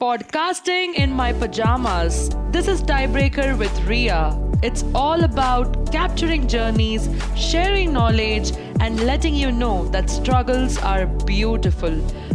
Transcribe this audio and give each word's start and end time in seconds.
Podcasting 0.00 0.94
in 0.94 1.10
my 1.10 1.32
pajamas. 1.32 2.30
This 2.52 2.68
is 2.68 2.82
Tiebreaker 2.82 3.58
with 3.58 3.80
Ria. 3.82 4.38
It's 4.62 4.84
all 4.94 5.24
about 5.24 5.90
capturing 5.90 6.46
journeys, 6.46 7.08
sharing 7.34 7.92
knowledge, 7.92 8.52
and 8.78 9.00
letting 9.00 9.34
you 9.34 9.50
know 9.50 9.88
that 9.88 10.08
struggles 10.08 10.78
are 10.78 11.06
beautiful 11.26 11.90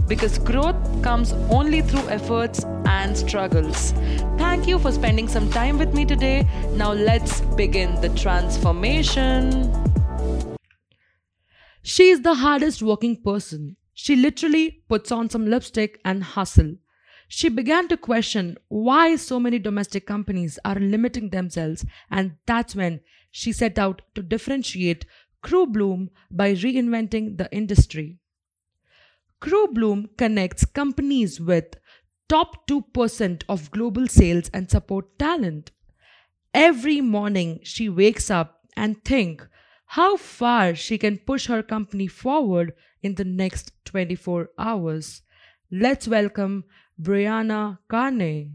because 0.09 0.37
growth 0.39 0.75
comes 1.01 1.31
only 1.49 1.79
through 1.79 2.05
efforts 2.09 2.65
and 2.85 3.17
struggles. 3.17 3.93
Thank 4.37 4.67
you 4.67 4.77
for 4.77 4.91
spending 4.91 5.29
some 5.29 5.49
time 5.49 5.77
with 5.77 5.93
me 5.93 6.03
today. 6.03 6.45
Now 6.71 6.91
let's 6.91 7.39
begin 7.55 7.95
the 8.01 8.09
transformation. 8.09 9.71
She 11.81 12.09
is 12.09 12.23
the 12.23 12.35
hardest 12.35 12.83
working 12.83 13.21
person. 13.23 13.77
She 13.93 14.17
literally 14.17 14.83
puts 14.89 15.13
on 15.13 15.29
some 15.29 15.45
lipstick 15.45 16.01
and 16.03 16.25
hustle. 16.25 16.73
She 17.35 17.49
began 17.49 17.87
to 17.87 17.97
question 17.97 18.59
why 18.67 19.15
so 19.15 19.39
many 19.39 19.57
domestic 19.57 20.05
companies 20.05 20.59
are 20.63 20.75
limiting 20.75 21.31
themselves, 21.31 21.83
and 22.11 22.35
that's 22.45 22.75
when 22.75 22.99
she 23.31 23.51
set 23.51 23.79
out 23.79 24.03
to 24.13 24.21
differentiate 24.21 25.07
Crew 25.41 25.65
Bloom 25.65 26.11
by 26.29 26.53
reinventing 26.53 27.39
the 27.39 27.51
industry. 27.51 28.19
Crew 29.39 29.67
Bloom 29.69 30.09
connects 30.15 30.63
companies 30.63 31.41
with 31.41 31.73
top 32.29 32.67
2% 32.67 33.43
of 33.49 33.71
global 33.71 34.07
sales 34.07 34.51
and 34.53 34.69
support 34.69 35.17
talent. 35.17 35.71
Every 36.53 37.01
morning 37.01 37.61
she 37.63 37.89
wakes 37.89 38.29
up 38.29 38.59
and 38.77 39.03
think 39.03 39.47
how 39.87 40.17
far 40.17 40.75
she 40.75 40.99
can 40.99 41.17
push 41.17 41.47
her 41.47 41.63
company 41.63 42.05
forward 42.05 42.73
in 43.01 43.15
the 43.15 43.25
next 43.25 43.71
24 43.85 44.51
hours. 44.59 45.23
Let's 45.71 46.07
welcome 46.07 46.65
Brianna 47.03 47.79
Carney. 47.89 48.51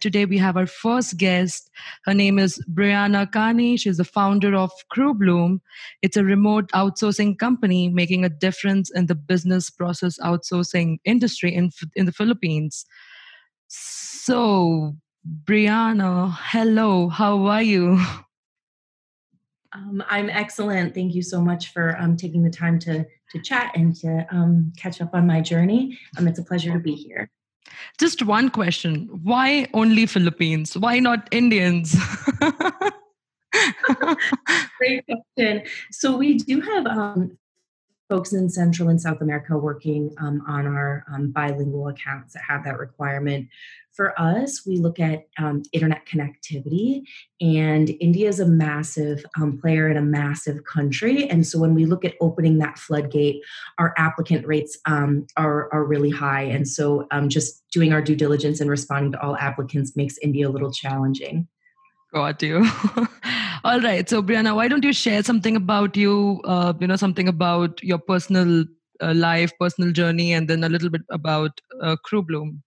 Today 0.00 0.24
we 0.24 0.38
have 0.38 0.56
our 0.56 0.66
first 0.66 1.18
guest. 1.18 1.70
Her 2.06 2.14
name 2.14 2.38
is 2.38 2.60
Brianna 2.72 3.30
Carney. 3.30 3.76
She's 3.76 3.98
the 3.98 4.04
founder 4.04 4.54
of 4.56 4.72
Crew 4.90 5.14
Bloom. 5.14 5.60
It's 6.00 6.16
a 6.16 6.24
remote 6.24 6.68
outsourcing 6.72 7.38
company 7.38 7.88
making 7.88 8.24
a 8.24 8.30
difference 8.30 8.90
in 8.90 9.06
the 9.06 9.14
business 9.14 9.68
process 9.70 10.18
outsourcing 10.18 10.96
industry 11.04 11.54
in, 11.54 11.70
in 11.94 12.06
the 12.06 12.12
Philippines. 12.12 12.86
So, 13.68 14.96
Brianna, 15.44 16.34
hello, 16.36 17.08
how 17.08 17.44
are 17.44 17.62
you? 17.62 18.00
Um, 19.74 20.02
I'm 20.08 20.28
excellent. 20.28 20.94
Thank 20.94 21.14
you 21.14 21.22
so 21.22 21.40
much 21.40 21.72
for 21.72 21.98
um, 21.98 22.16
taking 22.16 22.42
the 22.42 22.50
time 22.50 22.78
to 22.80 23.04
to 23.30 23.40
chat 23.42 23.72
and 23.74 23.96
to 23.96 24.26
um, 24.30 24.72
catch 24.76 25.00
up 25.00 25.14
on 25.14 25.26
my 25.26 25.40
journey. 25.40 25.98
Um, 26.18 26.28
it's 26.28 26.38
a 26.38 26.44
pleasure 26.44 26.72
to 26.72 26.78
be 26.78 26.94
here. 26.94 27.30
Just 27.98 28.22
one 28.22 28.50
question: 28.50 29.08
Why 29.22 29.66
only 29.72 30.06
Philippines? 30.06 30.76
Why 30.76 30.98
not 30.98 31.28
Indians? 31.32 31.96
Great 34.78 35.04
question. 35.06 35.62
So 35.90 36.16
we 36.16 36.38
do 36.38 36.60
have 36.60 36.86
um, 36.86 37.38
folks 38.12 38.34
in 38.34 38.46
Central 38.46 38.90
and 38.90 39.00
South 39.00 39.22
America 39.22 39.56
working 39.56 40.14
um, 40.18 40.42
on 40.46 40.66
our 40.66 41.02
um, 41.14 41.30
bilingual 41.30 41.88
accounts 41.88 42.34
that 42.34 42.42
have 42.46 42.62
that 42.62 42.78
requirement. 42.78 43.48
For 43.94 44.12
us, 44.20 44.66
we 44.66 44.76
look 44.76 45.00
at 45.00 45.28
um, 45.38 45.62
internet 45.72 46.02
connectivity, 46.04 47.04
and 47.40 47.88
India 48.00 48.28
is 48.28 48.38
a 48.38 48.44
massive 48.44 49.24
um, 49.40 49.58
player 49.58 49.88
in 49.88 49.96
a 49.96 50.02
massive 50.02 50.62
country. 50.64 51.26
And 51.30 51.46
so 51.46 51.58
when 51.58 51.74
we 51.74 51.86
look 51.86 52.04
at 52.04 52.12
opening 52.20 52.58
that 52.58 52.78
floodgate, 52.78 53.40
our 53.78 53.94
applicant 53.96 54.46
rates 54.46 54.76
um, 54.84 55.26
are, 55.38 55.72
are 55.72 55.84
really 55.84 56.10
high. 56.10 56.42
And 56.42 56.68
so 56.68 57.06
um, 57.12 57.30
just 57.30 57.62
doing 57.72 57.94
our 57.94 58.02
due 58.02 58.16
diligence 58.16 58.60
and 58.60 58.68
responding 58.68 59.12
to 59.12 59.22
all 59.22 59.38
applicants 59.38 59.96
makes 59.96 60.18
India 60.18 60.46
a 60.46 60.52
little 60.52 60.70
challenging. 60.70 61.48
Got 62.12 62.42
you. 62.42 62.66
All 63.64 63.80
right. 63.80 64.08
So, 64.08 64.22
Brianna, 64.22 64.54
why 64.54 64.68
don't 64.68 64.84
you 64.84 64.92
share 64.92 65.22
something 65.22 65.56
about 65.56 65.96
you? 65.96 66.40
Uh, 66.44 66.74
you 66.78 66.86
know, 66.86 66.96
something 66.96 67.28
about 67.28 67.82
your 67.82 67.98
personal 67.98 68.64
uh, 69.00 69.14
life, 69.14 69.52
personal 69.58 69.92
journey, 69.92 70.32
and 70.32 70.48
then 70.48 70.62
a 70.64 70.68
little 70.68 70.90
bit 70.90 71.02
about 71.10 71.60
uh, 71.80 71.96
Crew 72.04 72.22
Bloom. 72.22 72.62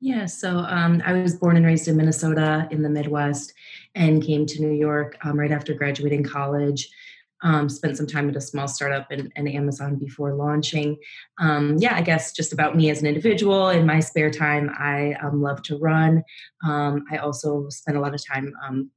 Yeah. 0.00 0.26
So, 0.26 0.58
um, 0.58 1.02
I 1.04 1.12
was 1.12 1.36
born 1.36 1.56
and 1.56 1.66
raised 1.66 1.86
in 1.86 1.96
Minnesota 1.96 2.66
in 2.70 2.82
the 2.82 2.88
Midwest, 2.88 3.52
and 3.94 4.22
came 4.22 4.44
to 4.46 4.60
New 4.60 4.72
York 4.72 5.16
um, 5.24 5.38
right 5.38 5.52
after 5.52 5.74
graduating 5.74 6.24
college 6.24 6.88
um, 7.42 7.68
spent 7.68 7.96
some 7.96 8.06
time 8.06 8.28
at 8.28 8.36
a 8.36 8.40
small 8.40 8.68
startup 8.68 9.10
and, 9.10 9.32
Amazon 9.36 9.96
before 9.96 10.34
launching. 10.34 10.96
Um, 11.38 11.76
yeah, 11.78 11.94
I 11.94 12.02
guess 12.02 12.32
just 12.32 12.52
about 12.52 12.76
me 12.76 12.90
as 12.90 13.00
an 13.00 13.06
individual. 13.06 13.70
In 13.70 13.86
my 13.86 14.00
spare 14.00 14.30
time, 14.30 14.70
I 14.78 15.14
um, 15.22 15.40
love 15.40 15.62
to 15.64 15.78
run. 15.78 16.22
Um, 16.64 17.04
I 17.10 17.18
also 17.18 17.66
spend 17.70 17.96
a 17.96 18.00
lot 18.00 18.14
of 18.14 18.24
time 18.26 18.52
um, 18.66 18.90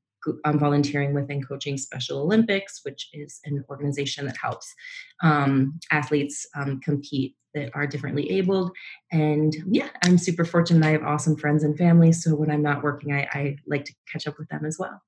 um, 0.46 0.60
volunteering 0.60 1.14
with 1.14 1.30
and 1.30 1.48
coaching 1.48 1.78
Special 1.78 2.20
Olympics, 2.20 2.82
which 2.84 3.10
is 3.14 3.40
an 3.46 3.64
organization 3.70 4.26
that 4.26 4.38
helps 4.38 4.74
athletes 5.92 6.46
compete 6.84 7.36
that 7.54 7.70
are 7.74 7.88
differently 7.88 8.30
abled. 8.32 8.72
And 9.12 9.56
yeah, 9.68 9.90
I'm 10.04 10.18
super 10.18 10.46
fortunate. 10.46 10.86
I 10.86 10.92
have 10.92 11.04
awesome 11.04 11.36
friends 11.36 11.64
and 11.64 11.78
family. 11.78 12.12
So 12.14 12.36
when 12.36 12.50
I'm 12.50 12.62
not 12.62 12.84
working, 12.84 13.14
I, 13.14 13.28
I 13.34 13.58
like 13.68 13.86
to 13.86 13.94
catch 14.12 14.28
up 14.28 14.38
with 14.38 14.48
them 14.50 14.66
as 14.66 14.78
well 14.80 15.02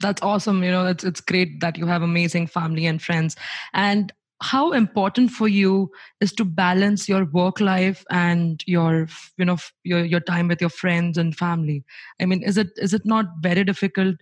that's 0.00 0.22
awesome 0.22 0.62
you 0.62 0.70
know 0.70 0.86
it's 0.86 1.04
it's 1.04 1.20
great 1.20 1.60
that 1.60 1.78
you 1.78 1.86
have 1.86 2.02
amazing 2.02 2.46
family 2.46 2.86
and 2.86 3.02
friends. 3.02 3.36
And 3.72 4.12
how 4.42 4.72
important 4.72 5.30
for 5.30 5.48
you 5.48 5.90
is 6.20 6.32
to 6.34 6.44
balance 6.44 7.08
your 7.08 7.24
work 7.24 7.58
life 7.58 8.04
and 8.10 8.62
your 8.66 9.08
you 9.38 9.44
know 9.46 9.56
your 9.84 10.04
your 10.04 10.20
time 10.20 10.48
with 10.48 10.60
your 10.60 10.70
friends 10.70 11.16
and 11.16 11.36
family? 11.36 11.84
I 12.20 12.26
mean 12.26 12.42
is 12.42 12.58
it 12.58 12.68
is 12.76 12.92
it 12.94 13.06
not 13.06 13.26
very 13.40 13.64
difficult? 13.64 14.16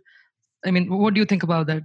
I 0.65 0.71
mean 0.71 0.89
what 0.91 1.15
do 1.15 1.21
you 1.21 1.27
think 1.27 1.43
about 1.43 1.67
that 1.69 1.83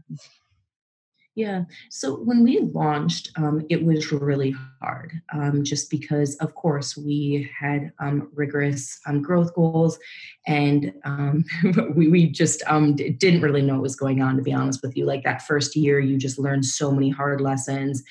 yeah. 1.35 1.63
So 1.89 2.15
when 2.15 2.43
we 2.43 2.59
launched, 2.59 3.31
um, 3.37 3.65
it 3.69 3.83
was 3.83 4.11
really 4.11 4.53
hard 4.81 5.13
um, 5.33 5.63
just 5.63 5.89
because, 5.89 6.35
of 6.37 6.55
course, 6.55 6.97
we 6.97 7.49
had 7.57 7.91
um, 7.99 8.29
rigorous 8.33 8.99
um, 9.05 9.21
growth 9.21 9.53
goals 9.53 9.99
and 10.47 10.91
um, 11.05 11.45
we, 11.95 12.07
we 12.07 12.27
just 12.27 12.63
um, 12.67 12.95
didn't 12.95 13.41
really 13.41 13.61
know 13.61 13.75
what 13.75 13.83
was 13.83 13.95
going 13.95 14.21
on, 14.21 14.35
to 14.37 14.41
be 14.41 14.51
honest 14.51 14.81
with 14.81 14.97
you. 14.97 15.05
Like 15.05 15.23
that 15.23 15.43
first 15.43 15.75
year, 15.75 15.99
you 15.99 16.17
just 16.17 16.39
learned 16.39 16.65
so 16.65 16.91
many 16.91 17.09
hard 17.09 17.41
lessons. 17.41 18.03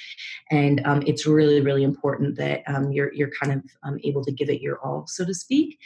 And 0.51 0.81
it's 1.07 1.27
really, 1.27 1.61
really 1.61 1.83
important 1.83 2.37
that 2.37 2.63
you're, 2.91 3.13
you're 3.13 3.33
kind 3.43 3.53
of 3.53 3.99
able 4.05 4.25
to 4.25 4.33
give 4.33 4.49
it 4.49 4.63
your 4.63 4.79
all, 4.79 5.07
so 5.07 5.27
to 5.27 5.35
speak. 5.35 5.79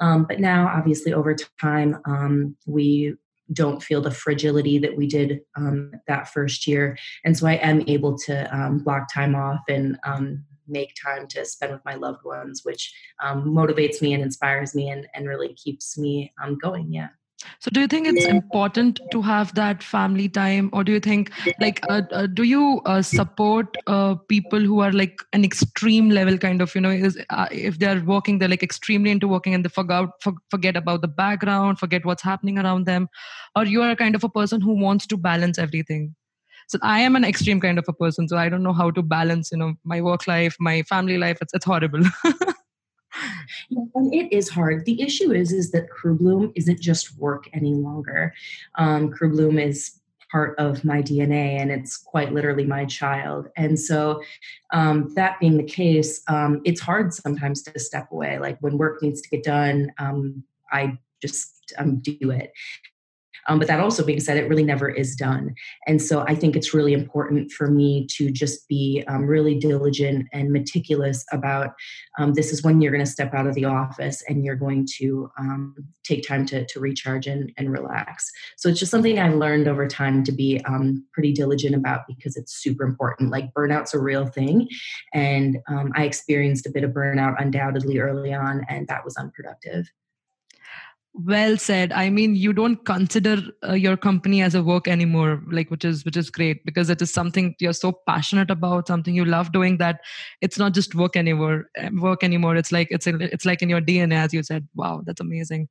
but 0.00 0.40
now, 0.40 0.66
obviously, 0.74 1.12
over 1.12 1.36
time, 1.60 2.56
we 2.66 3.14
don't 3.52 3.82
feel 3.82 4.00
the 4.00 4.10
fragility 4.10 4.78
that 4.78 4.96
we 4.96 5.06
did 5.06 5.40
um, 5.56 5.92
that 6.06 6.28
first 6.28 6.66
year. 6.66 6.98
And 7.24 7.36
so 7.36 7.46
I 7.46 7.54
am 7.54 7.82
able 7.86 8.18
to 8.20 8.56
um, 8.56 8.78
block 8.78 9.12
time 9.12 9.34
off 9.34 9.60
and 9.68 9.98
um, 10.04 10.44
make 10.66 10.94
time 11.02 11.26
to 11.28 11.44
spend 11.44 11.72
with 11.72 11.84
my 11.84 11.94
loved 11.94 12.24
ones, 12.24 12.60
which 12.64 12.92
um, 13.22 13.44
motivates 13.44 14.02
me 14.02 14.12
and 14.12 14.22
inspires 14.22 14.74
me 14.74 14.90
and, 14.90 15.06
and 15.14 15.28
really 15.28 15.54
keeps 15.54 15.96
me 15.96 16.32
um, 16.42 16.58
going. 16.58 16.92
Yeah. 16.92 17.08
So, 17.60 17.70
do 17.70 17.80
you 17.80 17.86
think 17.86 18.06
it's 18.08 18.24
important 18.24 19.00
to 19.12 19.22
have 19.22 19.54
that 19.54 19.82
family 19.82 20.28
time, 20.28 20.70
or 20.72 20.82
do 20.82 20.90
you 20.92 20.98
think, 21.00 21.30
like, 21.60 21.80
uh, 21.88 22.02
uh, 22.10 22.26
do 22.26 22.42
you 22.42 22.80
uh, 22.84 23.00
support 23.00 23.76
uh, 23.86 24.16
people 24.28 24.58
who 24.60 24.80
are 24.80 24.90
like 24.92 25.20
an 25.32 25.44
extreme 25.44 26.10
level 26.10 26.36
kind 26.36 26.60
of, 26.60 26.74
you 26.74 26.80
know, 26.80 26.90
is 26.90 27.16
uh, 27.30 27.46
if 27.52 27.78
they're 27.78 28.00
working, 28.04 28.38
they're 28.38 28.48
like 28.48 28.62
extremely 28.64 29.10
into 29.12 29.28
working 29.28 29.54
and 29.54 29.64
they 29.64 29.68
forget 29.68 30.06
for, 30.20 30.32
forget 30.50 30.76
about 30.76 31.00
the 31.00 31.08
background, 31.08 31.78
forget 31.78 32.04
what's 32.04 32.22
happening 32.22 32.58
around 32.58 32.86
them, 32.86 33.08
or 33.54 33.64
you 33.64 33.82
are 33.82 33.90
a 33.90 33.96
kind 33.96 34.16
of 34.16 34.24
a 34.24 34.28
person 34.28 34.60
who 34.60 34.72
wants 34.72 35.06
to 35.06 35.16
balance 35.16 35.58
everything? 35.58 36.16
So 36.66 36.78
I 36.82 37.00
am 37.00 37.16
an 37.16 37.24
extreme 37.24 37.60
kind 37.60 37.78
of 37.78 37.84
a 37.88 37.92
person, 37.92 38.28
so 38.28 38.36
I 38.36 38.48
don't 38.48 38.62
know 38.62 38.72
how 38.72 38.90
to 38.90 39.02
balance, 39.02 39.50
you 39.52 39.58
know, 39.58 39.74
my 39.84 40.00
work 40.02 40.26
life, 40.26 40.56
my 40.60 40.82
family 40.82 41.18
life. 41.18 41.38
It's 41.40 41.54
it's 41.54 41.64
horrible. 41.64 42.02
And 43.70 44.14
it 44.14 44.32
is 44.32 44.48
hard. 44.48 44.84
The 44.84 45.00
issue 45.02 45.32
is 45.32 45.52
is 45.52 45.70
that 45.72 45.90
Crew 45.90 46.16
Bloom 46.16 46.52
isn't 46.54 46.80
just 46.80 47.18
work 47.18 47.48
any 47.52 47.74
longer. 47.74 48.34
Um, 48.76 49.10
Crew 49.10 49.30
Bloom 49.32 49.58
is 49.58 49.98
part 50.30 50.58
of 50.58 50.84
my 50.84 51.00
DNA 51.02 51.58
and 51.58 51.70
it's 51.70 51.96
quite 51.96 52.32
literally 52.32 52.64
my 52.64 52.84
child. 52.84 53.48
And 53.56 53.78
so, 53.80 54.22
um, 54.72 55.12
that 55.14 55.40
being 55.40 55.56
the 55.56 55.62
case, 55.62 56.22
um, 56.28 56.60
it's 56.64 56.80
hard 56.80 57.14
sometimes 57.14 57.62
to 57.62 57.78
step 57.78 58.08
away. 58.12 58.38
Like 58.38 58.58
when 58.60 58.78
work 58.78 59.02
needs 59.02 59.22
to 59.22 59.28
get 59.28 59.42
done, 59.42 59.90
um, 59.98 60.44
I 60.70 60.98
just 61.22 61.72
um, 61.78 61.98
do 62.00 62.30
it. 62.30 62.52
Um, 63.48 63.58
but 63.58 63.68
that 63.68 63.80
also 63.80 64.04
being 64.04 64.20
said, 64.20 64.36
it 64.36 64.48
really 64.48 64.62
never 64.62 64.88
is 64.88 65.16
done. 65.16 65.54
And 65.86 66.00
so 66.00 66.24
I 66.28 66.34
think 66.34 66.54
it's 66.54 66.74
really 66.74 66.92
important 66.92 67.50
for 67.50 67.70
me 67.70 68.06
to 68.12 68.30
just 68.30 68.68
be 68.68 69.02
um, 69.08 69.24
really 69.24 69.58
diligent 69.58 70.28
and 70.32 70.52
meticulous 70.52 71.24
about 71.32 71.74
um, 72.18 72.34
this 72.34 72.52
is 72.52 72.62
when 72.62 72.80
you're 72.80 72.92
going 72.92 73.04
to 73.04 73.10
step 73.10 73.34
out 73.34 73.46
of 73.46 73.54
the 73.54 73.64
office 73.64 74.22
and 74.28 74.44
you're 74.44 74.56
going 74.56 74.86
to 74.98 75.30
um, 75.38 75.74
take 76.04 76.26
time 76.26 76.46
to, 76.46 76.66
to 76.66 76.80
recharge 76.80 77.26
and, 77.26 77.52
and 77.56 77.72
relax. 77.72 78.30
So 78.56 78.68
it's 78.68 78.78
just 78.78 78.90
something 78.90 79.18
I've 79.18 79.34
learned 79.34 79.68
over 79.68 79.86
time 79.88 80.24
to 80.24 80.32
be 80.32 80.62
um, 80.66 81.04
pretty 81.12 81.32
diligent 81.32 81.74
about 81.74 82.02
because 82.06 82.36
it's 82.36 82.54
super 82.54 82.84
important. 82.84 83.30
Like 83.30 83.52
burnout's 83.54 83.94
a 83.94 83.98
real 83.98 84.26
thing. 84.26 84.68
And 85.14 85.58
um, 85.68 85.92
I 85.94 86.04
experienced 86.04 86.66
a 86.66 86.70
bit 86.70 86.84
of 86.84 86.90
burnout 86.90 87.40
undoubtedly 87.40 87.98
early 87.98 88.32
on, 88.32 88.64
and 88.68 88.86
that 88.88 89.04
was 89.04 89.16
unproductive 89.16 89.90
well 91.24 91.56
said. 91.56 91.92
I 91.92 92.10
mean 92.10 92.34
you 92.36 92.52
don't 92.52 92.84
consider 92.84 93.38
uh, 93.68 93.72
your 93.74 93.96
company 93.96 94.42
as 94.42 94.54
a 94.54 94.62
work 94.62 94.86
anymore 94.86 95.42
like 95.50 95.70
which 95.70 95.84
is 95.84 96.04
which 96.04 96.16
is 96.16 96.30
great 96.30 96.64
because 96.64 96.90
it 96.90 97.02
is 97.02 97.12
something 97.12 97.54
you're 97.58 97.72
so 97.72 97.92
passionate 98.06 98.50
about 98.50 98.86
something 98.88 99.14
you 99.14 99.24
love 99.24 99.52
doing 99.52 99.78
that 99.78 100.00
it's 100.40 100.58
not 100.58 100.74
just 100.74 100.94
work 100.94 101.16
anymore 101.16 101.66
eh, 101.76 101.90
work 101.92 102.22
anymore. 102.22 102.56
It's 102.56 102.70
like 102.72 102.88
it's 102.90 103.06
it's 103.06 103.44
like 103.44 103.62
in 103.62 103.68
your 103.68 103.80
dna 103.80 104.14
as 104.24 104.32
you 104.32 104.42
said. 104.42 104.68
Wow 104.74 105.02
that's 105.04 105.20
amazing. 105.20 105.68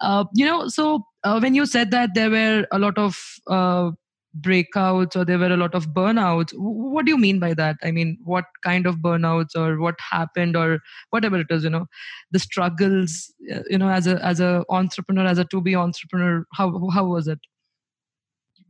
Uh, 0.00 0.24
you 0.34 0.46
know 0.46 0.68
so 0.68 1.04
uh, 1.24 1.38
when 1.40 1.54
you 1.54 1.66
said 1.66 1.90
that 1.90 2.10
there 2.14 2.30
were 2.30 2.66
a 2.70 2.78
lot 2.78 2.98
of 2.98 3.18
uh, 3.48 3.90
breakouts 4.40 5.16
or 5.16 5.24
there 5.24 5.38
were 5.38 5.52
a 5.52 5.56
lot 5.56 5.74
of 5.74 5.88
burnouts. 5.88 6.52
What 6.54 7.04
do 7.04 7.10
you 7.10 7.18
mean 7.18 7.38
by 7.38 7.54
that? 7.54 7.76
I 7.82 7.90
mean 7.90 8.18
what 8.24 8.44
kind 8.62 8.86
of 8.86 8.96
burnouts 8.96 9.56
or 9.56 9.78
what 9.78 9.96
happened 10.00 10.56
or 10.56 10.80
whatever 11.10 11.38
it 11.40 11.46
is 11.50 11.64
you 11.64 11.70
know? 11.70 11.86
The 12.32 12.38
struggles 12.38 13.32
uh, 13.52 13.62
you 13.68 13.78
know 13.78 13.88
as 13.88 14.06
a 14.06 14.24
as 14.24 14.40
a 14.40 14.64
entrepreneur 14.68 15.26
as 15.26 15.38
a 15.38 15.44
to 15.46 15.60
be 15.60 15.76
entrepreneur 15.76 16.44
how 16.52 16.88
how 16.90 17.06
was 17.06 17.28
it? 17.28 17.38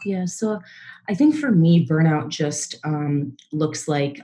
Yeah 0.04 0.26
so 0.26 0.60
i 1.08 1.14
think 1.14 1.34
for 1.34 1.50
me 1.50 1.86
burnout 1.86 2.28
just 2.28 2.76
um, 2.84 3.36
looks 3.52 3.88
like 3.88 4.20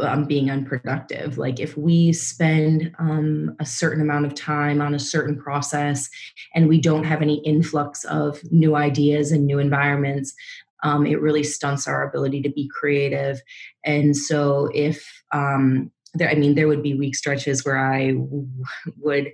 um, 0.00 0.24
being 0.24 0.50
unproductive. 0.50 1.38
Like 1.38 1.60
if 1.60 1.76
we 1.76 2.12
spend 2.12 2.94
um, 2.98 3.54
a 3.58 3.66
certain 3.66 4.00
amount 4.00 4.26
of 4.26 4.34
time 4.34 4.80
on 4.80 4.94
a 4.94 4.98
certain 4.98 5.36
process 5.36 6.08
and 6.54 6.68
we 6.68 6.80
don't 6.80 7.04
have 7.04 7.22
any 7.22 7.38
influx 7.38 8.04
of 8.04 8.40
new 8.52 8.76
ideas 8.76 9.32
and 9.32 9.46
new 9.46 9.58
environments, 9.58 10.34
um, 10.82 11.06
it 11.06 11.20
really 11.20 11.42
stunts 11.42 11.86
our 11.86 12.08
ability 12.08 12.42
to 12.42 12.50
be 12.50 12.68
creative. 12.68 13.40
And 13.84 14.16
so 14.16 14.68
if 14.74 15.22
um, 15.32 15.90
there, 16.14 16.28
I 16.28 16.34
mean, 16.34 16.54
there 16.54 16.68
would 16.68 16.82
be 16.82 16.94
week 16.94 17.16
stretches 17.16 17.64
where 17.64 17.78
I 17.78 18.12
w- 18.12 18.48
would 18.98 19.32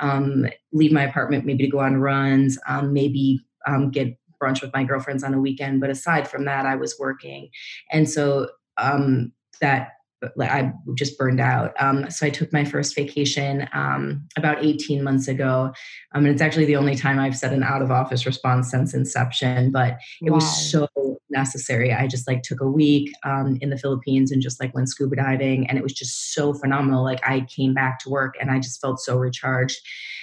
um, 0.00 0.46
leave 0.72 0.92
my 0.92 1.04
apartment 1.04 1.44
maybe 1.44 1.64
to 1.64 1.70
go 1.70 1.80
on 1.80 1.96
runs, 1.96 2.58
um, 2.68 2.92
maybe 2.92 3.40
um, 3.66 3.90
get 3.90 4.16
brunch 4.42 4.62
with 4.62 4.72
my 4.72 4.84
girlfriends 4.84 5.22
on 5.22 5.34
a 5.34 5.40
weekend. 5.40 5.80
But 5.80 5.90
aside 5.90 6.28
from 6.28 6.44
that, 6.46 6.66
I 6.66 6.76
was 6.76 6.98
working. 6.98 7.50
And 7.92 8.08
so 8.08 8.48
um, 8.78 9.32
that 10.36 10.50
I 10.50 10.72
just 10.94 11.18
burned 11.18 11.40
out. 11.40 11.72
Um, 11.80 12.10
so 12.10 12.26
I 12.26 12.30
took 12.30 12.52
my 12.52 12.64
first 12.64 12.94
vacation 12.94 13.68
um, 13.72 14.26
about 14.36 14.64
18 14.64 15.02
months 15.02 15.28
ago. 15.28 15.72
Um, 16.14 16.24
and 16.24 16.28
it's 16.28 16.42
actually 16.42 16.66
the 16.66 16.76
only 16.76 16.94
time 16.94 17.18
I've 17.18 17.36
said 17.36 17.52
an 17.52 17.62
out 17.62 17.82
of 17.82 17.90
office 17.90 18.26
response 18.26 18.70
since 18.70 18.94
inception, 18.94 19.70
but 19.70 19.98
it 20.20 20.30
wow. 20.30 20.36
was 20.36 20.70
so 20.70 20.88
necessary. 21.30 21.92
I 21.92 22.06
just 22.06 22.26
like 22.26 22.42
took 22.42 22.60
a 22.60 22.66
week 22.66 23.12
um, 23.24 23.58
in 23.60 23.70
the 23.70 23.78
Philippines 23.78 24.30
and 24.32 24.42
just 24.42 24.60
like 24.60 24.74
went 24.74 24.88
scuba 24.88 25.16
diving. 25.16 25.68
And 25.68 25.78
it 25.78 25.82
was 25.82 25.92
just 25.92 26.34
so 26.34 26.52
phenomenal. 26.52 27.04
Like 27.04 27.26
I 27.26 27.40
came 27.42 27.72
back 27.74 27.98
to 28.00 28.10
work 28.10 28.34
and 28.40 28.50
I 28.50 28.58
just 28.58 28.80
felt 28.80 29.00
so 29.00 29.16
recharged. 29.16 29.80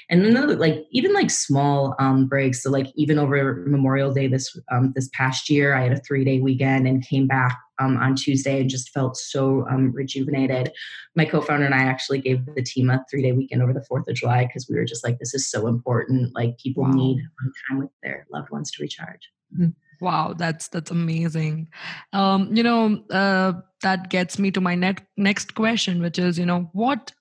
And 0.09 0.25
another, 0.25 0.55
like 0.55 0.85
even 0.91 1.13
like 1.13 1.29
small 1.29 1.95
um, 1.99 2.27
breaks. 2.27 2.63
So 2.63 2.69
like 2.69 2.87
even 2.95 3.19
over 3.19 3.65
Memorial 3.67 4.13
Day 4.13 4.27
this 4.27 4.57
um, 4.71 4.93
this 4.95 5.09
past 5.13 5.49
year, 5.49 5.73
I 5.73 5.83
had 5.83 5.91
a 5.91 5.99
three 5.99 6.23
day 6.23 6.39
weekend 6.39 6.87
and 6.87 7.05
came 7.05 7.27
back 7.27 7.59
um, 7.79 7.97
on 7.97 8.15
Tuesday 8.15 8.61
and 8.61 8.69
just 8.69 8.89
felt 8.89 9.17
so 9.17 9.67
um, 9.69 9.91
rejuvenated. 9.91 10.71
My 11.15 11.25
co 11.25 11.41
founder 11.41 11.65
and 11.65 11.75
I 11.75 11.83
actually 11.83 12.19
gave 12.19 12.45
the 12.55 12.63
team 12.63 12.89
a 12.89 13.03
three 13.09 13.21
day 13.21 13.31
weekend 13.31 13.61
over 13.61 13.73
the 13.73 13.85
4th 13.89 14.07
of 14.07 14.15
July 14.15 14.45
because 14.45 14.67
we 14.69 14.75
were 14.75 14.85
just 14.85 15.03
like, 15.03 15.19
this 15.19 15.33
is 15.33 15.49
so 15.49 15.67
important. 15.67 16.33
Like, 16.35 16.57
people 16.57 16.83
wow. 16.83 16.91
need 16.91 17.21
time 17.69 17.79
with 17.79 17.89
their 18.03 18.25
loved 18.31 18.49
ones 18.49 18.71
to 18.71 18.83
recharge. 18.83 19.29
Mm-hmm. 19.53 19.69
Wow, 19.99 20.35
that's 20.37 20.67
that's 20.67 20.91
amazing. 20.91 21.69
Um, 22.13 22.55
you 22.55 22.61
know, 22.61 23.03
uh, 23.09 23.53
that 23.81 24.09
gets 24.09 24.37
me 24.37 24.51
to 24.51 24.61
my 24.61 24.75
net, 24.75 25.01
next 25.17 25.55
question, 25.55 26.01
which 26.01 26.19
is, 26.19 26.37
you 26.37 26.45
know, 26.45 26.69
what, 26.73 27.11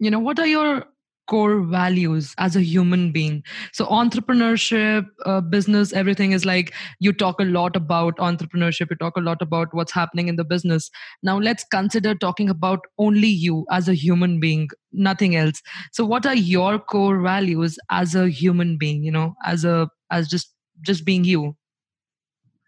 you 0.00 0.10
know, 0.10 0.18
what 0.18 0.38
are 0.40 0.46
your 0.46 0.86
core 1.26 1.60
values 1.60 2.34
as 2.38 2.56
a 2.56 2.62
human 2.62 3.12
being. 3.12 3.42
So 3.72 3.86
entrepreneurship 3.86 5.06
uh, 5.24 5.40
business 5.40 5.92
everything 5.92 6.32
is 6.32 6.44
like 6.44 6.74
you 7.00 7.12
talk 7.12 7.40
a 7.40 7.44
lot 7.44 7.76
about 7.76 8.16
entrepreneurship 8.18 8.90
you 8.90 8.96
talk 8.96 9.16
a 9.16 9.20
lot 9.20 9.42
about 9.42 9.72
what's 9.72 9.92
happening 9.92 10.28
in 10.28 10.36
the 10.36 10.44
business. 10.44 10.90
Now 11.22 11.38
let's 11.38 11.64
consider 11.64 12.14
talking 12.14 12.48
about 12.48 12.80
only 12.98 13.28
you 13.28 13.66
as 13.70 13.88
a 13.88 13.94
human 13.94 14.40
being 14.40 14.68
nothing 14.92 15.36
else. 15.36 15.62
So 15.92 16.04
what 16.04 16.26
are 16.26 16.36
your 16.36 16.78
core 16.78 17.20
values 17.20 17.78
as 17.90 18.14
a 18.14 18.28
human 18.28 18.78
being 18.78 19.02
you 19.02 19.10
know 19.10 19.34
as 19.44 19.64
a 19.64 19.88
as 20.10 20.28
just 20.28 20.52
just 20.82 21.04
being 21.04 21.24
you? 21.24 21.56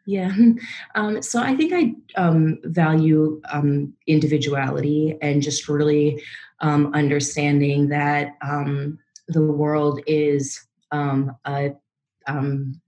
Yeah. 0.08 0.34
Um, 0.94 1.22
so 1.22 1.40
I 1.40 1.54
think 1.54 1.72
I 1.72 2.20
um, 2.20 2.58
value 2.64 3.40
um, 3.52 3.92
individuality 4.06 5.16
and 5.20 5.42
just 5.42 5.68
really 5.68 6.20
um, 6.60 6.92
understanding 6.94 7.88
that 7.88 8.36
um, 8.42 8.98
the 9.28 9.42
world 9.42 10.00
is 10.06 10.66
um, 10.90 11.36
a 11.44 11.70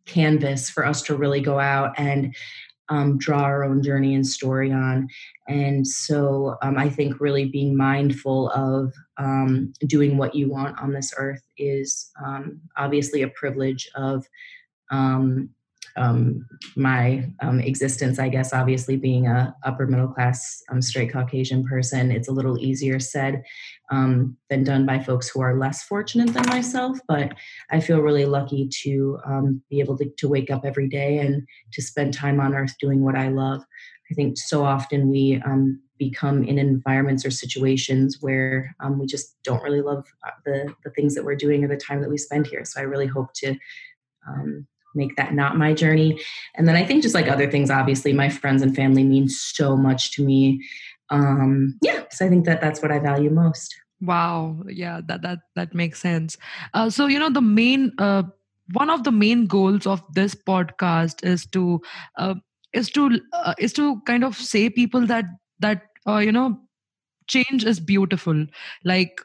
canvas 0.04 0.68
for 0.68 0.84
us 0.84 1.00
to 1.00 1.16
really 1.16 1.40
go 1.40 1.58
out 1.58 1.98
and 1.98 2.34
draw 3.16 3.40
our 3.40 3.64
own 3.64 3.82
journey 3.82 4.14
and 4.14 4.26
story 4.26 4.70
on. 4.70 5.08
And 5.48 5.86
so 5.86 6.58
I 6.60 6.90
think 6.90 7.20
really 7.20 7.46
being 7.46 7.74
mindful 7.74 8.50
of 8.50 8.92
doing 9.86 10.18
what 10.18 10.34
you 10.34 10.50
want 10.50 10.78
on 10.78 10.92
this 10.92 11.14
earth 11.16 11.42
is 11.56 12.10
obviously 12.76 13.22
a 13.22 13.28
privilege 13.28 13.88
of. 13.94 14.26
Um, 14.90 15.50
um, 15.96 16.46
my 16.76 17.28
um, 17.42 17.60
existence, 17.60 18.18
I 18.18 18.28
guess, 18.28 18.52
obviously 18.52 18.96
being 18.96 19.26
a 19.26 19.54
upper 19.64 19.86
middle 19.86 20.08
class 20.08 20.62
um, 20.70 20.80
straight 20.82 21.12
Caucasian 21.12 21.64
person, 21.64 22.10
it's 22.10 22.28
a 22.28 22.32
little 22.32 22.58
easier 22.58 22.98
said 22.98 23.42
um, 23.90 24.36
than 24.48 24.64
done 24.64 24.86
by 24.86 24.98
folks 24.98 25.28
who 25.28 25.40
are 25.40 25.58
less 25.58 25.82
fortunate 25.82 26.32
than 26.32 26.46
myself. 26.48 26.98
But 27.08 27.34
I 27.70 27.80
feel 27.80 28.00
really 28.00 28.24
lucky 28.24 28.68
to 28.82 29.18
um, 29.26 29.62
be 29.68 29.80
able 29.80 29.98
to, 29.98 30.10
to 30.18 30.28
wake 30.28 30.50
up 30.50 30.64
every 30.64 30.88
day 30.88 31.18
and 31.18 31.46
to 31.72 31.82
spend 31.82 32.14
time 32.14 32.40
on 32.40 32.54
earth 32.54 32.74
doing 32.80 33.02
what 33.02 33.16
I 33.16 33.28
love. 33.28 33.62
I 34.10 34.14
think 34.14 34.38
so 34.38 34.64
often 34.64 35.08
we 35.08 35.40
um, 35.44 35.80
become 35.98 36.42
in 36.42 36.58
environments 36.58 37.24
or 37.24 37.30
situations 37.30 38.18
where 38.20 38.74
um, 38.80 38.98
we 38.98 39.06
just 39.06 39.36
don't 39.44 39.62
really 39.62 39.82
love 39.82 40.04
uh, 40.26 40.30
the 40.44 40.74
the 40.82 40.90
things 40.90 41.14
that 41.14 41.24
we're 41.24 41.36
doing 41.36 41.62
or 41.62 41.68
the 41.68 41.76
time 41.76 42.00
that 42.00 42.10
we 42.10 42.18
spend 42.18 42.46
here. 42.46 42.64
So 42.64 42.80
I 42.80 42.84
really 42.84 43.06
hope 43.06 43.32
to 43.34 43.54
um, 44.26 44.66
make 44.94 45.16
that 45.16 45.34
not 45.34 45.56
my 45.56 45.72
journey. 45.72 46.20
And 46.54 46.66
then 46.66 46.76
I 46.76 46.84
think 46.84 47.02
just 47.02 47.14
like 47.14 47.28
other 47.28 47.50
things, 47.50 47.70
obviously, 47.70 48.12
my 48.12 48.28
friends 48.28 48.62
and 48.62 48.74
family 48.74 49.04
mean 49.04 49.28
so 49.28 49.76
much 49.76 50.12
to 50.12 50.24
me. 50.24 50.64
Um, 51.10 51.78
yeah, 51.82 52.04
so 52.10 52.26
I 52.26 52.28
think 52.28 52.44
that 52.46 52.60
that's 52.60 52.82
what 52.82 52.92
I 52.92 52.98
value 52.98 53.30
most. 53.30 53.74
Wow, 54.00 54.62
yeah, 54.68 55.00
that 55.06 55.22
that 55.22 55.40
that 55.56 55.74
makes 55.74 56.00
sense. 56.00 56.38
Uh, 56.72 56.88
so 56.88 57.06
you 57.06 57.18
know, 57.18 57.30
the 57.30 57.42
main 57.42 57.92
uh, 57.98 58.22
one 58.72 58.90
of 58.90 59.04
the 59.04 59.12
main 59.12 59.46
goals 59.46 59.86
of 59.86 60.02
this 60.14 60.34
podcast 60.34 61.24
is 61.24 61.46
to 61.46 61.80
uh, 62.16 62.34
is 62.72 62.90
to 62.90 63.20
uh, 63.32 63.54
is 63.58 63.72
to 63.74 64.00
kind 64.02 64.24
of 64.24 64.36
say 64.36 64.70
people 64.70 65.06
that 65.06 65.24
that 65.58 65.82
uh, 66.06 66.18
you 66.18 66.32
know 66.32 66.58
change 67.26 67.64
is 67.64 67.78
beautiful 67.78 68.46
like 68.84 69.20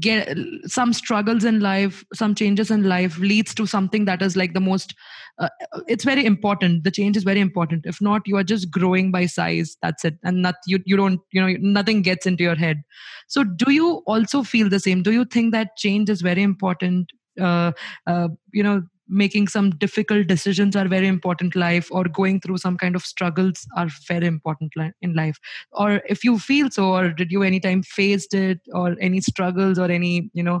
get 0.00 0.36
some 0.64 0.92
struggles 0.92 1.44
in 1.44 1.60
life 1.60 2.04
some 2.12 2.34
changes 2.34 2.70
in 2.70 2.82
life 2.84 3.18
leads 3.18 3.54
to 3.54 3.66
something 3.66 4.04
that 4.04 4.22
is 4.22 4.36
like 4.36 4.52
the 4.52 4.60
most 4.60 4.94
uh, 5.38 5.48
it's 5.86 6.04
very 6.04 6.24
important. 6.24 6.84
The 6.84 6.90
change 6.90 7.16
is 7.16 7.24
very 7.24 7.40
important. 7.40 7.84
If 7.84 8.00
not 8.00 8.22
you 8.26 8.36
are 8.36 8.44
just 8.44 8.70
growing 8.70 9.10
by 9.10 9.26
size. 9.26 9.76
That's 9.82 10.04
it. 10.04 10.14
And 10.24 10.42
not 10.42 10.54
you 10.66 10.80
you 10.86 10.96
don't 10.96 11.20
you 11.30 11.40
know 11.40 11.54
nothing 11.60 12.02
gets 12.02 12.26
into 12.26 12.42
your 12.42 12.54
head. 12.54 12.82
So 13.28 13.44
do 13.44 13.72
you 13.72 14.02
also 14.06 14.42
feel 14.42 14.68
the 14.68 14.80
same? 14.80 15.02
Do 15.02 15.12
you 15.12 15.24
think 15.24 15.52
that 15.52 15.76
change 15.76 16.08
is 16.08 16.22
very 16.22 16.42
important? 16.42 17.12
Uh, 17.38 17.72
uh, 18.06 18.28
you 18.52 18.62
know 18.62 18.82
making 19.08 19.48
some 19.48 19.70
difficult 19.70 20.26
decisions 20.26 20.74
are 20.74 20.88
very 20.88 21.06
important 21.06 21.54
life 21.54 21.88
or 21.90 22.04
going 22.04 22.40
through 22.40 22.58
some 22.58 22.76
kind 22.76 22.96
of 22.96 23.02
struggles 23.02 23.66
are 23.76 23.88
very 24.08 24.26
important 24.26 24.72
in 25.00 25.14
life. 25.14 25.38
Or 25.72 26.02
if 26.08 26.24
you 26.24 26.38
feel 26.38 26.70
so 26.70 26.92
or 26.94 27.10
did 27.10 27.30
you 27.30 27.42
anytime 27.42 27.82
faced 27.82 28.34
it 28.34 28.60
or 28.72 28.96
any 29.00 29.20
struggles 29.20 29.78
or 29.78 29.90
any 29.90 30.30
you 30.32 30.42
know 30.42 30.60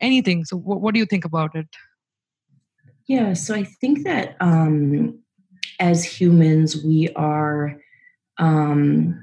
anything 0.00 0.44
so 0.44 0.56
what, 0.56 0.80
what 0.80 0.94
do 0.94 1.00
you 1.00 1.06
think 1.06 1.24
about 1.24 1.54
it? 1.54 1.68
Yeah 3.06 3.32
so 3.32 3.54
i 3.54 3.64
think 3.64 4.04
that 4.04 4.36
um 4.40 5.18
as 5.80 6.04
humans 6.04 6.84
we 6.84 7.08
are 7.16 7.76
um 8.38 9.22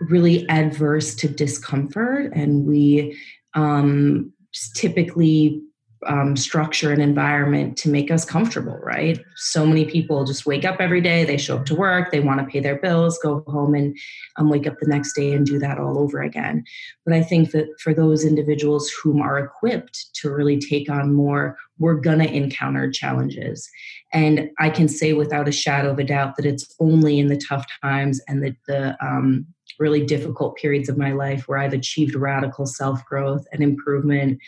really 0.00 0.48
adverse 0.48 1.14
to 1.14 1.28
discomfort 1.28 2.32
and 2.34 2.66
we 2.66 3.18
um 3.54 4.32
typically 4.74 5.62
um, 6.06 6.36
structure 6.36 6.92
and 6.92 7.02
environment 7.02 7.76
to 7.78 7.88
make 7.88 8.10
us 8.10 8.24
comfortable, 8.24 8.78
right? 8.82 9.22
So 9.36 9.66
many 9.66 9.84
people 9.84 10.24
just 10.24 10.46
wake 10.46 10.64
up 10.64 10.80
every 10.80 11.00
day, 11.00 11.24
they 11.24 11.36
show 11.36 11.56
up 11.56 11.66
to 11.66 11.74
work, 11.74 12.10
they 12.10 12.20
want 12.20 12.40
to 12.40 12.46
pay 12.46 12.60
their 12.60 12.76
bills, 12.76 13.18
go 13.22 13.44
home 13.46 13.74
and 13.74 13.96
um, 14.36 14.48
wake 14.48 14.66
up 14.66 14.78
the 14.80 14.86
next 14.86 15.14
day 15.14 15.32
and 15.32 15.46
do 15.46 15.58
that 15.58 15.78
all 15.78 15.98
over 15.98 16.22
again. 16.22 16.64
But 17.04 17.14
I 17.14 17.22
think 17.22 17.50
that 17.52 17.68
for 17.80 17.94
those 17.94 18.24
individuals 18.24 18.90
whom 18.90 19.20
are 19.20 19.38
equipped 19.38 20.14
to 20.16 20.30
really 20.30 20.58
take 20.58 20.90
on 20.90 21.14
more, 21.14 21.56
we're 21.78 21.94
going 21.94 22.18
to 22.18 22.32
encounter 22.32 22.90
challenges. 22.90 23.68
And 24.12 24.50
I 24.58 24.70
can 24.70 24.88
say 24.88 25.12
without 25.12 25.48
a 25.48 25.52
shadow 25.52 25.90
of 25.90 25.98
a 25.98 26.04
doubt 26.04 26.36
that 26.36 26.46
it's 26.46 26.74
only 26.80 27.18
in 27.18 27.28
the 27.28 27.40
tough 27.48 27.66
times 27.82 28.20
and 28.28 28.42
the, 28.42 28.56
the 28.66 28.96
um, 29.04 29.46
really 29.78 30.04
difficult 30.04 30.56
periods 30.56 30.88
of 30.88 30.96
my 30.96 31.12
life 31.12 31.48
where 31.48 31.58
I've 31.58 31.72
achieved 31.72 32.14
radical 32.14 32.66
self 32.66 33.04
growth 33.04 33.46
and 33.52 33.62
improvement 33.62 34.38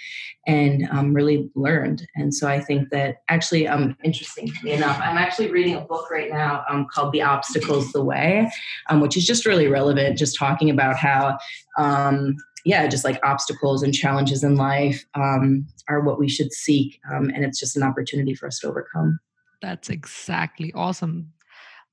and 0.47 0.89
um, 0.91 1.15
really 1.15 1.51
learned. 1.55 2.07
And 2.17 2.35
so 2.35 2.49
I 2.49 2.61
think 2.61 2.91
that 2.91 3.23
actually, 3.29 3.67
um, 3.67 3.97
interestingly 4.05 4.73
enough, 4.73 4.99
I'm 5.03 5.19
actually 5.19 5.51
reading 5.51 5.77
a 5.77 5.81
book 5.81 6.11
right 6.11 6.31
now 6.31 6.65
um, 6.69 6.87
called 6.91 7.13
The 7.13 7.23
Obstacle's 7.23 7.93
the 7.93 8.05
Way, 8.05 8.51
um, 8.89 9.01
which 9.01 9.17
is 9.17 9.27
just 9.27 9.47
really 9.47 9.67
relevant, 9.67 10.19
just 10.19 10.37
talking 10.39 10.71
about 10.71 10.97
how. 10.97 11.39
Um, 11.79 12.37
yeah, 12.65 12.87
just 12.89 13.05
like 13.05 13.21
obstacles 13.23 13.83
and 13.83 13.95
challenges 13.95 14.43
in 14.43 14.57
life 14.57 15.07
um, 15.15 15.67
are 15.89 16.01
what 16.01 16.19
we 16.19 16.29
should 16.29 16.53
seek. 16.53 17.01
and 17.09 17.45
it's 17.45 17.59
just 17.59 17.77
an 17.77 17.83
opportunity 17.83 18.35
for 18.35 18.47
us 18.47 18.59
to 18.59 18.69
overcome. 18.69 19.21
That's 19.63 19.89
exactly 19.89 20.73
awesome 20.75 21.33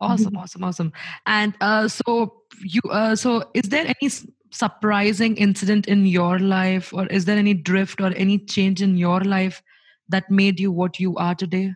awesome 0.02 0.36
awesome 0.44 0.64
awesome 0.64 0.94
and 1.26 1.54
uh, 1.62 1.88
so 1.88 2.42
you 2.62 2.82
uh, 2.92 3.16
so 3.16 3.44
is 3.54 3.70
there 3.70 3.86
any 3.86 4.12
surprising 4.52 5.36
incident 5.38 5.88
in 5.88 6.06
your 6.06 6.40
life 6.40 6.94
or 6.94 7.06
is 7.08 7.26
there 7.26 7.38
any 7.38 7.54
drift 7.54 8.00
or 8.02 8.14
any 8.16 8.38
change 8.38 8.82
in 8.82 8.98
your 8.98 9.22
life 9.22 9.62
that 10.08 10.30
made 10.30 10.60
you 10.60 10.72
what 10.72 11.00
you 11.00 11.16
are 11.18 11.36
today 11.36 11.74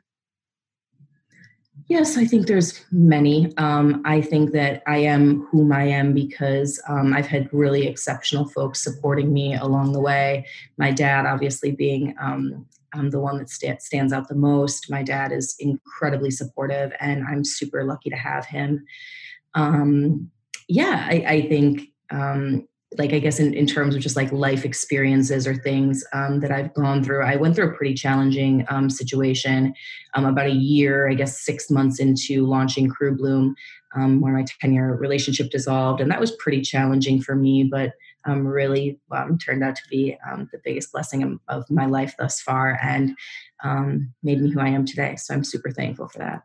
Yes, 1.89 2.17
I 2.17 2.25
think 2.25 2.45
there's 2.45 2.85
many. 2.91 3.51
Um, 3.57 4.03
I 4.05 4.21
think 4.21 4.51
that 4.51 4.83
I 4.85 4.97
am 4.97 5.47
whom 5.47 5.71
I 5.71 5.85
am 5.85 6.13
because 6.13 6.79
um, 6.87 7.15
I've 7.15 7.25
had 7.25 7.51
really 7.51 7.87
exceptional 7.87 8.47
folks 8.47 8.83
supporting 8.83 9.33
me 9.33 9.55
along 9.55 9.93
the 9.93 9.99
way. 9.99 10.45
My 10.77 10.91
dad, 10.91 11.25
obviously, 11.25 11.71
being 11.71 12.13
um, 12.21 12.67
um, 12.93 13.09
the 13.09 13.19
one 13.19 13.37
that 13.37 13.49
st- 13.49 13.81
stands 13.81 14.13
out 14.13 14.27
the 14.27 14.35
most. 14.35 14.89
My 14.89 15.03
dad 15.03 15.31
is 15.31 15.55
incredibly 15.59 16.31
supportive, 16.31 16.91
and 16.99 17.23
I'm 17.29 17.43
super 17.43 17.83
lucky 17.83 18.09
to 18.09 18.15
have 18.15 18.45
him. 18.45 18.85
Um, 19.55 20.29
yeah, 20.67 21.07
I, 21.09 21.25
I 21.27 21.41
think, 21.47 21.89
um, 22.11 22.67
like, 22.97 23.13
I 23.13 23.19
guess 23.19 23.39
in, 23.39 23.53
in 23.53 23.67
terms 23.67 23.95
of 23.95 24.01
just 24.01 24.15
like 24.15 24.31
life 24.31 24.65
experiences 24.65 25.45
or 25.45 25.55
things 25.55 26.03
um, 26.13 26.39
that 26.39 26.51
I've 26.51 26.73
gone 26.73 27.03
through, 27.03 27.23
I 27.23 27.35
went 27.35 27.55
through 27.55 27.69
a 27.69 27.75
pretty 27.75 27.93
challenging 27.93 28.65
um, 28.69 28.89
situation 28.89 29.73
um, 30.15 30.25
about 30.25 30.47
a 30.47 30.53
year, 30.53 31.09
I 31.09 31.13
guess 31.13 31.41
six 31.41 31.69
months 31.69 31.99
into 31.99 32.47
launching 32.47 32.89
Crew 32.89 33.15
Bloom, 33.15 33.55
where 33.95 34.33
my 34.33 34.45
10 34.61 34.73
year 34.73 34.95
relationship 34.95 35.51
dissolved. 35.51 36.01
And 36.01 36.09
that 36.09 36.19
was 36.19 36.35
pretty 36.37 36.61
challenging 36.61 37.21
for 37.21 37.35
me, 37.35 37.63
but 37.63 37.93
um, 38.25 38.45
really 38.45 38.99
um, 39.11 39.37
turned 39.37 39.63
out 39.63 39.75
to 39.75 39.83
be 39.89 40.17
um, 40.29 40.49
the 40.51 40.59
biggest 40.63 40.91
blessing 40.91 41.39
of, 41.47 41.69
my 41.69 41.85
life 41.85 42.15
thus 42.17 42.41
far 42.41 42.79
and 42.81 43.15
um, 43.63 44.13
made 44.23 44.41
me 44.41 44.51
who 44.51 44.59
I 44.59 44.69
am 44.69 44.85
today. 44.85 45.15
So 45.15 45.33
I'm 45.33 45.43
super 45.43 45.71
thankful 45.71 46.07
for 46.09 46.19
that. 46.19 46.43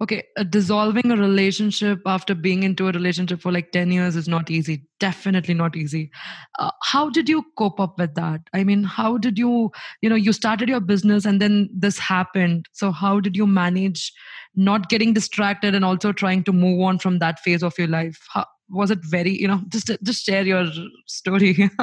Okay, 0.00 0.22
uh, 0.36 0.44
dissolving 0.44 1.10
a 1.10 1.16
relationship 1.16 2.00
after 2.06 2.34
being 2.34 2.62
into 2.62 2.88
a 2.88 2.92
relationship 2.92 3.40
for 3.40 3.52
like 3.52 3.72
10 3.72 3.90
years 3.90 4.16
is 4.16 4.28
not 4.28 4.50
easy. 4.50 4.86
Definitely 5.00 5.54
not 5.54 5.76
easy. 5.76 6.10
Uh, 6.58 6.70
how 6.82 7.10
did 7.10 7.28
you 7.28 7.44
cope 7.58 7.80
up 7.80 7.98
with 7.98 8.14
that? 8.14 8.40
I 8.52 8.64
mean, 8.64 8.84
how 8.84 9.18
did 9.18 9.38
you, 9.38 9.70
you 10.00 10.08
know, 10.08 10.14
you 10.16 10.32
started 10.32 10.68
your 10.68 10.80
business 10.80 11.24
and 11.24 11.40
then 11.40 11.68
this 11.72 11.98
happened. 11.98 12.68
So, 12.72 12.90
how 12.90 13.20
did 13.20 13.36
you 13.36 13.46
manage 13.46 14.12
not 14.54 14.88
getting 14.88 15.12
distracted 15.12 15.74
and 15.74 15.84
also 15.84 16.12
trying 16.12 16.44
to 16.44 16.52
move 16.52 16.80
on 16.80 16.98
from 16.98 17.18
that 17.18 17.40
phase 17.40 17.62
of 17.62 17.74
your 17.78 17.88
life? 17.88 18.20
How, 18.32 18.46
was 18.74 18.90
it 18.90 19.00
very 19.02 19.30
you 19.40 19.48
know 19.48 19.60
just 19.68 19.90
just 20.02 20.24
share 20.24 20.44
your 20.44 20.66
story. 21.06 21.70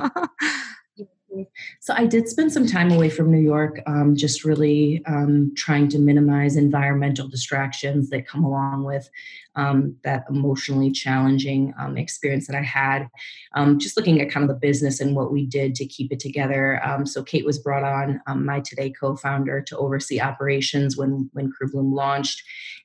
So 1.79 1.93
i 1.93 2.05
did 2.05 2.27
spend 2.27 2.51
some 2.51 2.67
time 2.67 2.91
away 2.91 3.09
from 3.09 3.31
new 3.31 3.39
york 3.39 3.79
um, 3.87 4.15
just 4.15 4.43
really 4.43 5.01
um, 5.05 5.53
trying 5.55 5.87
to 5.89 5.99
minimize 5.99 6.55
environmental 6.55 7.27
distractions 7.27 8.09
that 8.09 8.27
come 8.27 8.43
along 8.43 8.83
with 8.83 9.09
um, 9.55 9.95
that 10.03 10.25
emotionally 10.29 10.91
challenging 10.91 11.73
um, 11.79 11.97
experience 11.97 12.47
that 12.47 12.55
i 12.55 12.61
had. 12.61 13.07
Um, 13.55 13.79
just 13.79 13.97
looking 13.97 14.21
at 14.21 14.29
kind 14.29 14.43
of 14.43 14.49
the 14.49 14.67
business 14.67 14.99
and 14.99 15.15
what 15.15 15.31
we 15.31 15.45
did 15.45 15.75
to 15.75 15.85
keep 15.85 16.11
it 16.11 16.19
together. 16.19 16.81
Um, 16.85 17.05
so 17.05 17.23
kate 17.23 17.45
was 17.45 17.59
brought 17.59 17.83
on 17.83 18.21
my 18.35 18.59
today 18.61 18.91
co-founder 18.91 19.61
to 19.61 19.77
oversee 19.77 20.19
operations 20.19 20.97
when 20.97 21.29
when 21.33 21.51
crew 21.51 21.71
bloom 21.71 21.93
launched. 21.93 22.43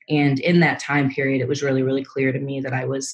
And 0.09 0.39
in 0.39 0.61
that 0.61 0.79
time 0.79 1.09
period 1.09 1.41
it 1.41 1.47
was 1.47 1.63
really 1.63 1.83
really 1.83 2.03
clear 2.03 2.31
to 2.31 2.39
me 2.39 2.61
that 2.61 2.73
i 2.73 2.85
was 2.85 3.13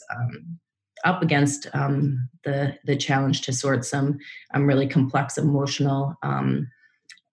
up 1.03 1.21
against 1.21 1.67
um, 1.73 2.29
the 2.43 2.77
the 2.85 2.95
challenge 2.95 3.41
to 3.41 3.53
sort 3.53 3.85
some 3.85 4.17
um, 4.53 4.65
really 4.65 4.87
complex 4.87 5.37
emotional 5.37 6.15
um, 6.23 6.67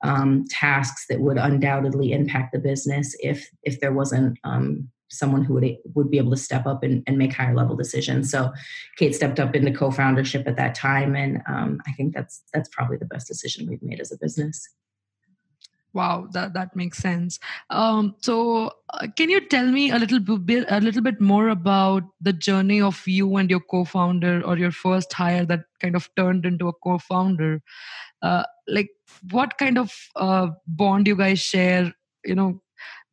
um 0.02 0.46
tasks 0.48 1.04
that 1.08 1.20
would 1.20 1.36
undoubtedly 1.36 2.12
impact 2.12 2.52
the 2.52 2.58
business 2.58 3.14
if 3.20 3.50
if 3.62 3.80
there 3.80 3.92
wasn't 3.92 4.38
um, 4.44 4.88
someone 5.10 5.44
who 5.44 5.54
would 5.54 5.76
would 5.94 6.10
be 6.10 6.18
able 6.18 6.30
to 6.30 6.36
step 6.36 6.66
up 6.66 6.82
and, 6.82 7.02
and 7.06 7.18
make 7.18 7.32
higher 7.32 7.54
level 7.54 7.76
decisions. 7.76 8.30
So 8.30 8.52
Kate 8.96 9.14
stepped 9.14 9.40
up 9.40 9.54
into 9.54 9.72
co-foundership 9.72 10.46
at 10.46 10.56
that 10.56 10.74
time, 10.74 11.14
and 11.16 11.42
um, 11.46 11.80
I 11.86 11.92
think 11.92 12.14
that's 12.14 12.42
that's 12.54 12.68
probably 12.70 12.96
the 12.96 13.04
best 13.04 13.28
decision 13.28 13.68
we've 13.68 13.82
made 13.82 14.00
as 14.00 14.12
a 14.12 14.18
business. 14.18 14.68
Wow, 15.92 16.28
that 16.32 16.52
that 16.54 16.76
makes 16.76 16.98
sense. 16.98 17.40
Um, 17.68 18.14
so, 18.20 18.70
uh, 18.94 19.08
can 19.16 19.28
you 19.28 19.40
tell 19.48 19.66
me 19.66 19.90
a 19.90 19.98
little 19.98 20.20
bit 20.20 20.64
a 20.70 20.80
little 20.80 21.02
bit 21.02 21.20
more 21.20 21.48
about 21.48 22.04
the 22.20 22.32
journey 22.32 22.80
of 22.80 23.02
you 23.08 23.34
and 23.36 23.50
your 23.50 23.58
co-founder, 23.58 24.42
or 24.44 24.56
your 24.56 24.70
first 24.70 25.12
hire 25.12 25.44
that 25.46 25.64
kind 25.80 25.96
of 25.96 26.08
turned 26.16 26.46
into 26.46 26.68
a 26.68 26.72
co-founder? 26.72 27.60
Uh, 28.22 28.44
like, 28.68 28.90
what 29.30 29.58
kind 29.58 29.78
of 29.78 29.92
uh, 30.16 30.48
bond 30.68 31.08
you 31.08 31.16
guys 31.16 31.40
share? 31.40 31.92
You 32.24 32.36
know, 32.36 32.62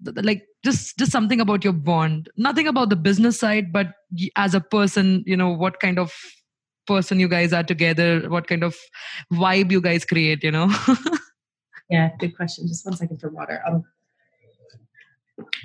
th- 0.05 0.17
like 0.23 0.43
just 0.63 0.97
just 0.99 1.11
something 1.11 1.41
about 1.41 1.63
your 1.63 1.73
bond. 1.73 2.29
Nothing 2.37 2.67
about 2.67 2.89
the 2.89 2.95
business 2.95 3.39
side, 3.39 3.73
but 3.73 3.93
as 4.35 4.53
a 4.55 4.61
person, 4.61 5.23
you 5.25 5.37
know, 5.37 5.49
what 5.51 5.79
kind 5.79 5.99
of 5.99 6.13
person 6.87 7.19
you 7.19 7.27
guys 7.27 7.53
are 7.53 7.63
together? 7.63 8.29
What 8.29 8.47
kind 8.47 8.63
of 8.63 8.75
vibe 9.33 9.71
you 9.71 9.81
guys 9.81 10.05
create? 10.05 10.43
You 10.43 10.51
know. 10.51 10.71
Yeah, 11.89 12.11
good 12.19 12.35
question. 12.35 12.67
Just 12.67 12.85
one 12.85 12.95
second 12.95 13.19
for 13.19 13.29
water. 13.29 13.61
Um, 13.65 13.85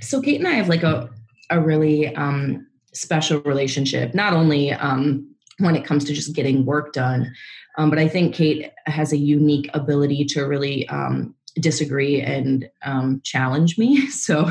so 0.01 0.21
Kate 0.21 0.39
and 0.39 0.49
I 0.49 0.53
have 0.53 0.69
like 0.69 0.83
a 0.83 1.11
a 1.51 1.61
really 1.61 2.15
um, 2.17 2.67
special 2.95 3.41
relationship. 3.43 4.15
Not 4.15 4.33
only 4.33 4.73
um, 4.73 5.29
when 5.59 5.77
it 5.77 5.85
comes 5.85 6.05
to 6.05 6.15
just 6.15 6.35
getting 6.35 6.65
work 6.65 6.93
done, 6.93 7.33
um, 7.79 7.91
but 7.91 7.99
I 7.99 8.09
think 8.09 8.35
Kate 8.35 8.71
has 8.87 9.13
a 9.13 9.17
unique 9.17 9.71
ability 9.75 10.25
to 10.27 10.43
really 10.43 10.89
um, 10.89 11.35
disagree 11.61 12.21
and 12.21 12.69
um, 12.83 13.21
challenge 13.25 13.79
me. 13.79 14.07
So 14.11 14.51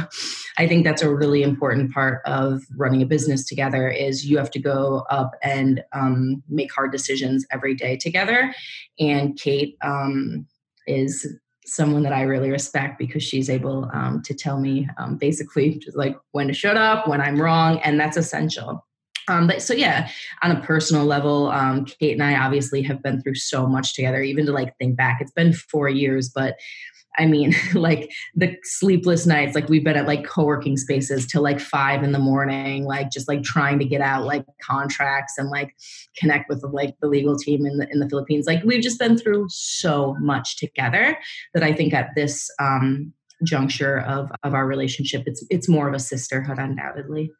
I 0.57 0.67
think 0.67 0.83
that's 0.83 1.01
a 1.01 1.13
really 1.13 1.43
important 1.43 1.93
part 1.93 2.21
of 2.25 2.61
running 2.75 3.01
a 3.01 3.05
business 3.05 3.45
together. 3.45 3.89
Is 3.89 4.25
you 4.25 4.37
have 4.37 4.51
to 4.51 4.59
go 4.59 5.05
up 5.09 5.31
and 5.41 5.81
um, 5.93 6.43
make 6.49 6.73
hard 6.73 6.91
decisions 6.91 7.45
every 7.51 7.73
day 7.73 7.95
together. 7.95 8.53
And 8.99 9.39
Kate 9.39 9.77
um, 9.81 10.45
is 10.87 11.25
someone 11.65 12.03
that 12.03 12.13
I 12.13 12.23
really 12.23 12.49
respect 12.49 12.97
because 12.97 13.23
she's 13.23 13.49
able 13.49 13.89
um, 13.93 14.21
to 14.23 14.33
tell 14.33 14.59
me 14.59 14.87
um, 14.97 15.17
basically 15.17 15.75
just 15.77 15.97
like 15.97 16.17
when 16.31 16.47
to 16.47 16.53
shut 16.53 16.77
up, 16.77 17.07
when 17.07 17.21
I'm 17.21 17.41
wrong, 17.41 17.79
and 17.79 17.99
that's 17.99 18.17
essential. 18.17 18.85
Um, 19.27 19.47
but 19.47 19.61
so 19.61 19.73
yeah, 19.73 20.09
on 20.41 20.51
a 20.51 20.61
personal 20.61 21.05
level, 21.05 21.49
um, 21.51 21.85
Kate 21.85 22.13
and 22.13 22.23
I 22.23 22.35
obviously 22.43 22.81
have 22.83 23.03
been 23.03 23.21
through 23.21 23.35
so 23.35 23.67
much 23.67 23.93
together. 23.93 24.21
Even 24.21 24.45
to 24.47 24.51
like 24.51 24.75
think 24.77 24.97
back, 24.97 25.21
it's 25.21 25.31
been 25.31 25.53
four 25.53 25.87
years, 25.87 26.29
but 26.29 26.55
I 27.17 27.25
mean, 27.25 27.53
like 27.73 28.11
the 28.35 28.55
sleepless 28.63 29.25
nights, 29.25 29.55
like 29.55 29.69
we've 29.69 29.83
been 29.83 29.97
at 29.97 30.07
like 30.07 30.25
co-working 30.25 30.77
spaces 30.77 31.25
till 31.27 31.41
like 31.41 31.59
five 31.59 32.03
in 32.03 32.11
the 32.11 32.19
morning, 32.19 32.85
like 32.85 33.11
just 33.11 33.27
like 33.27 33.43
trying 33.43 33.79
to 33.79 33.85
get 33.85 34.01
out 34.01 34.25
like 34.25 34.45
contracts 34.61 35.37
and 35.37 35.49
like 35.49 35.75
connect 36.17 36.49
with 36.49 36.63
like 36.63 36.95
the 37.01 37.07
legal 37.07 37.37
team 37.37 37.65
in 37.65 37.77
the 37.77 37.87
in 37.91 37.99
the 37.99 38.09
Philippines. 38.09 38.45
Like 38.47 38.63
we've 38.63 38.83
just 38.83 38.99
been 38.99 39.17
through 39.17 39.47
so 39.49 40.15
much 40.19 40.57
together 40.57 41.17
that 41.53 41.63
I 41.63 41.73
think 41.73 41.93
at 41.93 42.09
this 42.15 42.49
um 42.59 43.13
juncture 43.43 43.99
of 44.01 44.31
of 44.43 44.53
our 44.53 44.67
relationship, 44.67 45.23
it's 45.25 45.45
it's 45.49 45.67
more 45.67 45.87
of 45.87 45.93
a 45.93 45.99
sisterhood, 45.99 46.59
undoubtedly. 46.59 47.31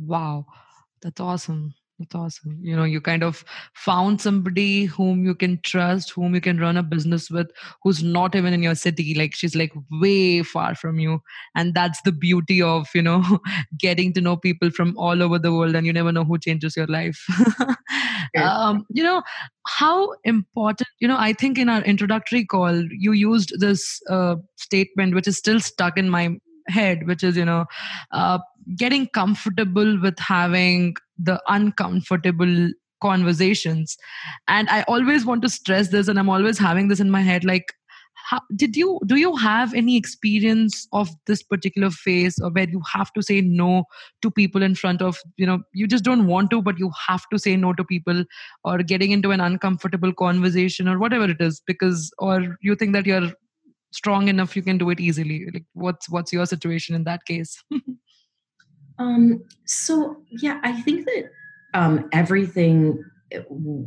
Wow. 0.00 0.46
That's 1.02 1.20
awesome. 1.20 1.74
That's 1.98 2.14
awesome. 2.14 2.58
You 2.62 2.74
know, 2.74 2.84
you 2.84 3.00
kind 3.00 3.22
of 3.22 3.44
found 3.74 4.20
somebody 4.20 4.86
whom 4.86 5.24
you 5.24 5.34
can 5.34 5.60
trust, 5.62 6.10
whom 6.10 6.34
you 6.34 6.40
can 6.40 6.58
run 6.58 6.76
a 6.76 6.82
business 6.82 7.30
with, 7.30 7.48
who's 7.82 8.02
not 8.02 8.34
even 8.34 8.52
in 8.52 8.62
your 8.62 8.74
city. 8.74 9.14
Like 9.14 9.34
she's 9.34 9.54
like 9.54 9.72
way 9.90 10.42
far 10.42 10.74
from 10.74 10.98
you. 10.98 11.20
And 11.54 11.74
that's 11.74 12.00
the 12.02 12.10
beauty 12.10 12.60
of, 12.60 12.88
you 12.94 13.02
know, 13.02 13.22
getting 13.78 14.12
to 14.14 14.20
know 14.20 14.36
people 14.36 14.70
from 14.70 14.96
all 14.98 15.22
over 15.22 15.38
the 15.38 15.52
world 15.52 15.76
and 15.76 15.86
you 15.86 15.92
never 15.92 16.10
know 16.10 16.24
who 16.24 16.38
changes 16.38 16.76
your 16.76 16.88
life. 16.88 17.24
um, 18.36 18.84
you 18.90 19.02
know, 19.02 19.22
how 19.66 20.14
important, 20.24 20.88
you 20.98 21.06
know, 21.06 21.18
I 21.18 21.32
think 21.34 21.58
in 21.58 21.68
our 21.68 21.82
introductory 21.82 22.44
call, 22.44 22.82
you 22.90 23.12
used 23.12 23.60
this 23.60 24.00
uh, 24.08 24.36
statement, 24.56 25.14
which 25.14 25.28
is 25.28 25.36
still 25.36 25.60
stuck 25.60 25.96
in 25.96 26.08
my 26.10 26.36
head, 26.68 27.06
which 27.06 27.22
is, 27.22 27.36
you 27.36 27.44
know, 27.44 27.66
uh, 28.12 28.38
getting 28.76 29.08
comfortable 29.08 30.00
with 30.00 30.18
having 30.18 30.94
the 31.18 31.40
uncomfortable 31.48 32.70
conversations. 33.00 33.96
And 34.48 34.68
i 34.70 34.82
always 34.82 35.24
want 35.26 35.42
to 35.42 35.48
stress 35.48 35.88
this 35.88 36.08
and 36.08 36.18
i'm 36.18 36.28
always 36.28 36.58
having 36.58 36.88
this 36.88 37.00
in 37.00 37.10
my 37.10 37.20
head 37.20 37.44
like 37.44 37.72
how, 38.28 38.40
did 38.54 38.76
you 38.76 39.00
do 39.06 39.16
you 39.16 39.34
have 39.36 39.74
any 39.74 39.96
experience 39.96 40.86
of 40.92 41.10
this 41.26 41.42
particular 41.42 41.90
phase 41.90 42.38
or 42.38 42.50
where 42.50 42.68
you 42.68 42.80
have 42.92 43.12
to 43.14 43.22
say 43.22 43.40
no 43.40 43.84
to 44.20 44.30
people 44.30 44.62
in 44.62 44.74
front 44.74 45.02
of 45.02 45.18
you 45.36 45.46
know 45.46 45.58
you 45.72 45.86
just 45.86 46.04
don't 46.04 46.26
want 46.26 46.50
to 46.50 46.62
but 46.62 46.78
you 46.78 46.90
have 47.08 47.28
to 47.32 47.38
say 47.38 47.56
no 47.56 47.72
to 47.72 47.84
people 47.84 48.24
or 48.64 48.78
getting 48.78 49.10
into 49.10 49.30
an 49.30 49.40
uncomfortable 49.40 50.12
conversation 50.12 50.88
or 50.88 50.98
whatever 50.98 51.24
it 51.24 51.40
is 51.40 51.60
because 51.66 52.12
or 52.18 52.56
you 52.60 52.76
think 52.76 52.92
that 52.92 53.06
you're 53.06 53.32
strong 53.92 54.28
enough 54.28 54.56
you 54.56 54.62
can 54.62 54.78
do 54.78 54.90
it 54.90 55.00
easily? 55.00 55.46
Like 55.52 55.64
what's 55.72 56.08
what's 56.08 56.32
your 56.32 56.46
situation 56.46 56.94
in 56.94 57.04
that 57.04 57.24
case 57.24 57.62
Um, 58.98 59.42
so 59.64 60.16
yeah, 60.30 60.60
I 60.62 60.80
think 60.82 61.06
that 61.06 61.30
um, 61.74 62.08
everything 62.12 63.02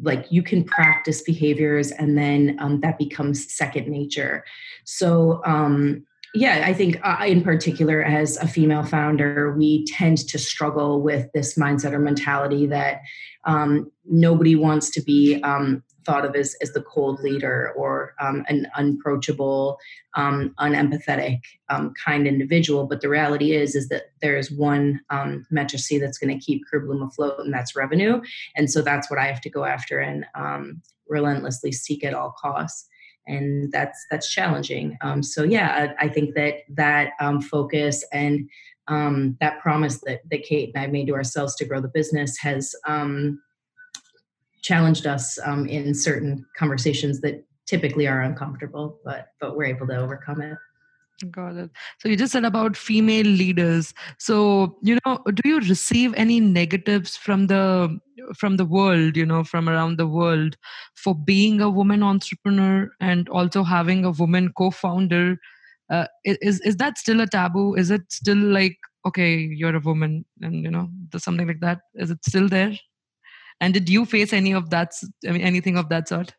like 0.02 0.26
you 0.32 0.42
can 0.42 0.64
practice 0.64 1.22
behaviors 1.22 1.92
and 1.92 2.18
then 2.18 2.58
um, 2.60 2.80
that 2.82 2.98
becomes 2.98 3.54
second 3.54 3.88
nature. 3.88 4.44
So 4.86 5.42
um, 5.46 6.04
yeah, 6.34 6.64
I 6.66 6.74
think 6.74 7.00
uh, 7.04 7.24
in 7.26 7.42
particular 7.42 8.04
as 8.04 8.38
a 8.38 8.48
female 8.48 8.84
founder, 8.84 9.56
we 9.58 9.86
tend 9.86 10.18
to 10.28 10.38
struggle 10.38 11.02
with 11.02 11.32
this 11.34 11.56
mindset 11.58 11.94
or 11.94 12.00
mentality 12.00 12.66
that 12.68 13.02
um, 13.46 13.92
nobody 14.06 14.56
wants 14.56 14.90
to 14.92 15.02
be 15.02 15.42
um, 15.44 15.84
thought 16.06 16.26
of 16.26 16.36
as, 16.36 16.56
as 16.62 16.72
the 16.74 16.82
cold 16.82 17.20
leader 17.22 17.74
or 17.76 18.14
um, 18.20 18.46
an 18.48 18.68
unapproachable, 18.76 19.78
um, 20.16 20.54
unempathetic 20.60 21.42
um, 21.70 21.94
kind 22.04 22.28
individual. 22.28 22.86
But 22.86 23.02
the 23.02 23.10
reality 23.10 23.54
is, 23.54 23.76
is 23.76 23.90
that 23.90 24.12
there 24.22 24.38
is 24.38 24.52
one 24.52 25.02
um, 25.10 25.46
matrice 25.52 26.00
that's 26.00 26.18
going 26.18 26.38
to 26.38 26.46
keep 26.46 26.66
Crew 26.66 26.86
Bloom 26.86 27.04
afloat, 27.04 27.40
and 27.40 27.54
that's 27.54 27.76
revenue. 27.76 28.22
And 28.56 28.70
so 28.70 28.82
that's 28.82 29.10
what 29.10 29.20
I 29.20 29.26
have 29.26 29.42
to 29.42 29.50
go 29.50 29.66
after 29.66 30.00
and 30.00 30.26
um, 30.36 30.82
relentlessly 31.08 31.72
seek 31.72 32.04
at 32.04 32.14
all 32.14 32.36
costs. 32.40 32.88
And 33.28 33.72
that's 33.72 34.06
that's 34.12 34.32
challenging. 34.32 34.98
Um, 35.02 35.24
so 35.24 35.44
yeah, 35.44 35.94
I, 36.00 36.06
I, 36.06 36.10
think 36.10 36.36
that 36.36 36.58
that 36.70 37.14
focus 37.42 38.06
and 38.14 38.48
that 39.40 39.60
promise 39.62 40.00
that 40.02 40.22
that 40.30 40.44
Kate 40.44 40.72
and 40.76 40.84
I 40.84 40.86
made 40.88 41.08
to 41.08 41.16
ourselves 41.16 41.56
to 41.56 41.66
grow 41.66 41.82
the 41.82 41.88
business 41.88 42.38
has 42.38 42.76
challenged 44.66 45.06
us 45.06 45.38
um, 45.46 45.68
in 45.68 45.94
certain 45.94 46.44
conversations 46.58 47.22
that 47.22 47.46
typically 47.68 48.08
are 48.08 48.22
uncomfortable, 48.22 49.00
but 49.06 49.28
but 49.40 49.56
we're 49.56 49.66
able 49.66 49.88
to 49.88 49.98
overcome 49.98 50.42
it. 50.42 50.58
Got 51.32 51.56
it. 51.56 51.70
So 52.00 52.10
you 52.10 52.18
just 52.18 52.34
said 52.34 52.44
about 52.44 52.76
female 52.76 53.26
leaders. 53.26 53.94
So 54.18 54.78
you 54.82 54.98
know, 55.06 55.20
do 55.34 55.48
you 55.48 55.60
receive 55.60 56.14
any 56.16 56.40
negatives 56.40 57.16
from 57.16 57.48
the 57.48 58.00
from 58.36 58.58
the 58.58 58.66
world? 58.66 59.16
You 59.16 59.26
know, 59.26 59.44
from 59.44 59.70
around 59.70 59.98
the 59.98 60.08
world 60.08 60.58
for 60.96 61.14
being 61.14 61.62
a 61.62 61.70
woman 61.70 62.02
entrepreneur 62.02 62.90
and 63.00 63.30
also 63.30 63.64
having 63.64 64.04
a 64.04 64.12
woman 64.12 64.52
co-founder. 64.58 65.38
Uh, 65.92 66.08
is 66.24 66.60
is 66.62 66.78
that 66.78 66.98
still 66.98 67.22
a 67.22 67.28
taboo? 67.28 67.76
Is 67.76 67.92
it 67.92 68.12
still 68.12 68.38
like 68.38 68.78
okay, 69.06 69.36
you're 69.38 69.76
a 69.76 69.80
woman 69.80 70.26
and 70.42 70.64
you 70.64 70.72
know 70.72 70.90
something 71.16 71.48
like 71.48 71.60
that? 71.60 71.82
Is 71.94 72.10
it 72.10 72.26
still 72.26 72.50
there? 72.50 72.74
And 73.62 73.74
did 73.74 73.90
you 73.90 74.06
face 74.06 74.34
any 74.34 74.54
of 74.54 74.70
that? 74.70 74.94
I 75.28 75.32
mean, 75.32 75.42
anything 75.42 75.78
of 75.78 75.90
that 75.90 76.08
sort? 76.08 76.34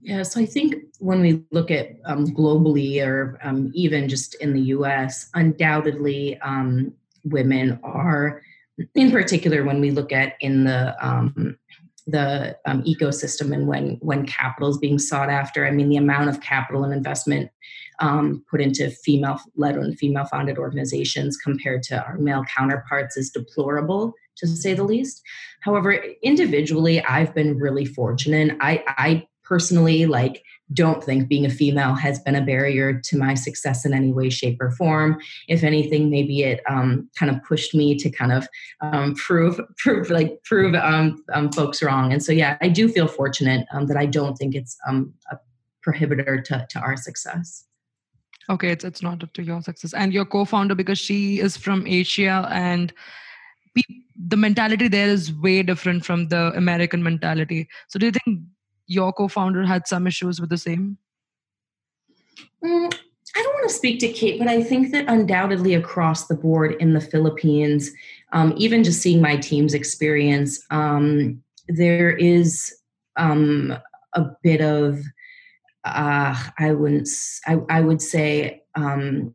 Yeah, 0.00 0.22
so 0.22 0.40
I 0.40 0.46
think 0.46 0.74
when 1.00 1.20
we 1.20 1.44
look 1.50 1.70
at 1.70 1.96
um, 2.04 2.26
globally 2.26 3.04
or 3.04 3.38
um, 3.42 3.70
even 3.74 4.08
just 4.08 4.34
in 4.36 4.52
the 4.52 4.60
US, 4.76 5.28
undoubtedly 5.34 6.38
um, 6.40 6.92
women 7.24 7.80
are, 7.82 8.42
in 8.94 9.10
particular, 9.10 9.64
when 9.64 9.80
we 9.80 9.90
look 9.90 10.12
at 10.12 10.34
in 10.40 10.64
the 10.64 10.96
um, 11.04 11.58
the 12.06 12.56
um, 12.64 12.82
ecosystem 12.84 13.52
and 13.52 13.66
when 13.66 13.98
when 14.00 14.24
capital 14.26 14.70
is 14.70 14.78
being 14.78 14.98
sought 14.98 15.28
after. 15.30 15.66
I 15.66 15.72
mean, 15.72 15.88
the 15.88 15.96
amount 15.96 16.30
of 16.30 16.40
capital 16.40 16.84
and 16.84 16.92
investment 16.92 17.50
um, 17.98 18.44
put 18.50 18.60
into 18.60 18.90
female 18.90 19.40
led 19.56 19.76
and 19.76 19.98
female 19.98 20.24
founded 20.24 20.58
organizations 20.58 21.36
compared 21.36 21.82
to 21.84 22.02
our 22.02 22.16
male 22.18 22.44
counterparts 22.56 23.16
is 23.16 23.30
deplorable 23.30 24.14
to 24.38 24.46
say 24.46 24.74
the 24.74 24.84
least. 24.84 25.22
However, 25.60 25.92
individually, 26.22 27.02
I've 27.04 27.34
been 27.34 27.58
really 27.58 27.84
fortunate. 27.84 28.56
I, 28.60 28.84
I 28.86 29.26
personally 29.48 30.06
like 30.06 30.44
don't 30.74 31.02
think 31.02 31.28
being 31.28 31.46
a 31.46 31.50
female 31.50 31.94
has 31.94 32.18
been 32.20 32.36
a 32.36 32.44
barrier 32.44 33.00
to 33.00 33.16
my 33.16 33.32
success 33.34 33.86
in 33.86 33.94
any 33.94 34.12
way 34.12 34.28
shape 34.28 34.58
or 34.60 34.70
form 34.72 35.18
if 35.48 35.64
anything 35.64 36.10
maybe 36.10 36.42
it 36.42 36.60
um, 36.68 37.08
kind 37.18 37.34
of 37.34 37.42
pushed 37.42 37.74
me 37.74 37.96
to 37.96 38.10
kind 38.10 38.32
of 38.32 38.46
um, 38.82 39.14
prove 39.14 39.58
prove 39.78 40.10
like 40.10 40.42
prove 40.44 40.74
um, 40.74 41.24
um 41.32 41.50
folks 41.52 41.82
wrong 41.82 42.12
and 42.12 42.22
so 42.22 42.32
yeah 42.32 42.58
i 42.60 42.68
do 42.68 42.88
feel 42.88 43.08
fortunate 43.08 43.66
um, 43.72 43.86
that 43.86 43.96
i 43.96 44.04
don't 44.04 44.36
think 44.36 44.54
it's 44.54 44.76
um, 44.86 45.12
a 45.32 45.38
prohibitor 45.86 46.44
to, 46.44 46.66
to 46.68 46.78
our 46.78 46.96
success 46.96 47.64
okay 48.50 48.70
it's, 48.70 48.84
it's 48.84 49.02
not 49.02 49.22
up 49.22 49.32
to 49.32 49.42
your 49.42 49.62
success 49.62 49.94
and 49.94 50.12
your 50.12 50.26
co-founder 50.26 50.74
because 50.74 50.98
she 50.98 51.40
is 51.40 51.56
from 51.56 51.86
asia 51.86 52.46
and 52.50 52.92
the 54.16 54.36
mentality 54.36 54.88
there 54.88 55.08
is 55.08 55.32
way 55.32 55.62
different 55.62 56.04
from 56.04 56.28
the 56.28 56.52
American 56.56 57.02
mentality. 57.02 57.68
So, 57.88 57.98
do 57.98 58.06
you 58.06 58.12
think 58.12 58.40
your 58.86 59.12
co-founder 59.12 59.64
had 59.64 59.86
some 59.86 60.06
issues 60.06 60.40
with 60.40 60.50
the 60.50 60.58
same? 60.58 60.98
Mm, 62.64 62.92
I 63.36 63.42
don't 63.42 63.54
want 63.54 63.68
to 63.68 63.74
speak 63.74 64.00
to 64.00 64.08
Kate, 64.08 64.38
but 64.38 64.48
I 64.48 64.62
think 64.62 64.90
that 64.92 65.04
undoubtedly 65.08 65.74
across 65.74 66.26
the 66.26 66.34
board 66.34 66.76
in 66.80 66.94
the 66.94 67.00
Philippines, 67.00 67.90
um, 68.32 68.54
even 68.56 68.82
just 68.82 69.00
seeing 69.00 69.20
my 69.20 69.36
team's 69.36 69.74
experience, 69.74 70.64
um, 70.70 71.42
there 71.68 72.10
is 72.10 72.74
um, 73.16 73.76
a 74.14 74.26
bit 74.42 74.60
of 74.60 75.00
uh, 75.84 76.34
I 76.58 76.72
wouldn't 76.72 77.08
I, 77.46 77.58
I 77.68 77.80
would 77.80 78.02
say 78.02 78.62
um, 78.74 79.32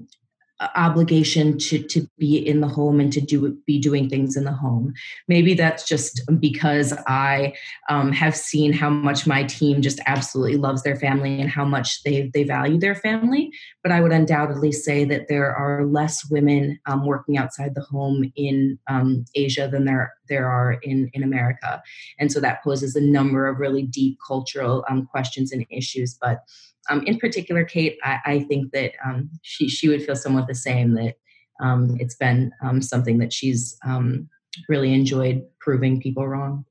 obligation 0.76 1.58
to 1.58 1.82
to 1.84 2.08
be 2.18 2.38
in 2.38 2.62
the 2.62 2.68
home 2.68 3.00
and 3.00 3.12
to 3.14 3.22
do 3.22 3.58
be 3.66 3.80
doing 3.80 4.10
things 4.10 4.36
in 4.36 4.44
the 4.44 4.52
home. 4.52 4.94
Maybe 5.28 5.54
that's 5.54 5.88
just 5.88 6.22
because 6.40 6.94
i 7.08 7.54
um, 7.90 8.12
have 8.12 8.36
seen 8.36 8.74
how 8.74 8.90
much 8.90 9.26
my 9.28 9.44
team 9.44 9.82
just 9.82 10.00
absolutely 10.06 10.58
loves 10.58 10.84
their 10.84 10.96
family 10.96 11.42
and 11.42 11.50
how 11.50 11.66
much 11.66 12.04
they 12.04 12.30
they 12.34 12.44
value 12.44 12.80
their 12.80 12.96
family. 12.96 13.52
But 13.82 13.92
i 13.92 14.02
would 14.02 14.12
undoubtedly 14.12 14.72
say 14.72 15.06
that 15.06 15.28
there 15.28 15.56
are 15.56 15.86
less 15.86 16.30
women 16.30 16.80
um, 16.86 17.06
working 17.06 17.38
outside 17.38 17.76
the 17.76 17.82
home 17.82 18.32
in 18.36 18.78
um, 18.88 19.26
asia 19.36 19.68
than 19.68 19.86
there 19.86 20.14
there 20.30 20.48
are 20.48 20.74
in 20.84 21.10
in 21.14 21.24
america. 21.24 21.82
And 22.20 22.32
so 22.32 22.40
that 22.40 22.64
poses 22.64 22.96
a 22.96 23.02
number 23.02 23.48
of 23.48 23.60
really 23.60 23.84
deep 23.84 24.18
cultural 24.26 24.84
um, 24.90 25.06
questions 25.06 25.52
and 25.52 25.66
issues. 25.70 26.18
But 26.20 26.44
um, 26.90 27.04
in 27.06 27.18
particular, 27.20 27.64
Kate, 27.64 27.98
I, 28.04 28.20
I 28.26 28.40
think 28.42 28.72
that 28.72 28.92
um, 29.06 29.30
she 29.42 29.70
she 29.70 29.88
would 29.90 30.04
feel 30.04 30.16
somewhat 30.16 30.48
the 30.48 30.56
same. 30.56 30.94
That 30.96 31.16
um, 31.62 31.98
it's 32.00 32.16
been 32.16 32.52
um, 32.62 32.82
something 32.82 33.18
that 33.20 33.32
she's 33.32 33.78
um, 33.86 34.30
really 34.68 34.94
enjoyed 34.94 35.44
proving 35.60 36.02
people 36.02 36.28
wrong. 36.28 36.66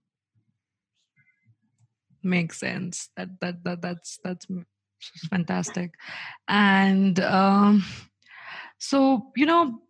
Makes 2.23 2.61
sense. 2.61 3.09
That 3.17 3.41
that 3.41 3.65
that 3.65 3.83
that's 3.83 4.19
that's 4.23 4.47
fantastic. 5.31 5.95
And 6.47 7.19
um, 7.21 7.85
so 8.79 9.33
you 9.37 9.47
know, 9.47 9.81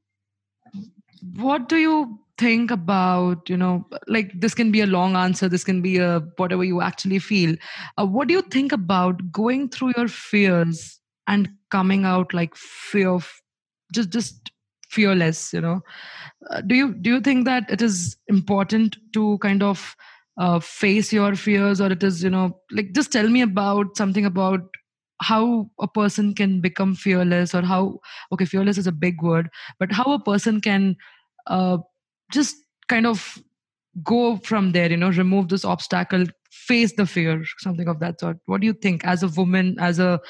what 1.35 1.69
do 1.69 1.77
you 1.77 2.22
think 2.39 2.71
about 2.71 3.49
you 3.49 3.57
know 3.57 3.87
like 4.09 4.33
this 4.41 4.55
can 4.55 4.73
be 4.73 4.81
a 4.81 4.87
long 4.87 5.17
answer 5.17 5.49
this 5.49 5.65
can 5.65 5.83
be 5.83 5.99
a 5.99 6.21
whatever 6.37 6.65
you 6.65 6.81
actually 6.81 7.19
feel. 7.19 7.55
Uh, 7.99 8.07
what 8.07 8.29
do 8.29 8.35
you 8.35 8.43
think 8.43 8.73
about 8.73 9.31
going 9.33 9.69
through 9.69 9.93
your 9.97 10.09
fears 10.09 11.01
and 11.27 11.49
coming 11.71 12.05
out 12.05 12.33
like 12.35 12.55
fear 12.57 13.11
of 13.11 13.33
just 13.93 14.11
just 14.11 14.51
fearless 14.91 15.53
you 15.53 15.61
know? 15.61 15.81
Uh, 16.51 16.61
do 16.61 16.75
you 16.75 16.95
do 16.95 17.11
you 17.11 17.21
think 17.21 17.45
that 17.45 17.65
it 17.71 17.83
is 17.83 18.17
important 18.29 18.97
to 19.13 19.39
kind 19.39 19.63
of 19.63 19.95
uh, 20.39 20.59
face 20.59 21.13
your 21.13 21.35
fears 21.37 21.81
or 21.81 21.93
it 21.93 22.03
is 22.03 22.23
you 22.23 22.31
know 22.31 22.59
like 22.71 22.93
just 22.93 23.13
tell 23.13 23.29
me 23.29 23.43
about 23.43 23.97
something 23.97 24.25
about 24.25 24.61
how 25.21 25.71
a 25.81 25.87
person 25.87 26.35
can 26.35 26.61
become 26.61 26.95
fearless 26.95 27.55
or 27.55 27.63
how 27.63 28.01
okay 28.33 28.45
fearless 28.45 28.79
is 28.79 28.87
a 28.87 28.93
big 28.93 29.23
word 29.23 29.49
but 29.79 29.93
how 29.93 30.05
a 30.13 30.19
person 30.19 30.61
can 30.61 30.97
uh, 31.47 31.79
just 32.33 32.57
kind 32.89 33.07
of 33.07 33.39
go 34.03 34.37
from 34.39 34.73
there 34.73 34.91
you 34.91 34.97
know 34.97 35.11
remove 35.11 35.49
this 35.49 35.65
obstacle 35.65 36.25
face 36.53 36.93
the 36.97 37.07
fear 37.07 37.43
something 37.59 37.89
of 37.89 37.99
that 38.01 38.21
sort. 38.21 38.37
What 38.47 38.61
do 38.61 38.67
you 38.67 38.73
think? 38.75 39.05
As 39.05 39.23
a 39.23 39.29
woman 39.29 39.77
as 39.81 39.99
a 39.99 40.21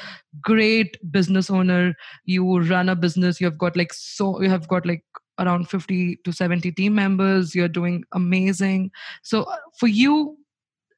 great 0.40 0.96
business 1.10 1.50
owner 1.50 1.94
you 2.24 2.60
run 2.60 2.88
a 2.88 2.96
business 2.96 3.40
you 3.40 3.46
have 3.46 3.58
got 3.58 3.76
like 3.76 3.92
so 3.92 4.40
you 4.40 4.48
have 4.48 4.68
got 4.68 4.86
like 4.86 5.04
around 5.38 5.68
50 5.68 6.18
to 6.24 6.32
70 6.32 6.72
team 6.72 6.94
members 6.94 7.54
you're 7.54 7.68
doing 7.68 8.04
amazing. 8.12 8.90
So 9.22 9.42
uh, 9.42 9.56
for 9.78 9.88
you 9.88 10.36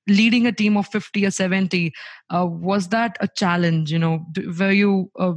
leading 0.07 0.47
a 0.47 0.53
team 0.53 0.77
of 0.77 0.87
50 0.89 1.25
or 1.25 1.31
70 1.31 1.93
uh, 2.31 2.47
was 2.47 2.89
that 2.89 3.17
a 3.21 3.29
challenge 3.29 3.91
you 3.91 3.99
know? 3.99 4.25
Were 4.59 4.73
you 4.73 5.11
uh, 5.19 5.35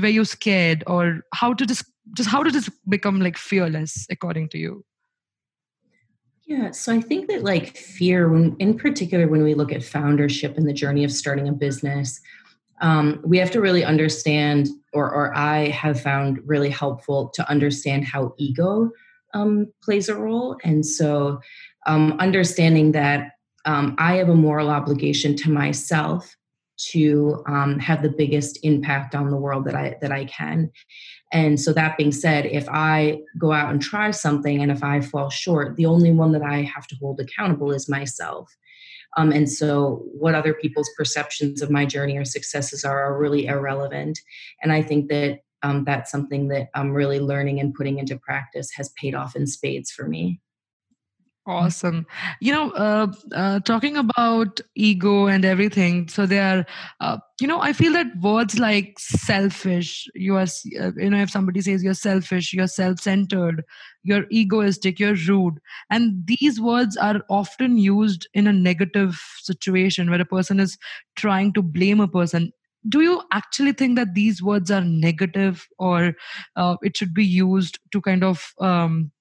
were 0.00 0.08
you 0.08 0.24
scared 0.24 0.84
or 0.86 1.20
how 1.34 1.54
to 1.54 1.66
just 1.66 1.84
just 2.14 2.28
how 2.28 2.42
did 2.42 2.54
this 2.54 2.70
become 2.88 3.20
like 3.20 3.36
fearless 3.36 4.06
according 4.10 4.48
to 4.48 4.58
you 4.58 4.84
yeah, 6.46 6.70
so 6.70 6.94
I 6.94 7.00
think 7.00 7.26
that 7.26 7.42
like 7.42 7.76
fear, 7.76 8.28
when, 8.28 8.54
in 8.60 8.78
particular, 8.78 9.26
when 9.26 9.42
we 9.42 9.54
look 9.54 9.72
at 9.72 9.82
foundership 9.82 10.56
and 10.56 10.68
the 10.68 10.72
journey 10.72 11.02
of 11.02 11.10
starting 11.10 11.48
a 11.48 11.52
business, 11.52 12.20
um, 12.80 13.20
we 13.24 13.36
have 13.38 13.50
to 13.50 13.60
really 13.60 13.84
understand, 13.84 14.68
or, 14.92 15.12
or 15.12 15.36
I 15.36 15.70
have 15.70 16.00
found 16.00 16.38
really 16.44 16.70
helpful 16.70 17.30
to 17.30 17.50
understand 17.50 18.04
how 18.04 18.32
ego 18.38 18.92
um, 19.34 19.72
plays 19.82 20.08
a 20.08 20.14
role. 20.14 20.56
And 20.62 20.86
so, 20.86 21.40
um, 21.86 22.12
understanding 22.20 22.92
that 22.92 23.32
um, 23.64 23.96
I 23.98 24.14
have 24.16 24.28
a 24.28 24.34
moral 24.34 24.70
obligation 24.70 25.34
to 25.38 25.50
myself 25.50 26.35
to 26.76 27.42
um, 27.48 27.78
have 27.78 28.02
the 28.02 28.10
biggest 28.10 28.58
impact 28.62 29.14
on 29.14 29.30
the 29.30 29.36
world 29.36 29.64
that 29.64 29.74
I 29.74 29.96
that 30.00 30.12
I 30.12 30.26
can. 30.26 30.70
And 31.32 31.60
so 31.60 31.72
that 31.72 31.96
being 31.96 32.12
said, 32.12 32.46
if 32.46 32.68
I 32.68 33.20
go 33.38 33.52
out 33.52 33.70
and 33.70 33.80
try 33.80 34.10
something 34.10 34.62
and 34.62 34.70
if 34.70 34.82
I 34.82 35.00
fall 35.00 35.30
short, 35.30 35.76
the 35.76 35.86
only 35.86 36.12
one 36.12 36.32
that 36.32 36.42
I 36.42 36.62
have 36.62 36.86
to 36.88 36.96
hold 36.96 37.20
accountable 37.20 37.72
is 37.72 37.88
myself. 37.88 38.54
Um, 39.16 39.32
and 39.32 39.50
so, 39.50 40.04
what 40.12 40.34
other 40.34 40.54
people's 40.54 40.90
perceptions 40.96 41.62
of 41.62 41.70
my 41.70 41.86
journey 41.86 42.16
or 42.16 42.24
successes 42.24 42.84
are 42.84 43.02
are 43.02 43.18
really 43.18 43.46
irrelevant. 43.46 44.18
And 44.62 44.72
I 44.72 44.82
think 44.82 45.08
that 45.08 45.40
um, 45.62 45.84
that's 45.84 46.10
something 46.10 46.48
that 46.48 46.68
I'm 46.74 46.92
really 46.92 47.18
learning 47.18 47.60
and 47.60 47.74
putting 47.74 47.98
into 47.98 48.18
practice 48.18 48.70
has 48.76 48.92
paid 49.00 49.14
off 49.14 49.34
in 49.34 49.46
spades 49.46 49.90
for 49.90 50.06
me. 50.06 50.40
Awesome. 51.48 52.06
You 52.40 52.52
know, 52.52 52.70
uh, 52.72 53.06
uh, 53.32 53.60
talking 53.60 53.96
about 53.96 54.60
ego 54.74 55.26
and 55.28 55.44
everything. 55.44 56.08
So 56.08 56.26
there, 56.26 56.66
uh, 57.00 57.18
you 57.40 57.46
know, 57.46 57.60
I 57.60 57.72
feel 57.72 57.92
that 57.92 58.08
words 58.20 58.58
like 58.58 58.98
selfish, 58.98 60.08
you 60.16 60.34
are, 60.34 60.46
uh, 60.80 60.90
you 60.96 61.08
know, 61.08 61.20
if 61.22 61.30
somebody 61.30 61.60
says 61.60 61.84
you're 61.84 61.94
selfish, 61.94 62.52
you're 62.52 62.66
self-centered, 62.66 63.62
you're 64.02 64.24
egoistic, 64.32 64.98
you're 64.98 65.14
rude, 65.28 65.60
and 65.88 66.26
these 66.26 66.60
words 66.60 66.96
are 66.96 67.22
often 67.30 67.78
used 67.78 68.26
in 68.34 68.48
a 68.48 68.52
negative 68.52 69.16
situation 69.38 70.10
where 70.10 70.20
a 70.20 70.24
person 70.24 70.58
is 70.58 70.76
trying 71.14 71.52
to 71.52 71.62
blame 71.62 72.00
a 72.00 72.08
person. 72.08 72.50
Do 72.88 73.02
you 73.02 73.22
actually 73.32 73.72
think 73.72 73.96
that 73.98 74.14
these 74.14 74.42
words 74.42 74.68
are 74.72 74.80
negative, 74.80 75.68
or 75.78 76.14
uh, 76.56 76.76
it 76.82 76.96
should 76.96 77.14
be 77.14 77.24
used 77.24 77.78
to 77.92 78.00
kind 78.00 78.24
of 78.24 78.52
um, 78.60 79.12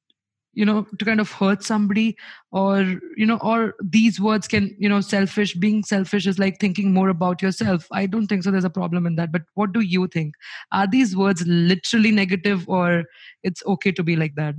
you 0.55 0.65
know 0.65 0.87
to 0.97 1.05
kind 1.05 1.19
of 1.19 1.31
hurt 1.31 1.63
somebody 1.63 2.17
or 2.51 2.79
you 3.15 3.25
know 3.25 3.37
or 3.41 3.75
these 3.83 4.19
words 4.19 4.47
can 4.47 4.75
you 4.79 4.89
know 4.89 5.01
selfish 5.01 5.53
being 5.53 5.83
selfish 5.83 6.25
is 6.25 6.39
like 6.39 6.59
thinking 6.59 6.93
more 6.93 7.09
about 7.09 7.41
yourself. 7.41 7.87
I 7.91 8.05
don't 8.05 8.27
think 8.27 8.43
so 8.43 8.51
there's 8.51 8.63
a 8.63 8.69
problem 8.69 9.05
in 9.05 9.15
that 9.15 9.31
but 9.31 9.43
what 9.53 9.73
do 9.73 9.81
you 9.81 10.07
think? 10.07 10.33
Are 10.71 10.87
these 10.87 11.15
words 11.15 11.43
literally 11.45 12.11
negative 12.11 12.67
or 12.67 13.03
it's 13.43 13.63
okay 13.65 13.91
to 13.91 14.03
be 14.03 14.15
like 14.15 14.35
that? 14.35 14.55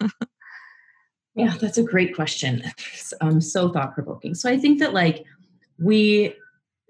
Yeah 1.34 1.54
that's 1.60 1.78
a 1.78 1.84
great 1.84 2.14
question. 2.14 2.62
Um, 3.20 3.40
so 3.40 3.70
thought 3.70 3.94
provoking 3.94 4.34
so 4.34 4.50
i 4.50 4.58
think 4.58 4.80
that 4.80 4.92
like 4.92 5.24
we 5.78 6.34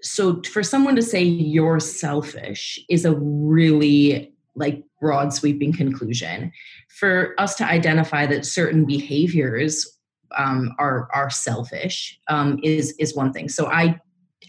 so 0.01 0.41
for 0.43 0.63
someone 0.63 0.95
to 0.95 1.01
say 1.01 1.23
you're 1.23 1.79
selfish 1.79 2.79
is 2.89 3.05
a 3.05 3.15
really 3.15 4.33
like 4.55 4.83
broad 4.99 5.33
sweeping 5.33 5.73
conclusion 5.73 6.51
for 6.89 7.33
us 7.37 7.55
to 7.55 7.65
identify 7.65 8.25
that 8.25 8.45
certain 8.45 8.85
behaviors 8.85 9.97
um, 10.37 10.75
are 10.77 11.07
are 11.13 11.29
selfish 11.29 12.19
um, 12.27 12.59
is 12.63 12.93
is 12.99 13.15
one 13.15 13.33
thing. 13.33 13.49
So 13.49 13.67
i 13.67 13.99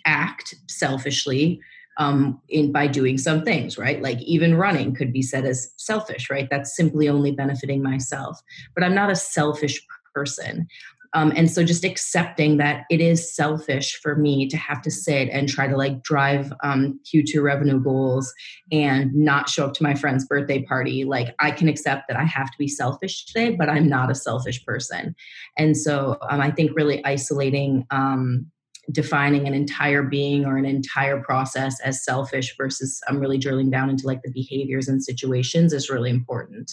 act 0.06 0.54
selfishly 0.66 1.60
um, 1.98 2.40
in 2.48 2.72
by 2.72 2.86
doing 2.86 3.18
some 3.18 3.44
things 3.44 3.76
right? 3.76 4.00
Like 4.00 4.20
even 4.22 4.56
running 4.56 4.94
could 4.94 5.12
be 5.12 5.22
said 5.22 5.44
as 5.44 5.72
selfish 5.76 6.30
right? 6.30 6.48
That's 6.50 6.74
simply 6.74 7.08
only 7.08 7.32
benefiting 7.32 7.82
myself. 7.82 8.40
But 8.74 8.84
i'm 8.84 8.94
not 8.94 9.10
a 9.10 9.16
selfish 9.16 9.80
person 10.14 10.66
um, 11.12 11.33
and 11.35 11.51
so 11.51 11.64
just 11.64 11.85
accepting 11.85 12.59
that 12.59 12.85
it 12.88 13.01
is 13.01 13.35
selfish 13.35 13.99
for 14.01 14.16
me 14.16 14.49
to 14.49 14.57
have 14.57 14.81
to 14.83 14.90
sit 14.90 15.29
and 15.31 15.49
try 15.49 15.66
to 15.66 15.77
like 15.77 16.03
drive 16.03 16.53
um, 16.62 17.01
Q2 17.05 17.42
revenue 17.42 17.81
goals 17.81 18.33
and 18.70 19.12
not 19.14 19.49
show 19.49 19.66
up 19.66 19.75
to 19.75 19.83
my 19.83 19.94
friend's 19.94 20.25
birthday 20.27 20.62
party. 20.62 21.05
Like 21.05 21.35
I 21.40 21.51
can 21.51 21.68
accept 21.68 22.05
that 22.09 22.16
I 22.16 22.25
have 22.25 22.51
to 22.51 22.59
be 22.59 22.68
selfish 22.68 23.27
today, 23.27 23.57
but 23.57 23.68
I'm 23.68 23.88
not 23.88 24.11
a 24.11 24.14
selfish 24.14 24.64
person. 24.64 25.16
And 25.59 25.77
so 25.77 26.16
um, 26.31 26.40
I 26.40 26.51
think 26.51 26.73
really 26.77 27.05
isolating 27.05 27.87
um, 27.90 28.46
defining 28.92 29.46
an 29.46 29.55
entire 29.55 30.03
being 30.03 30.44
or 30.44 30.57
an 30.57 30.64
entire 30.64 31.23
process 31.23 31.81
as 31.81 32.05
selfish 32.05 32.57
versus 32.57 33.01
I'm 33.09 33.20
really 33.20 33.38
drilling 33.38 33.70
down 33.70 33.90
into 33.90 34.07
like 34.07 34.23
the 34.23 34.33
behaviors 34.33 34.88
and 34.88 35.03
situations 35.03 35.73
is 35.73 35.90
really 35.90 36.11
important. 36.11 36.70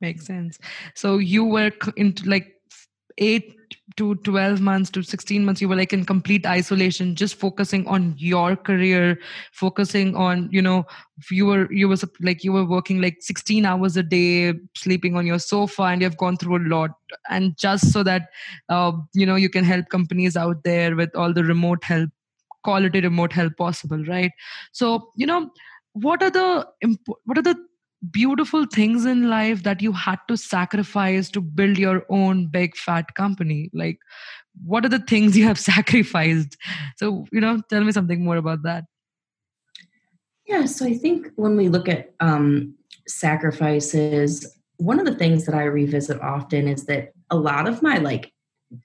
Makes 0.00 0.26
sense. 0.26 0.58
So 0.94 1.18
you 1.18 1.44
were 1.44 1.72
into 1.96 2.28
like 2.28 2.54
eight 3.18 3.54
to 3.96 4.14
12 4.16 4.60
months 4.60 4.88
to 4.90 5.02
16 5.02 5.44
months 5.44 5.60
you 5.60 5.68
were 5.68 5.76
like 5.76 5.92
in 5.92 6.04
complete 6.04 6.46
isolation 6.46 7.14
just 7.14 7.34
focusing 7.34 7.86
on 7.86 8.14
your 8.16 8.56
career 8.56 9.18
focusing 9.52 10.14
on 10.14 10.48
you 10.52 10.62
know 10.62 10.84
you 11.30 11.44
were 11.44 11.70
you 11.72 11.88
were 11.88 11.96
like 12.20 12.42
you 12.44 12.52
were 12.52 12.64
working 12.64 13.00
like 13.00 13.16
16 13.20 13.66
hours 13.66 13.96
a 13.96 14.02
day 14.02 14.54
sleeping 14.76 15.16
on 15.16 15.26
your 15.26 15.38
sofa 15.38 15.82
and 15.82 16.02
you've 16.02 16.16
gone 16.16 16.36
through 16.36 16.56
a 16.56 16.66
lot 16.68 16.90
and 17.28 17.56
just 17.58 17.92
so 17.92 18.02
that 18.02 18.28
uh, 18.68 18.92
you 19.12 19.26
know 19.26 19.36
you 19.36 19.50
can 19.50 19.64
help 19.64 19.88
companies 19.88 20.36
out 20.36 20.62
there 20.64 20.96
with 20.96 21.14
all 21.14 21.32
the 21.32 21.44
remote 21.44 21.82
help 21.84 22.08
quality 22.64 23.00
remote 23.00 23.32
help 23.32 23.56
possible 23.56 24.02
right 24.04 24.30
so 24.72 25.10
you 25.16 25.26
know 25.26 25.50
what 25.92 26.22
are 26.22 26.30
the 26.30 26.66
what 27.24 27.36
are 27.36 27.42
the 27.42 27.56
beautiful 28.10 28.66
things 28.66 29.04
in 29.04 29.28
life 29.28 29.62
that 29.62 29.82
you 29.82 29.92
had 29.92 30.18
to 30.28 30.36
sacrifice 30.36 31.30
to 31.30 31.40
build 31.40 31.78
your 31.78 32.04
own 32.08 32.46
big 32.46 32.76
fat 32.76 33.14
company? 33.14 33.70
Like 33.72 33.98
what 34.64 34.84
are 34.84 34.88
the 34.88 34.98
things 34.98 35.36
you 35.36 35.44
have 35.44 35.58
sacrificed? 35.58 36.56
So 36.96 37.26
you 37.32 37.40
know 37.40 37.60
tell 37.68 37.84
me 37.84 37.92
something 37.92 38.24
more 38.24 38.36
about 38.36 38.62
that. 38.62 38.84
Yeah 40.46 40.64
so 40.64 40.84
i 40.84 40.94
think 40.94 41.28
when 41.36 41.56
we 41.56 41.68
look 41.68 41.88
at 41.88 42.12
um, 42.18 42.74
sacrifices 43.06 44.58
one 44.78 44.98
of 44.98 45.06
the 45.06 45.14
things 45.14 45.46
that 45.46 45.54
i 45.54 45.62
revisit 45.62 46.20
often 46.20 46.66
is 46.66 46.86
that 46.86 47.12
a 47.30 47.36
lot 47.36 47.68
of 47.68 47.82
my 47.82 47.98
like 47.98 48.32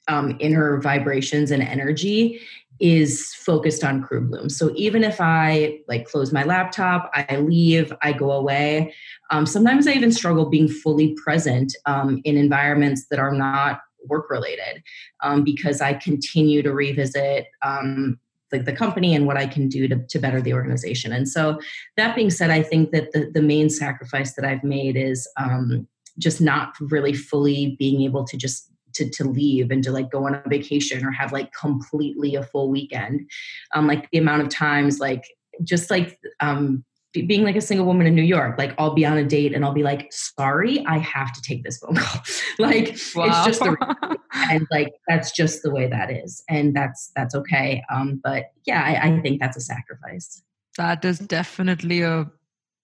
um, 0.07 0.35
inner 0.39 0.79
vibrations 0.81 1.51
and 1.51 1.61
energy 1.61 2.39
is 2.79 3.33
focused 3.33 3.83
on 3.83 4.01
crew 4.01 4.21
bloom 4.21 4.49
so 4.49 4.71
even 4.75 5.03
if 5.03 5.21
i 5.21 5.79
like 5.87 6.05
close 6.05 6.33
my 6.33 6.43
laptop 6.43 7.09
i 7.13 7.37
leave 7.37 7.93
i 8.01 8.11
go 8.11 8.31
away 8.31 8.93
um, 9.31 9.45
sometimes 9.45 9.87
i 9.87 9.91
even 9.91 10.11
struggle 10.11 10.49
being 10.49 10.67
fully 10.67 11.15
present 11.23 11.75
um, 11.85 12.19
in 12.23 12.37
environments 12.37 13.07
that 13.09 13.19
are 13.19 13.33
not 13.33 13.81
work 14.07 14.29
related 14.29 14.83
um, 15.23 15.43
because 15.43 15.81
i 15.81 15.93
continue 15.93 16.61
to 16.61 16.73
revisit 16.73 17.47
um, 17.61 18.19
like 18.51 18.65
the 18.65 18.73
company 18.73 19.15
and 19.15 19.25
what 19.25 19.37
i 19.37 19.47
can 19.47 19.67
do 19.67 19.87
to, 19.87 19.97
to 20.07 20.19
better 20.19 20.41
the 20.41 20.53
organization. 20.53 21.11
And 21.11 21.27
so 21.27 21.59
that 21.97 22.15
being 22.15 22.29
said 22.29 22.51
i 22.51 22.61
think 22.61 22.91
that 22.91 23.11
the, 23.11 23.31
the 23.33 23.41
main 23.41 23.69
sacrifice 23.69 24.33
that 24.35 24.45
i've 24.45 24.63
made 24.63 24.95
is 24.97 25.27
um, 25.37 25.87
just 26.17 26.41
not 26.41 26.73
really 26.79 27.13
fully 27.13 27.75
being 27.77 28.01
able 28.01 28.25
to 28.25 28.37
just 28.37 28.71
to, 28.95 29.09
to 29.09 29.23
leave 29.23 29.71
and 29.71 29.83
to 29.83 29.91
like 29.91 30.09
go 30.09 30.25
on 30.25 30.35
a 30.35 30.43
vacation 30.47 31.05
or 31.05 31.11
have 31.11 31.31
like 31.31 31.51
completely 31.53 32.35
a 32.35 32.43
full 32.43 32.69
weekend. 32.69 33.29
Um, 33.73 33.87
like 33.87 34.09
the 34.11 34.17
amount 34.17 34.41
of 34.41 34.49
times, 34.49 34.99
like 34.99 35.23
just 35.63 35.89
like 35.89 36.19
um, 36.39 36.83
being 37.13 37.43
like 37.43 37.55
a 37.55 37.61
single 37.61 37.85
woman 37.85 38.07
in 38.07 38.15
New 38.15 38.23
York, 38.23 38.57
like 38.57 38.73
I'll 38.77 38.93
be 38.93 39.05
on 39.05 39.17
a 39.17 39.23
date 39.23 39.53
and 39.53 39.63
I'll 39.63 39.73
be 39.73 39.83
like, 39.83 40.11
sorry, 40.11 40.85
I 40.85 40.97
have 40.97 41.31
to 41.33 41.41
take 41.41 41.63
this 41.63 41.77
phone 41.77 41.95
call. 41.95 42.21
like 42.59 42.97
wow. 43.15 43.25
it's 43.25 43.45
just 43.45 43.59
the 43.59 44.17
and 44.33 44.67
like 44.71 44.93
that's 45.07 45.31
just 45.31 45.63
the 45.63 45.71
way 45.71 45.87
that 45.87 46.11
is. 46.11 46.43
And 46.49 46.75
that's 46.75 47.11
that's 47.15 47.35
okay. 47.35 47.83
Um, 47.93 48.19
but 48.23 48.51
yeah, 48.65 48.83
I, 48.83 49.09
I 49.09 49.21
think 49.21 49.39
that's 49.39 49.57
a 49.57 49.61
sacrifice. 49.61 50.41
That 50.77 51.05
is 51.05 51.19
definitely 51.19 52.01
a 52.01 52.29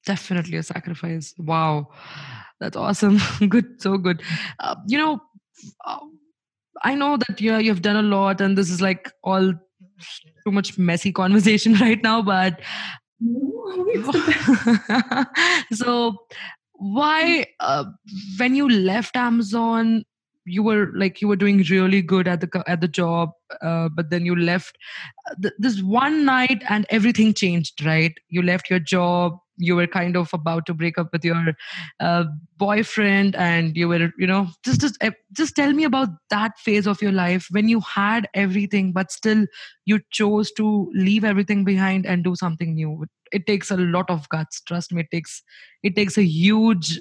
definitely 0.05 0.57
a 0.57 0.63
sacrifice. 0.63 1.33
Wow. 1.37 1.89
That's 2.61 2.77
awesome. 2.77 3.19
good, 3.49 3.81
so 3.81 3.97
good. 3.97 4.21
Uh, 4.59 4.75
you 4.87 4.97
know, 4.97 5.19
I 6.83 6.95
know 6.95 7.17
that 7.17 7.39
yeah, 7.39 7.59
you've 7.59 7.81
done 7.81 7.95
a 7.95 8.01
lot, 8.01 8.41
and 8.41 8.57
this 8.57 8.69
is 8.69 8.81
like 8.81 9.11
all 9.23 9.53
too 10.43 10.51
much 10.51 10.77
messy 10.77 11.11
conversation 11.21 11.75
right 11.75 12.01
now. 12.01 12.21
But 12.21 12.59
so, 15.73 16.17
why 16.73 17.45
uh, 17.59 17.85
when 18.37 18.55
you 18.55 18.69
left 18.69 19.15
Amazon, 19.15 20.03
you 20.45 20.63
were 20.63 20.91
like 20.95 21.21
you 21.21 21.27
were 21.27 21.35
doing 21.35 21.59
really 21.69 22.01
good 22.01 22.27
at 22.27 22.41
the 22.41 22.63
at 22.67 22.81
the 22.81 22.87
job 22.87 23.29
uh, 23.61 23.89
but 23.89 24.09
then 24.09 24.25
you 24.25 24.35
left 24.35 24.77
uh, 25.29 25.49
this 25.59 25.81
one 25.83 26.25
night 26.25 26.63
and 26.67 26.85
everything 26.89 27.33
changed 27.33 27.85
right 27.85 28.13
you 28.29 28.41
left 28.41 28.69
your 28.69 28.79
job 28.79 29.37
you 29.57 29.75
were 29.75 29.87
kind 29.87 30.15
of 30.15 30.33
about 30.33 30.65
to 30.65 30.73
break 30.73 30.97
up 30.97 31.09
with 31.13 31.23
your 31.23 31.53
uh, 31.99 32.25
boyfriend 32.57 33.35
and 33.35 33.75
you 33.77 33.87
were 33.87 34.11
you 34.17 34.27
know 34.27 34.47
just 34.63 34.81
just 34.81 34.97
eh, 35.01 35.11
just 35.33 35.55
tell 35.55 35.73
me 35.73 35.83
about 35.83 36.09
that 36.29 36.57
phase 36.59 36.87
of 36.87 37.01
your 37.01 37.11
life 37.11 37.47
when 37.51 37.67
you 37.69 37.79
had 37.81 38.27
everything 38.33 38.91
but 38.91 39.11
still 39.11 39.45
you 39.85 39.99
chose 40.11 40.51
to 40.51 40.89
leave 40.93 41.23
everything 41.23 41.63
behind 41.63 42.05
and 42.05 42.23
do 42.23 42.35
something 42.35 42.75
new. 42.75 43.05
It 43.31 43.45
takes 43.47 43.71
a 43.71 43.77
lot 43.77 44.09
of 44.09 44.27
guts. 44.29 44.61
Trust 44.61 44.91
me 44.93 45.01
it 45.01 45.07
takes 45.11 45.43
it 45.83 45.95
takes 45.95 46.17
a 46.17 46.23
huge 46.23 46.99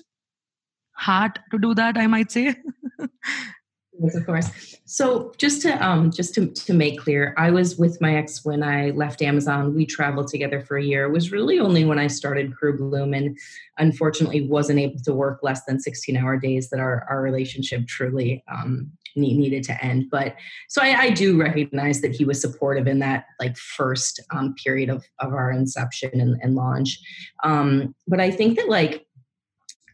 heart 0.93 1.39
to 1.51 1.59
do 1.59 1.75
that 1.75 1.97
i 1.97 2.07
might 2.07 2.31
say 2.31 2.55
Of 4.03 4.25
course. 4.25 4.79
So 4.87 5.33
just 5.37 5.61
to 5.63 5.87
um, 5.87 6.11
just 6.11 6.35
to, 6.35 6.47
to 6.47 6.73
make 6.73 6.99
clear, 6.99 7.35
I 7.37 7.51
was 7.51 7.77
with 7.77 8.01
my 8.01 8.17
ex 8.17 8.45
when 8.45 8.63
I 8.63 8.91
left 8.91 9.21
Amazon. 9.21 9.75
We 9.75 9.85
traveled 9.85 10.29
together 10.29 10.61
for 10.61 10.79
a 10.79 10.83
year. 10.83 11.05
It 11.05 11.13
was 11.13 11.33
really 11.33 11.59
only 11.59 11.85
when 11.85 11.99
I 11.99 12.07
started 12.07 12.57
Crew 12.57 12.77
Bloom 12.79 13.13
and 13.13 13.39
unfortunately 13.79 14.47
wasn't 14.47 14.79
able 14.79 15.01
to 15.01 15.13
work 15.13 15.41
less 15.43 15.65
than 15.65 15.81
16 15.81 16.17
hour 16.17 16.39
days 16.39 16.71
that 16.71 16.81
our, 16.81 17.07
our 17.11 17.21
relationship 17.21 17.87
truly 17.87 18.43
um, 18.51 18.91
needed 19.17 19.65
to 19.65 19.85
end. 19.85 20.07
But 20.11 20.37
so 20.69 20.83
I, 20.83 20.99
I, 20.99 21.11
do 21.11 21.41
recognize 21.41 22.01
that 22.01 22.15
he 22.15 22.25
was 22.25 22.41
supportive 22.41 22.87
in 22.87 23.01
that 23.01 23.25
like 23.41 23.57
first 23.57 24.21
um, 24.31 24.55
period 24.55 24.89
of, 24.89 25.05
of 25.19 25.33
our 25.33 25.51
inception 25.51 26.21
and, 26.21 26.39
and 26.43 26.55
launch. 26.55 26.99
Um, 27.43 27.95
but 28.07 28.21
I 28.21 28.31
think 28.31 28.57
that 28.57 28.69
like 28.69 29.07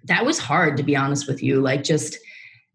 that 0.04 0.24
was 0.24 0.38
hard 0.38 0.76
to 0.76 0.82
be 0.82 0.96
honest 0.96 1.26
with 1.26 1.42
you. 1.42 1.60
Like 1.60 1.82
just 1.82 2.18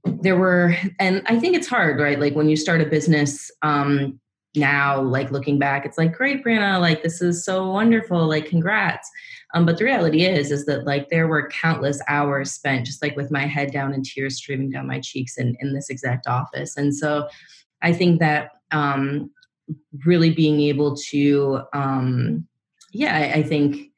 there 0.05 0.37
were 0.37 0.75
and 0.99 1.21
i 1.27 1.39
think 1.39 1.55
it's 1.55 1.67
hard 1.67 1.99
right? 1.99 2.19
Like 2.19 2.35
when 2.35 2.49
you 2.49 2.55
start 2.55 2.81
a 2.81 2.85
business 2.85 3.51
um 3.61 4.19
now 4.55 5.01
like 5.01 5.31
looking 5.31 5.57
back 5.57 5.85
it's 5.85 5.97
like 5.97 6.13
great 6.13 6.43
brianna 6.43 6.79
like 6.79 7.03
this 7.03 7.21
is 7.21 7.45
so 7.45 7.69
wonderful 7.71 8.27
like 8.27 8.45
congrats. 8.45 9.09
Um, 9.53 9.65
but 9.65 9.77
the 9.77 9.85
reality 9.85 10.23
is 10.23 10.51
is 10.51 10.65
that 10.65 10.85
like 10.85 11.09
there 11.09 11.27
were 11.27 11.49
countless 11.49 12.01
hours 12.07 12.51
spent 12.51 12.85
just 12.85 13.01
like 13.01 13.15
with 13.15 13.31
my 13.31 13.45
head 13.45 13.71
down 13.71 13.93
and 13.93 14.03
tears 14.03 14.37
streaming 14.37 14.71
down 14.71 14.87
my 14.87 14.99
cheeks 14.99 15.37
in, 15.37 15.55
in 15.59 15.73
this 15.73 15.89
exact 15.89 16.27
office. 16.27 16.77
And 16.77 16.95
so 16.95 17.27
i 17.81 17.93
think 17.93 18.19
that 18.19 18.51
um 18.71 19.29
really 20.05 20.31
being 20.31 20.61
able 20.61 20.95
to 20.95 21.61
um 21.73 22.47
yeah 22.91 23.15
I, 23.15 23.39
I 23.39 23.43
think 23.43 23.90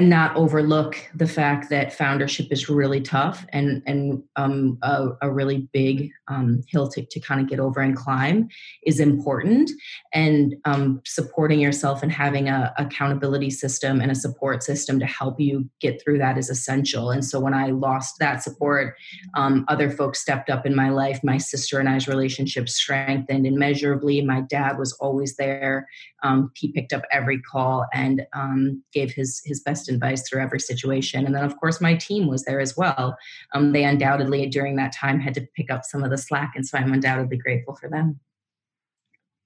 not 0.00 0.36
overlook 0.36 0.96
the 1.14 1.26
fact 1.26 1.70
that 1.70 1.92
foundership 1.92 2.46
is 2.50 2.68
really 2.68 3.00
tough 3.00 3.46
and 3.50 3.82
and 3.86 4.22
um, 4.36 4.78
a, 4.82 5.08
a, 5.22 5.32
really 5.32 5.68
big 5.72 6.10
um, 6.28 6.62
hill 6.68 6.88
to, 6.88 7.04
to 7.04 7.20
kind 7.20 7.40
of 7.40 7.48
get 7.48 7.58
over 7.58 7.80
and 7.80 7.96
climb 7.96 8.48
is 8.84 9.00
important. 9.00 9.70
And 10.12 10.54
um, 10.64 11.00
supporting 11.04 11.60
yourself 11.60 12.02
and 12.02 12.12
having 12.12 12.48
a 12.48 12.72
accountability 12.78 13.50
system 13.50 14.00
and 14.00 14.10
a 14.10 14.14
support 14.14 14.62
system 14.62 14.98
to 15.00 15.06
help 15.06 15.40
you 15.40 15.68
get 15.80 16.00
through 16.02 16.18
that 16.18 16.38
is 16.38 16.50
essential. 16.50 17.10
And 17.10 17.24
so 17.24 17.40
when 17.40 17.54
i 17.54 17.66
lost 17.68 18.16
that 18.20 18.42
support 18.42 18.94
um, 19.34 19.64
other 19.68 19.90
folks 19.90 20.20
stepped 20.20 20.50
up 20.50 20.66
in 20.66 20.74
my 20.74 20.90
life. 20.90 21.20
My 21.22 21.38
sister 21.38 21.78
and 21.78 21.88
i's 21.88 22.08
relationship 22.08 22.68
strengthened 22.68 23.46
immeasurably. 23.46 24.22
My 24.22 24.42
dad 24.42 24.78
was 24.78 24.92
always 24.94 25.36
there. 25.36 25.88
Um, 26.22 26.50
he 26.54 26.72
picked 26.72 26.92
up 26.92 27.02
every 27.10 27.40
call 27.40 27.86
and 27.92 28.26
um, 28.34 28.82
gave 28.92 29.12
his 29.12 29.42
his 29.44 29.60
best 29.60 29.73
advice 29.88 30.28
through 30.28 30.40
every 30.40 30.60
situation. 30.60 31.26
And 31.26 31.34
then, 31.34 31.44
of 31.44 31.58
course, 31.58 31.80
my 31.80 31.94
team 31.94 32.26
was 32.26 32.44
there 32.44 32.60
as 32.60 32.76
well. 32.76 33.16
Um, 33.54 33.72
they 33.72 33.84
undoubtedly 33.84 34.46
during 34.46 34.76
that 34.76 34.92
time 34.92 35.20
had 35.20 35.34
to 35.34 35.46
pick 35.56 35.70
up 35.70 35.84
some 35.84 36.02
of 36.02 36.10
the 36.10 36.18
slack, 36.18 36.52
and 36.56 36.66
so 36.66 36.78
I'm 36.78 36.92
undoubtedly 36.92 37.36
grateful 37.36 37.74
for 37.74 37.88
them. 37.88 38.20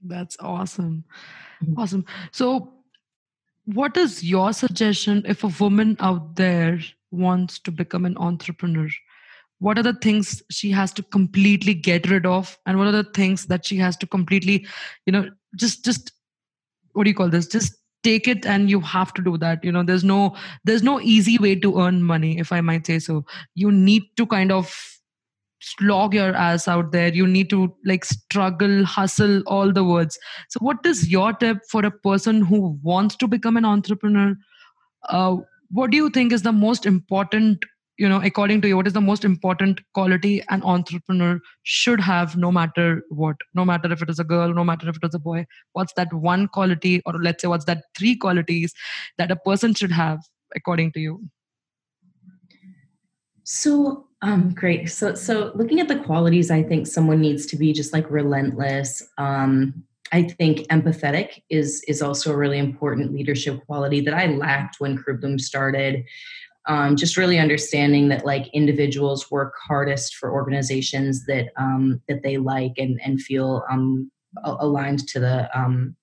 That's 0.03 0.37
awesome, 0.41 1.05
mm-hmm. 1.62 1.81
awesome. 1.81 2.05
So, 2.33 2.73
what 3.64 3.97
is 3.97 4.23
your 4.23 4.53
suggestion 4.53 5.23
if 5.27 5.45
a 5.45 5.53
woman 5.61 5.97
out 6.01 6.37
there 6.37 6.81
wants 7.11 7.59
to 7.61 7.71
become 7.71 8.05
an 8.05 8.17
entrepreneur? 8.17 8.88
what 9.61 9.79
are 9.79 9.83
the 9.83 9.95
things 9.95 10.43
she 10.51 10.71
has 10.71 10.93
to 10.93 11.03
completely 11.03 11.75
get 11.75 12.09
rid 12.09 12.27
of 12.27 12.59
and 12.67 12.79
what 12.79 12.87
are 12.87 12.93
the 12.93 13.11
things 13.12 13.47
that 13.47 13.67
she 13.67 13.77
has 13.77 13.97
to 13.97 14.07
completely 14.07 14.67
you 15.07 15.12
know 15.12 15.29
just 15.57 15.85
just 15.85 16.12
what 16.93 17.05
do 17.05 17.11
you 17.11 17.17
call 17.17 17.29
this 17.29 17.47
just 17.47 17.75
take 18.09 18.29
it 18.35 18.47
and 18.57 18.71
you 18.75 18.81
have 18.92 19.14
to 19.14 19.23
do 19.31 19.38
that. 19.47 19.64
You 19.71 19.73
know 19.79 19.83
there's 19.83 20.05
no 20.12 20.21
there's 20.64 20.87
no 20.90 21.01
easy 21.01 21.38
way 21.47 21.55
to 21.66 21.73
earn 21.87 22.03
money 22.12 22.38
if 22.44 22.53
i 22.59 22.61
might 22.71 22.92
say 22.92 22.99
so. 23.09 23.25
You 23.64 23.73
need 23.73 24.09
to 24.23 24.27
kind 24.37 24.53
of 24.61 24.77
slog 25.61 26.14
your 26.14 26.35
ass 26.35 26.68
out 26.68 26.92
there. 26.92 27.09
You 27.09 27.27
need 27.27 27.51
to 27.51 27.75
like 27.85 28.05
struggle 28.05 28.85
hustle 28.85 29.42
all 29.47 29.73
the 29.73 29.85
words. 29.85 30.18
So 30.49 30.59
what 30.61 30.85
is 30.85 31.09
your 31.11 31.33
tip 31.33 31.59
for 31.68 31.85
a 31.85 31.90
person 31.90 32.42
who 32.42 32.79
wants 32.83 33.16
to 33.16 33.29
become 33.29 33.57
an 33.57 33.64
entrepreneur? 33.64 34.37
Uh, 35.09 35.37
what 35.71 35.90
do 35.90 35.97
you 35.97 36.11
think 36.11 36.33
is 36.33 36.42
the 36.42 36.53
most 36.53 36.87
important 36.87 37.64
you 37.98 38.08
know 38.08 38.20
according 38.22 38.61
to 38.61 38.68
you 38.68 38.76
what 38.76 38.87
is 38.87 38.92
the 38.92 39.00
most 39.00 39.24
important 39.24 39.80
quality 39.92 40.42
an 40.50 40.62
entrepreneur 40.62 41.38
should 41.64 42.00
have 42.00 42.37
no 42.37 42.50
matter 42.52 43.02
what? 43.08 43.37
No 43.54 43.64
matter 43.64 43.92
if 43.92 44.02
it 44.02 44.08
is 44.08 44.18
a 44.18 44.24
girl 44.24 44.54
no 44.54 44.64
matter 44.64 44.88
if 44.88 44.96
it 44.96 45.06
is 45.06 45.14
a 45.14 45.18
boy 45.18 45.44
what's 45.72 45.92
that 45.94 46.12
one 46.12 46.48
quality 46.48 47.02
or 47.04 47.14
let's 47.14 47.42
say 47.42 47.48
what's 47.48 47.64
that 47.64 47.84
three 47.98 48.16
qualities 48.16 48.72
that 49.18 49.30
a 49.30 49.37
person 49.37 49.74
should 49.74 49.92
have 49.92 50.20
according 50.54 50.92
to 50.92 51.00
you? 51.00 51.28
So 53.42 54.06
um 54.22 54.52
great 54.52 54.90
so 54.90 55.14
so 55.14 55.52
looking 55.54 55.78
at 55.78 55.87
the 55.87 55.98
qualities 56.00 56.50
i 56.50 56.61
think 56.61 56.88
someone 56.88 57.20
needs 57.20 57.46
to 57.46 57.56
be 57.56 57.72
just 57.72 57.92
like 57.92 58.11
relentless. 58.11 59.02
Um 59.18 59.84
I 60.12 60.22
think 60.22 60.66
empathetic 60.68 61.42
is 61.50 61.82
is 61.87 62.00
also 62.02 62.32
a 62.32 62.37
really 62.37 62.58
important 62.58 63.12
leadership 63.12 63.64
quality 63.66 64.00
that 64.02 64.14
I 64.14 64.26
lacked 64.26 64.76
when 64.78 64.96
Crew 64.96 65.38
started 65.38 66.04
um, 66.68 66.96
just 66.96 67.16
really 67.16 67.38
understanding 67.38 68.09
that 68.09 68.26
like 68.26 68.46
individuals 68.52 69.31
work 69.31 69.54
hardest 69.66 70.16
for 70.16 70.31
organizations 70.31 71.24
that 71.26 71.48
um, 71.57 72.00
that 72.09 72.22
they 72.22 72.37
like 72.37 72.74
and 72.76 73.00
and 73.02 73.20
feel 73.20 73.64
um, 73.70 74.11
aligned 74.44 75.09
to 75.09 75.18
the 75.18 75.59
um, 75.59 75.96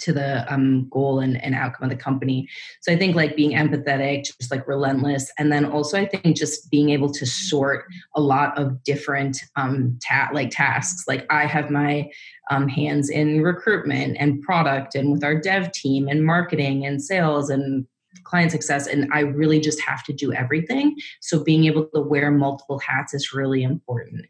to 0.00 0.12
the 0.14 0.50
um, 0.52 0.88
goal 0.90 1.20
and, 1.20 1.42
and 1.44 1.54
outcome 1.54 1.84
of 1.84 1.90
the 1.90 2.02
company. 2.02 2.48
So 2.80 2.90
I 2.90 2.96
think 2.96 3.14
like 3.14 3.36
being 3.36 3.52
empathetic, 3.52 4.24
just 4.24 4.50
like 4.50 4.66
relentless, 4.66 5.30
and 5.38 5.52
then 5.52 5.64
also 5.64 5.96
I 5.96 6.06
think 6.06 6.36
just 6.36 6.70
being 6.70 6.90
able 6.90 7.12
to 7.12 7.24
sort 7.26 7.84
a 8.16 8.20
lot 8.20 8.58
of 8.58 8.82
different 8.82 9.38
um, 9.56 9.98
ta- 10.06 10.30
like 10.32 10.50
tasks. 10.50 11.04
Like 11.06 11.24
I 11.30 11.46
have 11.46 11.70
my 11.70 12.10
um, 12.50 12.66
hands 12.66 13.10
in 13.10 13.42
recruitment 13.42 14.16
and 14.18 14.42
product, 14.42 14.96
and 14.96 15.12
with 15.12 15.22
our 15.22 15.40
dev 15.40 15.70
team 15.70 16.08
and 16.08 16.26
marketing 16.26 16.84
and 16.84 17.00
sales 17.00 17.48
and 17.48 17.86
client 18.30 18.50
success 18.52 18.86
and 18.86 19.08
i 19.12 19.20
really 19.20 19.60
just 19.60 19.80
have 19.80 20.02
to 20.04 20.12
do 20.12 20.32
everything. 20.32 20.96
So 21.20 21.42
being 21.42 21.64
able 21.64 21.86
to 21.94 22.00
wear 22.00 22.30
multiple 22.30 22.78
hats 22.78 23.12
is 23.12 23.32
really 23.32 23.62
important. 23.62 24.26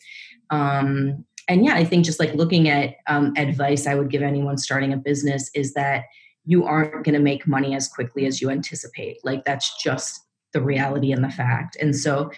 Um, 0.51 1.25
and 1.49 1.65
yeah 1.65 1.75
i 1.75 1.85
think 1.85 2.05
just 2.05 2.21
like 2.21 2.35
looking 2.35 2.69
at 2.69 2.97
um, 3.07 3.33
advice 3.37 3.87
i 3.87 3.95
would 3.95 4.11
give 4.11 4.23
anyone 4.23 4.59
starting 4.59 4.93
a 4.93 4.97
business 4.97 5.51
is 5.55 5.73
that 5.75 6.05
you 6.45 6.65
aren't 6.65 7.05
going 7.05 7.15
to 7.15 7.21
make 7.21 7.47
money 7.47 7.75
as 7.75 7.89
quickly 7.89 8.27
as 8.27 8.41
you 8.41 8.51
anticipate. 8.51 9.19
Like 9.25 9.45
that's 9.45 9.83
just 9.83 10.21
the 10.53 10.61
reality 10.61 11.13
and 11.13 11.23
the 11.23 11.31
fact. 11.31 11.77
And 11.81 11.95
so 11.95 12.31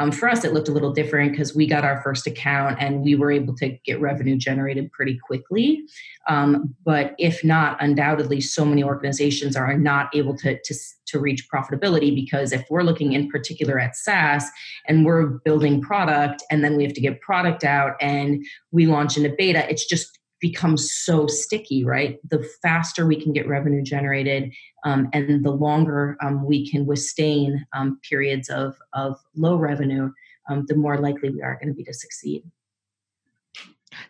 um, 0.00 0.10
for 0.10 0.28
us, 0.28 0.44
it 0.44 0.52
looked 0.52 0.68
a 0.68 0.72
little 0.72 0.92
different 0.92 1.32
because 1.32 1.54
we 1.54 1.66
got 1.66 1.84
our 1.84 2.02
first 2.02 2.26
account 2.26 2.78
and 2.80 3.02
we 3.02 3.14
were 3.14 3.30
able 3.30 3.54
to 3.56 3.70
get 3.84 4.00
revenue 4.00 4.36
generated 4.36 4.90
pretty 4.92 5.18
quickly. 5.18 5.84
Um, 6.28 6.74
but 6.84 7.14
if 7.18 7.44
not, 7.44 7.76
undoubtedly, 7.80 8.40
so 8.40 8.64
many 8.64 8.82
organizations 8.82 9.56
are 9.56 9.76
not 9.78 10.14
able 10.14 10.36
to, 10.38 10.60
to, 10.60 10.74
to 11.06 11.18
reach 11.20 11.46
profitability 11.52 12.14
because 12.14 12.52
if 12.52 12.64
we're 12.70 12.82
looking 12.82 13.12
in 13.12 13.28
particular 13.28 13.78
at 13.78 13.96
SaaS 13.96 14.50
and 14.88 15.04
we're 15.04 15.26
building 15.44 15.80
product 15.80 16.42
and 16.50 16.64
then 16.64 16.76
we 16.76 16.82
have 16.82 16.94
to 16.94 17.00
get 17.00 17.20
product 17.20 17.62
out 17.62 17.94
and 18.00 18.44
we 18.72 18.86
launch 18.86 19.16
into 19.16 19.34
beta, 19.36 19.68
it's 19.70 19.86
just 19.86 20.18
becomes 20.40 20.92
so 20.92 21.26
sticky, 21.26 21.84
right? 21.84 22.18
The 22.28 22.46
faster 22.62 23.06
we 23.06 23.20
can 23.20 23.32
get 23.32 23.48
revenue 23.48 23.82
generated 23.82 24.52
um, 24.84 25.08
and 25.12 25.44
the 25.44 25.50
longer 25.50 26.16
um, 26.22 26.44
we 26.44 26.68
can 26.68 26.86
withstand 26.86 27.60
um, 27.72 27.98
periods 28.08 28.50
of, 28.50 28.76
of 28.92 29.18
low 29.34 29.56
revenue, 29.56 30.10
um, 30.50 30.66
the 30.68 30.76
more 30.76 30.98
likely 30.98 31.30
we 31.30 31.42
are 31.42 31.54
going 31.54 31.68
to 31.68 31.74
be 31.74 31.84
to 31.84 31.94
succeed. 31.94 32.44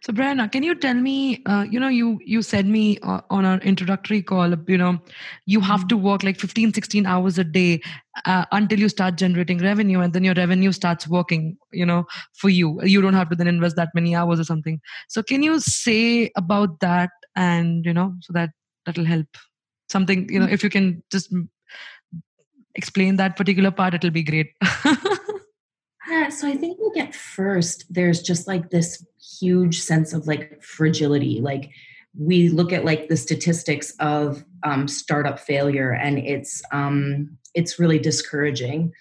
So, 0.03 0.13
Brianna, 0.13 0.51
can 0.51 0.63
you 0.63 0.75
tell 0.75 0.95
me? 0.95 1.43
Uh, 1.47 1.65
you 1.71 1.81
know, 1.81 1.89
you 1.89 2.21
you 2.25 2.43
said 2.43 2.67
me 2.67 2.99
uh, 3.03 3.21
on 3.31 3.45
our 3.45 3.59
introductory 3.59 4.23
call. 4.23 4.55
You 4.69 4.79
know, 4.79 4.99
you 5.47 5.61
have 5.61 5.81
mm-hmm. 5.81 5.89
to 5.89 5.97
work 5.97 6.23
like 6.23 6.39
15, 6.39 6.75
16 6.75 7.07
hours 7.07 7.39
a 7.39 7.45
day 7.45 7.81
uh, 8.25 8.45
until 8.53 8.79
you 8.79 8.89
start 8.89 9.17
generating 9.17 9.59
revenue, 9.59 10.01
and 10.01 10.13
then 10.13 10.25
your 10.25 10.35
revenue 10.35 10.73
starts 10.73 11.09
working. 11.09 11.57
You 11.73 11.87
know, 11.87 12.05
for 12.35 12.49
you, 12.49 12.81
you 12.83 13.01
don't 13.01 13.15
have 13.15 13.31
to 13.31 13.37
then 13.37 13.49
invest 13.49 13.77
that 13.77 13.91
many 13.95 14.15
hours 14.15 14.41
or 14.41 14.45
something. 14.45 14.81
So, 15.09 15.23
can 15.23 15.43
you 15.43 15.61
say 15.61 16.31
about 16.37 16.81
that, 16.81 17.11
and 17.37 17.85
you 17.85 17.93
know, 17.93 18.15
so 18.21 18.33
that 18.33 18.51
that'll 18.87 19.05
help. 19.05 19.27
Something 19.89 20.29
you 20.31 20.41
know, 20.41 20.47
if 20.47 20.63
you 20.63 20.71
can 20.71 21.03
just 21.11 21.33
explain 22.75 23.17
that 23.17 23.37
particular 23.37 23.71
part, 23.71 23.95
it'll 23.95 24.11
be 24.11 24.23
great. 24.23 24.53
Yeah, 26.15 26.29
so 26.29 26.47
I 26.47 26.55
think 26.55 26.79
like 26.81 27.09
at 27.09 27.13
first 27.15 27.93
there's 27.93 28.23
just 28.23 28.47
like 28.47 28.71
this 28.71 29.05
huge 29.41 29.81
sense 29.81 30.13
of 30.13 30.29
like 30.29 30.63
fragility. 30.63 31.41
Like 31.41 31.71
we 32.17 32.51
look 32.51 32.73
at 32.73 32.85
like 32.85 33.09
the 33.09 33.17
statistics 33.17 33.93
of 33.99 34.45
um, 34.63 34.87
startup 34.87 35.41
failure, 35.41 35.91
and 35.91 36.19
it's 36.21 36.63
um, 36.71 37.37
it's 37.55 37.81
really 37.81 37.99
discouraging. 37.99 38.93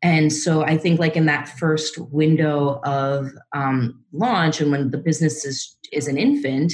And 0.00 0.32
so 0.32 0.62
I 0.62 0.78
think 0.78 0.98
like 0.98 1.14
in 1.14 1.26
that 1.26 1.50
first 1.58 1.98
window 1.98 2.80
of 2.84 3.32
um, 3.52 4.02
launch, 4.14 4.62
and 4.62 4.70
when 4.70 4.92
the 4.92 4.98
business 4.98 5.44
is 5.44 5.76
is 5.92 6.08
an 6.08 6.16
infant, 6.16 6.72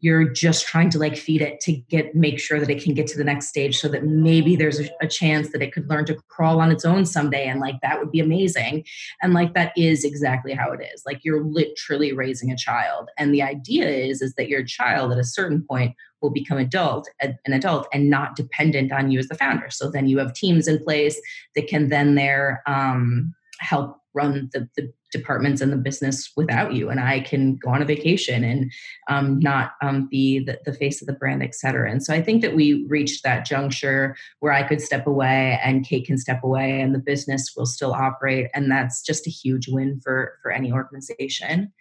you're 0.00 0.28
just 0.28 0.66
trying 0.66 0.90
to 0.90 0.98
like 0.98 1.16
feed 1.16 1.42
it 1.42 1.60
to 1.60 1.72
get 1.72 2.14
make 2.14 2.38
sure 2.38 2.60
that 2.60 2.70
it 2.70 2.82
can 2.82 2.94
get 2.94 3.06
to 3.08 3.18
the 3.18 3.24
next 3.24 3.48
stage 3.48 3.78
so 3.78 3.88
that 3.88 4.04
maybe 4.04 4.54
there's 4.54 4.78
a, 4.78 4.88
a, 5.00 5.08
chance 5.08 5.50
that 5.50 5.62
it 5.62 5.72
could 5.72 5.88
learn 5.88 6.04
to 6.04 6.14
crawl 6.28 6.60
on 6.60 6.70
its 6.70 6.84
own 6.84 7.04
someday 7.04 7.46
and 7.46 7.60
like 7.60 7.74
that 7.82 7.98
would 7.98 8.12
be 8.12 8.20
amazing. 8.20 8.84
And 9.22 9.34
like 9.34 9.54
that 9.54 9.72
is 9.76 10.04
exactly 10.04 10.52
how 10.52 10.70
it 10.70 10.80
is. 10.94 11.02
Like 11.04 11.24
you're 11.24 11.42
literally 11.42 12.12
raising 12.12 12.52
a 12.52 12.56
child. 12.56 13.10
And 13.18 13.34
the 13.34 13.42
idea 13.42 13.88
is 13.88 14.22
is 14.22 14.34
that 14.34 14.48
your 14.48 14.64
child 14.64 15.10
at 15.10 15.18
a 15.18 15.24
certain 15.24 15.64
point 15.68 15.96
will 16.20 16.30
become 16.30 16.58
adult 16.58 17.08
an 17.20 17.52
adult 17.52 17.88
and 17.92 18.10
not 18.10 18.36
dependent 18.36 18.92
on 18.92 19.10
you 19.10 19.18
as 19.18 19.28
the 19.28 19.34
founder. 19.34 19.70
So 19.70 19.90
then 19.90 20.06
you 20.06 20.18
have 20.18 20.32
teams 20.32 20.68
in 20.68 20.82
place 20.82 21.20
that 21.54 21.66
can 21.66 21.88
then 21.88 22.14
there 22.14 22.62
um, 22.66 23.34
help 23.60 23.96
run 24.18 24.50
the, 24.52 24.68
the 24.76 24.92
departments 25.12 25.60
and 25.62 25.72
the 25.72 25.76
business 25.88 26.32
without 26.36 26.74
you 26.74 26.90
and 26.90 27.00
i 27.00 27.20
can 27.20 27.56
go 27.56 27.70
on 27.70 27.80
a 27.80 27.84
vacation 27.84 28.44
and 28.44 28.70
um, 29.08 29.38
not 29.38 29.72
um, 29.82 30.08
be 30.10 30.38
the, 30.48 30.58
the, 30.66 30.72
face 30.72 31.00
of 31.00 31.06
the 31.06 31.18
brand 31.20 31.42
et 31.42 31.54
cetera. 31.54 31.90
And 31.90 32.02
so 32.04 32.12
i 32.12 32.20
think 32.20 32.42
that 32.42 32.54
we 32.54 32.86
reached 32.88 33.22
that 33.24 33.46
juncture 33.46 34.16
where 34.40 34.52
i 34.52 34.62
could 34.68 34.82
step 34.82 35.06
away 35.06 35.58
and 35.64 35.86
kate 35.86 36.06
can 36.06 36.18
step 36.18 36.40
away 36.42 36.80
and 36.82 36.94
the 36.94 37.04
business 37.12 37.42
will 37.56 37.70
still 37.76 37.92
operate 37.92 38.48
and 38.54 38.70
that's 38.70 39.02
just 39.02 39.26
a 39.26 39.30
huge 39.30 39.66
win 39.68 40.00
for 40.02 40.18
for 40.42 40.50
any 40.50 40.72
organization. 40.72 41.72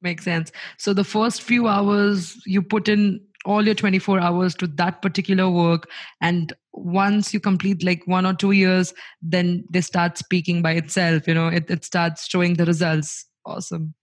Makes 0.00 0.24
sense. 0.24 0.50
So 0.78 0.92
the 0.92 1.04
first 1.04 1.42
few 1.42 1.68
hours 1.68 2.36
you 2.44 2.60
put 2.60 2.88
in 2.88 3.20
all 3.44 3.64
your 3.64 3.74
24 3.74 4.20
hours 4.20 4.54
to 4.54 4.66
that 4.66 5.02
particular 5.02 5.50
work 5.50 5.88
and 6.20 6.52
once 6.72 7.34
you 7.34 7.40
complete 7.40 7.82
like 7.84 8.06
one 8.06 8.24
or 8.24 8.34
two 8.34 8.52
years 8.52 8.94
then 9.20 9.64
they 9.70 9.80
start 9.80 10.16
speaking 10.16 10.62
by 10.62 10.72
itself 10.72 11.26
you 11.26 11.34
know 11.34 11.48
it, 11.48 11.70
it 11.70 11.84
starts 11.84 12.28
showing 12.28 12.54
the 12.54 12.64
results. 12.64 13.26
Awesome. 13.44 13.94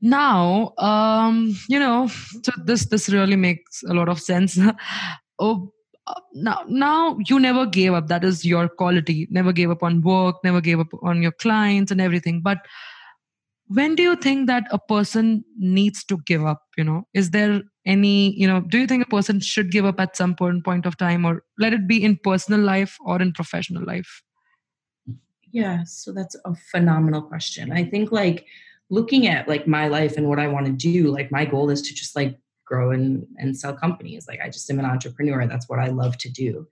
Now 0.00 0.72
um 0.78 1.54
you 1.68 1.78
know 1.78 2.08
so 2.08 2.52
this 2.64 2.86
this 2.86 3.08
really 3.08 3.36
makes 3.36 3.82
a 3.84 3.94
lot 3.94 4.08
of 4.08 4.20
sense. 4.20 4.58
Oh 5.38 5.72
uh, 6.06 6.20
now 6.34 6.62
now 6.68 7.16
you 7.26 7.40
never 7.40 7.64
gave 7.64 7.94
up. 7.94 8.06
That 8.08 8.22
is 8.22 8.44
your 8.44 8.68
quality. 8.68 9.26
Never 9.30 9.52
gave 9.52 9.70
up 9.70 9.82
on 9.82 10.02
work 10.02 10.36
never 10.44 10.60
gave 10.60 10.78
up 10.78 10.88
on 11.02 11.22
your 11.22 11.32
clients 11.32 11.90
and 11.90 12.00
everything. 12.00 12.42
But 12.42 12.58
when 13.66 13.94
do 13.94 14.02
you 14.02 14.16
think 14.16 14.46
that 14.48 14.64
a 14.70 14.78
person 14.78 15.44
needs 15.56 16.04
to 16.04 16.18
give 16.26 16.44
up 16.44 16.62
you 16.76 16.84
know? 16.84 17.06
Is 17.14 17.30
there 17.30 17.62
any 17.84 18.32
you 18.38 18.46
know 18.46 18.60
do 18.60 18.78
you 18.78 18.86
think 18.86 19.02
a 19.02 19.10
person 19.10 19.40
should 19.40 19.70
give 19.70 19.84
up 19.84 19.98
at 19.98 20.16
some 20.16 20.34
point 20.34 20.64
point 20.64 20.86
of 20.86 20.96
time 20.96 21.24
or 21.24 21.42
let 21.58 21.72
it 21.72 21.86
be 21.86 22.02
in 22.02 22.16
personal 22.16 22.60
life 22.60 22.96
or 23.04 23.20
in 23.20 23.32
professional 23.32 23.84
life? 23.84 24.22
Yeah 25.50 25.84
so 25.84 26.12
that's 26.12 26.36
a 26.44 26.54
phenomenal 26.54 27.22
question. 27.22 27.72
I 27.72 27.84
think 27.84 28.12
like 28.12 28.46
looking 28.90 29.26
at 29.26 29.48
like 29.48 29.66
my 29.66 29.88
life 29.88 30.16
and 30.16 30.28
what 30.28 30.38
i 30.38 30.46
want 30.46 30.66
to 30.66 30.72
do 30.72 31.10
like 31.10 31.32
my 31.32 31.46
goal 31.46 31.70
is 31.70 31.80
to 31.80 31.94
just 31.94 32.14
like 32.14 32.38
grow 32.66 32.90
and 32.90 33.26
and 33.38 33.56
sell 33.56 33.74
companies. 33.74 34.26
Like 34.28 34.40
i 34.40 34.48
just 34.48 34.70
am 34.70 34.78
an 34.78 34.84
entrepreneur. 34.84 35.46
That's 35.46 35.68
what 35.68 35.78
i 35.78 35.88
love 35.88 36.18
to 36.18 36.30
do. 36.30 36.66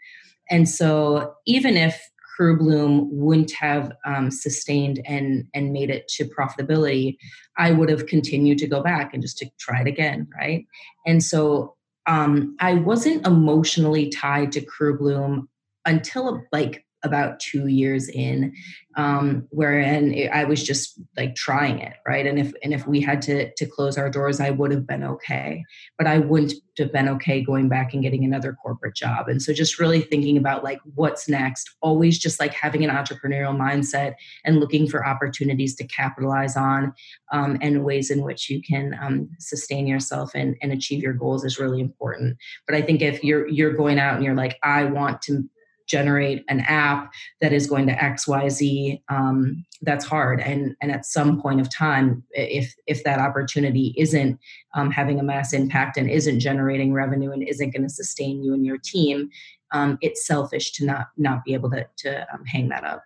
And 0.51 0.69
so 0.69 1.35
even 1.47 1.77
if 1.77 2.11
Crew 2.41 2.57
Bloom 2.57 3.07
wouldn't 3.13 3.53
have 3.53 3.93
um, 4.07 4.31
sustained 4.31 5.03
and 5.05 5.45
and 5.53 5.75
made 5.75 5.91
it 5.91 6.09
to 6.09 6.25
profitability, 6.25 7.19
I 7.59 7.71
would 7.71 7.91
have 7.91 8.07
continued 8.07 8.57
to 8.59 8.67
go 8.67 8.83
back 8.83 9.13
and 9.13 9.21
just 9.23 9.37
to 9.39 9.51
try 9.59 9.83
it 9.83 9.87
again, 9.87 10.27
right? 10.35 10.65
And 11.07 11.23
so 11.23 11.77
um, 12.07 12.57
I 12.59 12.77
wasn't 12.77 13.27
emotionally 13.27 14.09
tied 14.09 14.53
to 14.53 14.63
Crew 14.63 14.97
Bloom 14.97 15.51
until 15.85 16.43
like 16.51 16.87
about 17.03 17.41
two 17.41 17.67
years 17.67 18.09
in 18.09 18.53
um, 18.97 19.47
wherein 19.51 20.29
I 20.33 20.45
was 20.45 20.63
just 20.63 21.01
like 21.17 21.37
trying 21.37 21.79
it, 21.79 21.95
right? 22.07 22.27
And 22.27 22.39
if 22.41 22.53
and 22.65 22.75
if 22.75 22.87
we 22.89 23.01
had 23.01 23.23
to 23.23 23.53
to 23.55 23.67
close 23.67 23.97
our 23.97 24.11
doors, 24.11 24.41
I 24.41 24.51
would 24.51 24.73
have 24.73 24.87
been 24.87 25.05
okay, 25.05 25.65
but 25.97 26.09
I 26.09 26.19
wouldn't 26.19 26.55
have 26.77 26.93
been 26.93 27.09
okay 27.09 27.41
going 27.41 27.69
back 27.69 27.95
and 27.95 28.03
getting 28.03 28.25
another 28.25 28.53
corporate 28.53 28.97
job. 28.97 29.29
And 29.29 29.41
so, 29.41 29.53
just 29.53 29.79
really 29.79 30.01
thinking 30.01 30.37
about 30.37 30.65
like 30.65 30.81
what's 30.97 31.29
next, 31.29 31.71
always 31.81 32.19
just 32.19 32.41
like 32.41 32.53
having 32.53 32.85
an 32.85 32.91
entrepreneurial 32.91 33.57
mindset 33.57 34.15
and 34.45 34.59
looking 34.59 34.89
for 34.89 35.07
opportunities 35.07 35.77
to 35.77 35.87
capitalize 35.87 36.57
on, 36.57 36.93
um, 37.33 37.59
and 37.61 37.85
ways 37.85 38.11
in 38.11 38.23
which 38.23 38.51
you 38.51 38.61
can 38.61 38.99
um, 39.01 39.31
sustain 39.39 39.87
yourself 39.87 40.33
and 40.35 40.57
and 40.63 40.73
achieve 40.73 41.01
your 41.01 41.15
goals 41.15 41.45
is 41.45 41.61
really 41.61 41.81
important. 41.81 42.37
But 42.67 42.75
I 42.75 42.83
think 42.83 43.03
if 43.03 43.23
you're 43.23 43.47
you're 43.47 43.73
going 43.73 44.01
out 44.01 44.17
and 44.17 44.25
you're 44.25 44.35
like, 44.35 44.59
I 44.65 44.85
want 44.85 45.23
to 45.23 45.49
generate 45.91 46.45
an 46.49 46.61
app 46.61 47.13
that 47.41 47.53
is 47.53 47.67
going 47.67 47.87
to 47.87 47.95
xyz 47.95 49.01
um, 49.09 49.65
that's 49.83 50.05
hard. 50.05 50.41
And 50.41 50.77
and 50.81 50.93
at 50.93 51.07
some 51.07 51.41
point 51.41 51.61
of 51.61 51.75
time 51.75 52.23
if 52.33 52.75
if 52.87 53.03
that 53.05 53.19
opportunity 53.19 53.95
isn't 53.97 54.39
um, 54.75 54.91
having 54.91 55.19
a 55.19 55.23
mass 55.23 55.53
impact 55.53 55.97
and 55.97 56.11
isn't 56.11 56.41
generating 56.41 56.93
revenue 56.93 57.33
and 57.33 57.43
isn't 57.43 57.71
going 57.71 57.83
to 57.83 57.89
sustain 57.89 58.43
you 58.45 58.55
and 58.55 58.65
your 58.65 58.79
team 58.79 59.31
um, 59.73 59.99
it's 60.01 60.27
selfish 60.27 60.73
to 60.73 60.85
not 60.85 61.09
not 61.17 61.45
be 61.45 61.55
able 61.55 61.71
to 61.71 61.87
to 61.99 62.35
um, 62.35 62.45
hang 62.45 62.69
that 62.69 62.85
up. 62.85 63.05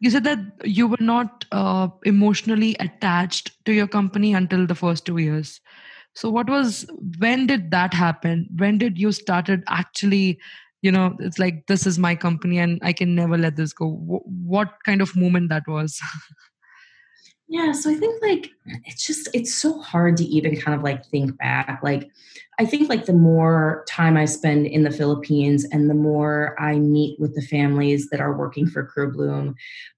You 0.00 0.10
said 0.10 0.24
that 0.24 0.40
you 0.64 0.88
were 0.88 0.96
not 1.00 1.44
uh, 1.52 1.88
emotionally 2.04 2.76
attached 2.80 3.64
to 3.64 3.72
your 3.72 3.86
company 3.86 4.34
until 4.34 4.66
the 4.66 4.74
first 4.74 5.06
two 5.06 5.18
years. 5.18 5.60
So 6.14 6.28
what 6.28 6.50
was 6.50 6.86
when 7.18 7.46
did 7.46 7.70
that 7.70 7.94
happen? 7.94 8.48
When 8.56 8.78
did 8.78 8.98
you 8.98 9.12
started 9.12 9.62
actually 9.68 10.40
you 10.82 10.90
know 10.90 11.16
it's 11.20 11.38
like 11.38 11.66
this 11.66 11.86
is 11.86 11.98
my 11.98 12.14
company 12.14 12.58
and 12.58 12.78
i 12.82 12.92
can 12.92 13.14
never 13.14 13.36
let 13.36 13.56
this 13.56 13.72
go. 13.72 13.90
W- 13.90 14.22
what 14.24 14.74
kind 14.84 15.02
of 15.02 15.14
moment 15.16 15.48
that 15.48 15.62
was? 15.66 16.00
Yeah 17.48 17.72
so 17.72 17.90
i 17.90 17.94
think 17.94 18.22
like 18.22 18.50
it's 18.84 19.06
just 19.06 19.28
it's 19.34 19.52
so 19.52 19.80
hard 19.80 20.16
to 20.18 20.24
even 20.24 20.56
kind 20.56 20.76
of 20.76 20.84
like 20.84 21.04
think 21.06 21.36
back. 21.38 21.80
Like 21.82 22.10
i 22.58 22.64
think 22.64 22.88
like 22.88 23.06
the 23.06 23.12
more 23.12 23.84
time 23.88 24.16
i 24.16 24.24
spend 24.24 24.66
in 24.66 24.84
the 24.84 24.90
philippines 24.90 25.64
and 25.72 25.90
the 25.90 25.94
more 25.94 26.54
i 26.60 26.78
meet 26.78 27.18
with 27.18 27.34
the 27.34 27.42
families 27.42 28.08
that 28.10 28.20
are 28.20 28.36
working 28.36 28.66
for 28.66 28.86
crew 28.86 29.12
bloom 29.12 29.54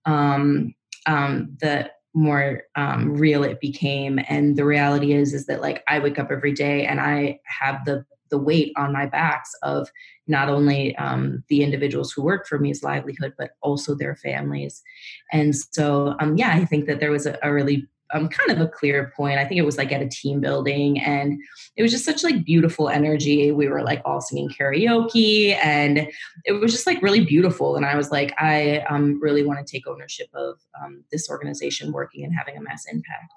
um, 0.06 0.74
um, 1.06 1.56
the 1.60 1.90
more 2.14 2.62
um, 2.76 3.14
real 3.14 3.42
it 3.42 3.60
became. 3.60 4.20
And 4.28 4.56
the 4.56 4.64
reality 4.64 5.12
is 5.12 5.34
is 5.34 5.46
that 5.46 5.60
like 5.60 5.82
i 5.88 5.98
wake 5.98 6.18
up 6.18 6.30
every 6.30 6.52
day 6.52 6.86
and 6.86 7.00
i 7.00 7.40
have 7.44 7.84
the 7.84 8.04
the 8.32 8.38
weight 8.38 8.72
on 8.76 8.92
my 8.92 9.06
backs 9.06 9.54
of 9.62 9.88
not 10.26 10.48
only 10.48 10.96
um, 10.96 11.44
the 11.48 11.62
individuals 11.62 12.10
who 12.10 12.22
work 12.22 12.48
for 12.48 12.58
me's 12.58 12.82
livelihood, 12.82 13.34
but 13.36 13.50
also 13.60 13.94
their 13.94 14.16
families. 14.16 14.82
And 15.30 15.54
so, 15.54 16.16
um, 16.18 16.36
yeah, 16.36 16.52
I 16.54 16.64
think 16.64 16.86
that 16.86 16.98
there 16.98 17.12
was 17.12 17.26
a, 17.26 17.38
a 17.42 17.52
really 17.52 17.86
um, 18.14 18.28
kind 18.28 18.50
of 18.50 18.60
a 18.60 18.68
clear 18.68 19.12
point. 19.14 19.38
I 19.38 19.44
think 19.44 19.58
it 19.58 19.64
was 19.64 19.78
like 19.78 19.92
at 19.92 20.02
a 20.02 20.08
team 20.08 20.40
building, 20.40 21.00
and 21.00 21.38
it 21.76 21.82
was 21.82 21.92
just 21.92 22.04
such 22.04 22.22
like 22.22 22.44
beautiful 22.44 22.88
energy. 22.88 23.52
We 23.52 23.68
were 23.68 23.82
like 23.82 24.02
all 24.04 24.20
singing 24.20 24.48
karaoke, 24.48 25.56
and 25.62 26.08
it 26.44 26.52
was 26.52 26.72
just 26.72 26.86
like 26.86 27.02
really 27.02 27.24
beautiful. 27.24 27.76
And 27.76 27.84
I 27.84 27.96
was 27.96 28.10
like, 28.10 28.34
I 28.38 28.78
um, 28.88 29.20
really 29.20 29.44
want 29.44 29.64
to 29.64 29.70
take 29.70 29.86
ownership 29.86 30.28
of 30.34 30.58
um, 30.82 31.04
this 31.12 31.28
organization 31.28 31.92
working 31.92 32.24
and 32.24 32.34
having 32.34 32.56
a 32.56 32.62
mass 32.62 32.84
impact. 32.90 33.32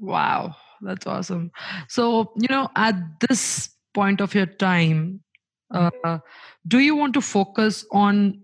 Wow, 0.00 0.54
that's 0.80 1.06
awesome. 1.06 1.50
So 1.88 2.32
you 2.36 2.48
know, 2.48 2.68
at 2.76 2.94
this 3.28 3.70
point 3.94 4.20
of 4.20 4.34
your 4.34 4.46
time 4.46 5.20
uh, 5.70 6.18
do 6.66 6.78
you 6.78 6.96
want 6.96 7.14
to 7.14 7.20
focus 7.20 7.84
on 7.92 8.40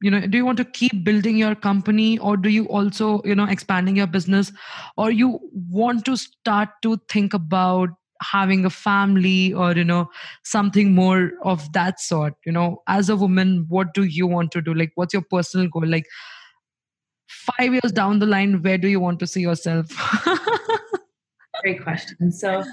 you 0.00 0.10
know 0.10 0.26
do 0.26 0.36
you 0.38 0.44
want 0.44 0.58
to 0.58 0.64
keep 0.64 1.04
building 1.04 1.36
your 1.36 1.54
company 1.54 2.18
or 2.18 2.36
do 2.36 2.48
you 2.48 2.64
also 2.66 3.22
you 3.24 3.34
know 3.34 3.44
expanding 3.44 3.96
your 3.96 4.06
business? 4.06 4.52
Or 4.96 5.10
you 5.10 5.40
want 5.52 6.04
to 6.06 6.16
start 6.16 6.70
to 6.82 6.98
think 7.08 7.34
about 7.34 7.90
having 8.22 8.64
a 8.64 8.70
family 8.70 9.52
or 9.52 9.72
you 9.72 9.84
know 9.84 10.08
something 10.44 10.94
more 10.94 11.32
of 11.42 11.72
that 11.72 12.00
sort? 12.00 12.34
You 12.46 12.52
know 12.52 12.82
as 12.88 13.08
a 13.08 13.16
woman 13.16 13.66
what 13.68 13.94
do 13.94 14.04
you 14.04 14.26
want 14.26 14.52
to 14.52 14.62
do? 14.62 14.74
Like 14.74 14.92
what's 14.94 15.12
your 15.12 15.24
personal 15.30 15.68
goal? 15.68 15.86
Like 15.86 16.06
5 17.28 17.72
years 17.72 17.92
down 17.92 18.18
the 18.18 18.26
line 18.26 18.62
where 18.62 18.78
do 18.78 18.88
you 18.88 19.00
want 19.00 19.18
to 19.20 19.26
see 19.26 19.40
yourself? 19.40 19.86
Great 21.62 21.82
question. 21.82 22.32
So 22.32 22.64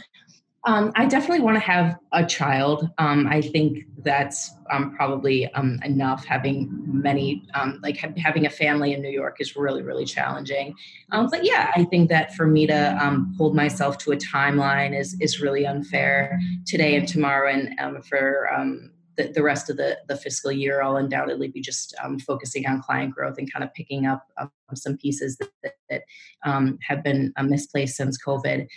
um, 0.66 0.92
I 0.96 1.06
definitely 1.06 1.44
want 1.44 1.56
to 1.56 1.62
have 1.62 1.98
a 2.12 2.26
child. 2.26 2.90
Um, 2.98 3.28
I 3.28 3.42
think 3.42 3.86
that's 4.04 4.52
um, 4.72 4.96
probably 4.96 5.52
um, 5.54 5.80
enough. 5.84 6.26
Having 6.26 6.70
many, 6.86 7.48
um, 7.54 7.80
like 7.82 7.98
ha- 7.98 8.14
having 8.18 8.46
a 8.46 8.50
family 8.50 8.94
in 8.94 9.02
New 9.02 9.10
York 9.10 9.38
is 9.40 9.56
really, 9.56 9.82
really 9.82 10.06
challenging. 10.06 10.76
Um, 11.12 11.30
but 11.32 11.44
yeah, 11.44 11.72
I 11.76 11.86
think 11.86 12.10
that 12.10 12.36
for 12.36 12.46
me 12.46 12.68
to 12.68 13.22
hold 13.38 13.56
myself 13.56 13.98
to 14.00 14.12
a 14.12 14.18
timeline 14.18 14.98
is 14.98 15.18
is 15.20 15.42
really 15.42 15.66
unfair 15.66 16.40
today 16.66 16.96
and 16.96 17.08
tomorrow, 17.08 17.52
and 17.52 18.06
for 18.06 18.48
the, 19.18 19.32
the 19.34 19.44
rest 19.44 19.70
of 19.70 19.78
the, 19.78 19.98
the 20.08 20.16
fiscal 20.16 20.52
year, 20.52 20.82
I'll 20.82 20.96
undoubtedly 20.96 21.48
be 21.48 21.62
just 21.62 21.94
um, 22.02 22.20
focusing 22.20 22.66
on 22.68 22.82
client 22.82 23.14
growth 23.14 23.38
and 23.38 23.52
kind 23.52 23.64
of 23.64 23.74
picking 23.74 24.06
up 24.06 24.26
um, 24.38 24.52
some 24.74 24.98
pieces 24.98 25.38
that, 25.38 25.74
that, 25.90 26.04
um, 26.46 26.78
have 26.82 27.04
been 27.04 27.34
uh, 27.36 27.44
misplaced 27.44 27.96
since 27.96 28.18
COVID. 28.24 28.68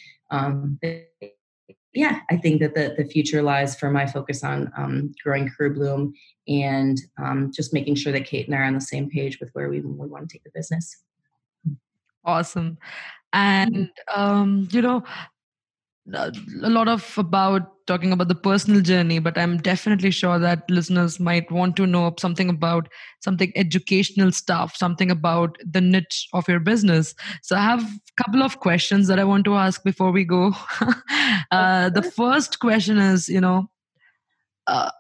Yeah, 1.95 2.21
I 2.31 2.37
think 2.37 2.61
that 2.61 2.75
the, 2.75 2.95
the 2.97 3.05
future 3.05 3.43
lies 3.43 3.77
for 3.77 3.91
my 3.91 4.07
focus 4.07 4.43
on 4.43 4.71
um, 4.77 5.15
growing 5.23 5.49
Crew 5.49 5.73
Bloom 5.73 6.13
and 6.49 6.99
um, 7.19 7.53
just 7.55 7.73
making 7.73 7.95
sure 7.95 8.13
that 8.13 8.27
Kate 8.27 8.47
and 8.47 8.55
I 8.55 8.59
are 8.59 8.65
on 8.65 8.75
the 8.75 8.81
same 8.81 9.09
page 9.09 9.39
with 9.41 9.51
where 9.53 9.69
we, 9.69 9.81
we 9.81 10.07
want 10.07 10.29
to 10.29 10.33
take 10.33 10.45
the 10.45 10.51
business. 10.55 11.03
Awesome. 12.25 12.79
And, 13.33 13.91
um, 14.15 14.69
you 14.71 14.83
know, 14.83 15.05
a 16.13 16.33
lot 16.69 16.87
of 16.87 17.17
about 17.17 17.71
talking 17.87 18.13
about 18.13 18.29
the 18.29 18.35
personal 18.35 18.83
journey 18.83 19.19
but 19.19 19.39
i'm 19.39 19.57
definitely 19.57 20.11
sure 20.11 20.39
that 20.39 20.63
listeners 20.71 21.19
might 21.19 21.51
want 21.51 21.77
to 21.77 21.87
know 21.87 22.15
something 22.19 22.51
about 22.51 22.89
something 23.21 23.51
educational 23.57 24.31
stuff 24.31 24.77
something 24.77 25.11
about 25.11 25.57
the 25.65 25.81
niche 25.81 26.29
of 26.35 26.47
your 26.47 26.61
business. 26.61 27.15
So 27.43 27.57
i 27.57 27.61
have 27.61 27.83
a 27.83 28.23
couple 28.23 28.43
of 28.43 28.61
questions 28.61 29.09
that 29.09 29.19
i 29.19 29.25
want 29.25 29.45
to 29.47 29.55
ask 29.55 29.83
before 29.83 30.11
we 30.13 30.25
go. 30.25 30.53
Uh, 31.51 31.89
the 31.91 32.03
first 32.03 32.59
question 32.59 32.99
is 32.99 33.29
you 33.29 33.41
know 33.41 33.71
uh, 34.67 34.91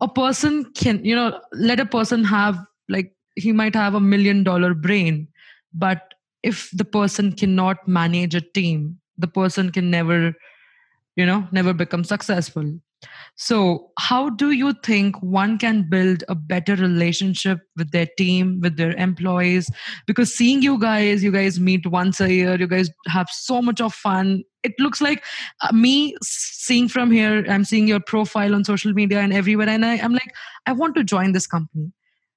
a 0.00 0.08
person 0.08 0.64
can 0.74 1.04
you 1.04 1.14
know 1.14 1.40
let 1.52 1.80
a 1.80 1.86
person 1.86 2.24
have 2.24 2.58
like 2.88 3.12
he 3.36 3.52
might 3.52 3.74
have 3.74 3.94
a 3.94 4.00
million 4.00 4.44
dollar 4.44 4.74
brain 4.74 5.26
but 5.72 6.14
if 6.42 6.70
the 6.72 6.84
person 6.84 7.32
cannot 7.32 7.88
manage 7.88 8.34
a 8.34 8.40
team 8.40 8.98
the 9.18 9.28
person 9.28 9.70
can 9.70 9.90
never 9.90 10.34
you 11.16 11.26
know 11.26 11.46
never 11.52 11.72
become 11.72 12.04
successful. 12.04 12.78
So 13.36 13.90
how 13.98 14.30
do 14.30 14.52
you 14.52 14.72
think 14.82 15.20
one 15.22 15.58
can 15.58 15.88
build 15.90 16.24
a 16.28 16.34
better 16.34 16.74
relationship 16.74 17.58
with 17.76 17.90
their 17.90 18.08
team 18.16 18.60
with 18.62 18.78
their 18.78 18.92
employees? 18.92 19.70
Because 20.06 20.34
seeing 20.34 20.62
you 20.62 20.78
guys 20.78 21.22
you 21.22 21.30
guys 21.30 21.60
meet 21.60 21.86
once 21.86 22.20
a 22.20 22.32
year 22.32 22.56
you 22.56 22.66
guys 22.66 22.90
have 23.08 23.28
so 23.30 23.60
much 23.60 23.80
of 23.80 23.92
fun. 23.92 24.42
It 24.62 24.72
looks 24.78 25.00
like 25.02 25.22
uh, 25.60 25.72
me 25.72 26.16
seeing 26.22 26.88
from 26.88 27.10
here 27.10 27.44
i'm 27.50 27.64
seeing 27.64 27.86
your 27.86 28.00
profile 28.00 28.54
on 28.54 28.64
social 28.64 28.94
media 28.94 29.20
and 29.20 29.34
everywhere 29.34 29.68
and 29.68 29.84
I, 29.84 29.98
i'm 29.98 30.14
like 30.14 30.32
i 30.64 30.72
want 30.72 30.94
to 30.96 31.04
join 31.04 31.32
this 31.32 31.46
company. 31.46 31.92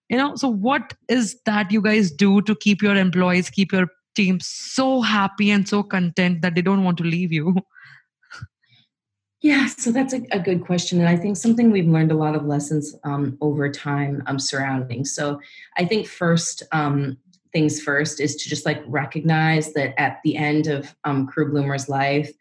You 0.10 0.18
know 0.18 0.36
so 0.36 0.50
what 0.50 0.94
is 1.10 1.38
that 1.46 1.72
you 1.72 1.82
guys 1.82 2.12
do 2.12 2.42
to 2.42 2.56
keep 2.56 2.82
your 2.82 2.96
employees 2.96 3.50
keep 3.50 3.72
your 3.72 3.88
team 4.18 4.40
so 4.42 5.02
happy 5.02 5.52
and 5.52 5.68
so 5.68 5.84
content 5.84 6.42
that 6.42 6.56
they 6.56 6.62
don't 6.62 6.84
want 6.84 6.98
to 6.98 7.04
leave 7.04 7.32
you? 7.32 7.56
Yeah, 9.42 9.68
so 9.68 9.92
that's 9.92 10.14
a, 10.14 10.22
a, 10.32 10.40
good 10.40 10.66
question. 10.66 11.00
And 11.00 11.08
I 11.08 11.16
think 11.16 11.38
something 11.38 11.70
we've 11.70 11.88
learned 11.88 12.12
a 12.12 12.18
lot 12.18 12.36
of 12.36 12.46
lessons 12.46 12.96
um, 13.04 13.38
over 13.40 13.72
time 13.72 14.24
um, 14.26 14.40
surrounding. 14.40 15.06
So 15.06 15.40
I 15.78 15.86
think 15.86 16.08
first, 16.08 16.64
um, 16.72 17.18
things 17.54 17.80
first 17.80 18.20
is 18.20 18.36
to 18.38 18.50
just 18.50 18.66
like 18.66 18.84
recognize 18.88 19.74
that 19.74 19.94
at 20.02 20.20
the 20.24 20.36
end 20.36 20.66
of 20.66 20.94
um, 21.04 21.28
Crew 21.28 21.52
Bloomer's 21.52 21.88
life, 21.88 22.32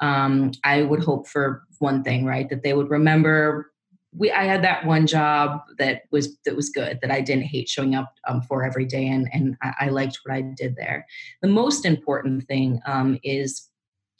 um, 0.00 0.52
I 0.64 0.82
would 0.82 1.04
hope 1.04 1.28
for 1.28 1.62
one 1.78 2.02
thing, 2.02 2.24
right? 2.24 2.48
That 2.48 2.62
they 2.62 2.72
would 2.72 2.90
remember 2.90 3.70
we 4.16 4.32
I 4.32 4.44
had 4.44 4.62
that 4.64 4.86
one 4.86 5.06
job 5.06 5.60
that 5.78 6.02
was 6.10 6.36
that 6.44 6.56
was 6.56 6.70
good 6.70 6.98
that 7.02 7.10
I 7.10 7.20
didn't 7.20 7.44
hate 7.44 7.68
showing 7.68 7.94
up 7.94 8.14
um, 8.26 8.42
for 8.42 8.64
every 8.64 8.84
day 8.84 9.06
and 9.06 9.28
and 9.32 9.56
I, 9.62 9.72
I, 9.80 9.88
liked 9.88 10.20
what 10.24 10.34
I 10.34 10.40
did 10.40 10.76
there. 10.76 11.06
The 11.42 11.48
most 11.48 11.84
important 11.84 12.46
thing 12.46 12.80
um, 12.86 13.18
is 13.22 13.68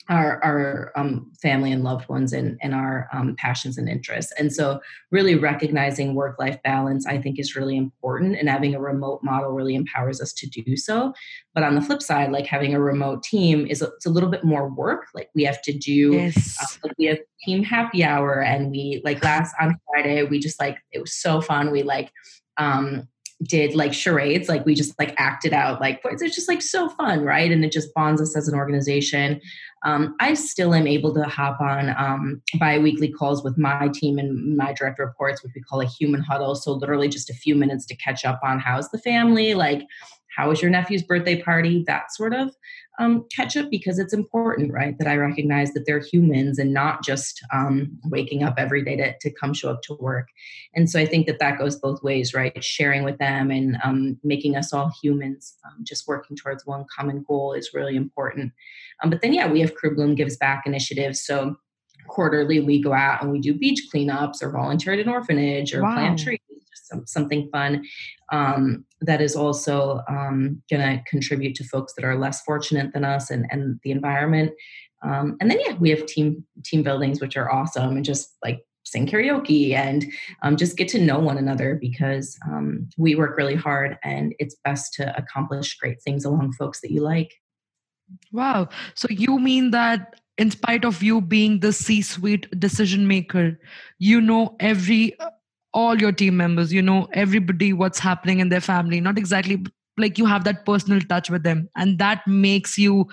our, 0.08 0.42
our 0.44 0.92
um, 0.96 1.32
family 1.42 1.72
and 1.72 1.82
loved 1.82 2.08
ones 2.08 2.32
and, 2.32 2.58
and 2.62 2.74
our 2.74 3.08
um, 3.12 3.34
passions 3.36 3.76
and 3.76 3.88
interests. 3.88 4.32
And 4.38 4.52
so, 4.52 4.80
really 5.10 5.34
recognizing 5.34 6.14
work 6.14 6.38
life 6.38 6.62
balance, 6.62 7.06
I 7.06 7.20
think, 7.20 7.38
is 7.38 7.56
really 7.56 7.76
important. 7.76 8.36
And 8.38 8.48
having 8.48 8.74
a 8.74 8.80
remote 8.80 9.20
model 9.22 9.50
really 9.50 9.74
empowers 9.74 10.20
us 10.20 10.32
to 10.34 10.46
do 10.48 10.76
so. 10.76 11.12
But 11.54 11.64
on 11.64 11.74
the 11.74 11.80
flip 11.80 12.02
side, 12.02 12.30
like 12.30 12.46
having 12.46 12.74
a 12.74 12.80
remote 12.80 13.22
team 13.22 13.66
is 13.66 13.82
a, 13.82 13.86
it's 13.86 14.06
a 14.06 14.10
little 14.10 14.30
bit 14.30 14.44
more 14.44 14.68
work. 14.68 15.06
Like 15.14 15.30
we 15.34 15.44
have 15.44 15.60
to 15.62 15.72
do, 15.72 16.12
yes. 16.12 16.56
uh, 16.60 16.66
like 16.84 16.98
we 16.98 17.06
have 17.06 17.18
team 17.44 17.64
happy 17.64 18.04
hour, 18.04 18.42
and 18.42 18.70
we 18.70 19.02
like 19.04 19.24
last 19.24 19.54
on 19.60 19.76
Friday, 19.90 20.22
we 20.22 20.38
just 20.38 20.60
like 20.60 20.78
it 20.92 21.00
was 21.00 21.14
so 21.14 21.40
fun. 21.40 21.72
We 21.72 21.82
like 21.82 22.12
um 22.58 23.08
did 23.42 23.74
like 23.74 23.92
charades 23.92 24.48
like 24.48 24.64
we 24.64 24.74
just 24.74 24.98
like 24.98 25.14
acted 25.18 25.52
out 25.52 25.78
like 25.78 26.00
it's 26.04 26.34
just 26.34 26.48
like 26.48 26.62
so 26.62 26.88
fun 26.88 27.22
right 27.22 27.52
and 27.52 27.64
it 27.64 27.72
just 27.72 27.92
bonds 27.92 28.20
us 28.20 28.34
as 28.34 28.48
an 28.48 28.54
organization 28.54 29.40
um, 29.86 30.14
i 30.20 30.34
still 30.34 30.74
am 30.74 30.86
able 30.86 31.14
to 31.14 31.22
hop 31.22 31.60
on 31.60 31.94
um, 31.96 32.42
bi-weekly 32.58 33.10
calls 33.10 33.42
with 33.42 33.56
my 33.56 33.88
team 33.94 34.18
and 34.18 34.56
my 34.56 34.72
direct 34.72 34.98
reports 34.98 35.42
which 35.42 35.52
we 35.54 35.62
call 35.62 35.80
a 35.80 35.86
human 35.86 36.20
huddle. 36.20 36.54
So 36.54 36.72
literally 36.72 37.08
just 37.08 37.30
a 37.30 37.34
few 37.34 37.54
minutes 37.54 37.86
to 37.86 37.96
catch 37.96 38.24
up 38.24 38.40
on 38.42 38.58
how's 38.58 38.90
the 38.90 38.98
family 38.98 39.54
like 39.54 39.82
how 40.36 40.50
was 40.50 40.60
your 40.60 40.70
nephew's 40.70 41.02
birthday 41.02 41.40
party 41.40 41.82
that 41.86 42.12
sort 42.12 42.34
of 42.34 42.54
um, 42.98 43.26
catch 43.34 43.56
up 43.56 43.70
because 43.70 43.98
it's 43.98 44.12
important 44.12 44.72
right 44.72 44.98
that 44.98 45.08
i 45.08 45.16
recognize 45.16 45.72
that 45.72 45.84
they're 45.86 46.00
humans 46.00 46.58
and 46.58 46.72
not 46.72 47.02
just 47.02 47.44
um, 47.52 47.98
waking 48.04 48.42
up 48.42 48.54
every 48.58 48.82
day 48.82 48.96
to, 48.96 49.14
to 49.20 49.30
come 49.30 49.54
show 49.54 49.70
up 49.70 49.82
to 49.82 49.94
work. 49.94 50.28
And 50.74 50.90
so 50.90 50.98
i 51.00 51.06
think 51.06 51.26
that 51.26 51.38
that 51.38 51.58
goes 51.58 51.76
both 51.76 52.02
ways 52.02 52.34
right? 52.34 52.62
Sharing 52.62 53.04
with 53.04 53.18
them 53.18 53.50
and 53.50 53.78
um, 53.84 54.18
making 54.24 54.56
us 54.56 54.72
all 54.72 54.92
humans 55.02 55.54
um, 55.64 55.84
just 55.84 56.08
working 56.08 56.36
towards 56.36 56.66
one 56.66 56.84
common 56.94 57.24
goal 57.26 57.52
is 57.52 57.70
really 57.72 57.96
important 57.96 58.52
um, 59.02 59.10
but 59.10 59.20
then 59.22 59.32
yeah 59.32 59.50
we 59.50 59.60
have 59.60 59.74
crew 59.74 59.94
bloom 59.94 60.14
gives 60.14 60.36
back 60.36 60.62
initiatives 60.66 61.22
so 61.24 61.56
quarterly 62.08 62.60
we 62.60 62.80
go 62.80 62.92
out 62.92 63.22
and 63.22 63.32
we 63.32 63.40
do 63.40 63.54
beach 63.54 63.88
cleanups 63.92 64.42
or 64.42 64.50
volunteer 64.50 64.92
at 64.92 65.00
an 65.00 65.08
orphanage 65.08 65.74
or 65.74 65.82
wow. 65.82 65.94
plant 65.94 66.18
trees 66.18 66.38
some, 66.86 67.06
something 67.06 67.48
fun 67.50 67.84
um, 68.32 68.84
that 69.00 69.20
is 69.20 69.36
also 69.36 70.02
um, 70.08 70.62
going 70.70 70.82
to 70.82 71.02
contribute 71.08 71.54
to 71.56 71.64
folks 71.64 71.94
that 71.94 72.04
are 72.04 72.18
less 72.18 72.42
fortunate 72.42 72.92
than 72.92 73.04
us 73.04 73.30
and, 73.30 73.46
and 73.50 73.78
the 73.82 73.90
environment. 73.90 74.52
Um, 75.02 75.36
and 75.40 75.50
then 75.50 75.60
yeah, 75.60 75.74
we 75.74 75.90
have 75.90 76.06
team 76.06 76.44
team 76.64 76.82
buildings 76.82 77.20
which 77.20 77.36
are 77.36 77.52
awesome 77.52 77.96
and 77.96 78.04
just 78.04 78.36
like 78.42 78.60
sing 78.84 79.06
karaoke 79.06 79.74
and 79.74 80.06
um, 80.42 80.56
just 80.56 80.76
get 80.76 80.88
to 80.88 81.00
know 81.00 81.18
one 81.18 81.38
another 81.38 81.76
because 81.80 82.38
um, 82.46 82.88
we 82.96 83.14
work 83.14 83.36
really 83.36 83.54
hard 83.54 83.98
and 84.04 84.34
it's 84.38 84.56
best 84.64 84.94
to 84.94 85.16
accomplish 85.16 85.76
great 85.76 86.00
things 86.02 86.24
along 86.24 86.52
folks 86.52 86.80
that 86.80 86.92
you 86.92 87.02
like. 87.02 87.32
Wow. 88.32 88.68
So 88.94 89.08
you 89.10 89.38
mean 89.38 89.70
that 89.70 90.20
in 90.38 90.50
spite 90.50 90.84
of 90.84 91.02
you 91.02 91.20
being 91.20 91.60
the 91.60 91.72
C 91.72 92.02
suite 92.02 92.46
decision 92.58 93.08
maker, 93.08 93.58
you 93.98 94.20
know 94.20 94.56
every 94.60 95.18
uh, 95.18 95.30
all 95.72 95.98
your 96.00 96.12
team 96.12 96.36
members 96.38 96.72
you 96.72 96.80
know 96.80 97.06
everybody 97.12 97.72
what's 97.72 97.98
happening 97.98 98.40
in 98.40 98.48
their 98.48 98.62
family 98.62 98.98
not 98.98 99.18
exactly 99.18 99.62
like 99.98 100.16
you 100.16 100.24
have 100.24 100.42
that 100.44 100.64
personal 100.64 101.00
touch 101.02 101.28
with 101.28 101.42
them 101.42 101.68
and 101.76 101.98
that 101.98 102.26
makes 102.26 102.78
you 102.78 103.06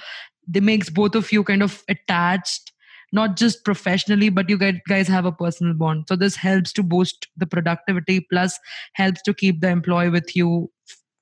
they 0.48 0.62
makes 0.62 0.90
both 0.90 1.14
of 1.16 1.30
you 1.34 1.44
kind 1.44 1.62
of 1.62 1.84
attached 1.90 2.72
not 3.12 3.36
just 3.36 3.66
professionally 3.66 4.30
but 4.30 4.50
you 4.50 4.58
guys 4.88 5.08
have 5.10 5.26
a 5.26 5.32
personal 5.32 5.74
bond 5.74 6.06
so 6.08 6.16
this 6.16 6.38
helps 6.38 6.72
to 6.72 6.82
boost 6.84 7.28
the 7.36 7.46
productivity 7.46 8.26
plus 8.32 8.58
helps 8.94 9.22
to 9.24 9.34
keep 9.34 9.60
the 9.60 9.68
employee 9.70 10.10
with 10.10 10.34
you 10.34 10.72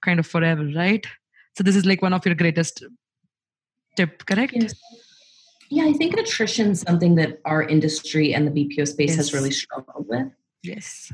kind 0.05 0.19
of 0.19 0.27
forever 0.27 0.69
right 0.75 1.07
so 1.57 1.63
this 1.63 1.75
is 1.75 1.85
like 1.85 2.03
one 2.03 2.13
of 2.13 2.23
your 2.23 2.35
greatest 2.35 2.83
correct? 4.25 4.53
Yes. 4.53 4.73
yeah 5.69 5.85
i 5.85 5.93
think 5.93 6.15
attrition 6.17 6.71
is 6.71 6.81
something 6.81 7.15
that 7.15 7.39
our 7.45 7.63
industry 7.63 8.33
and 8.33 8.47
the 8.47 8.51
bpo 8.51 8.87
space 8.87 9.09
yes. 9.09 9.17
has 9.17 9.33
really 9.33 9.51
struggled 9.51 10.07
with. 10.07 10.27
Yes. 10.63 11.11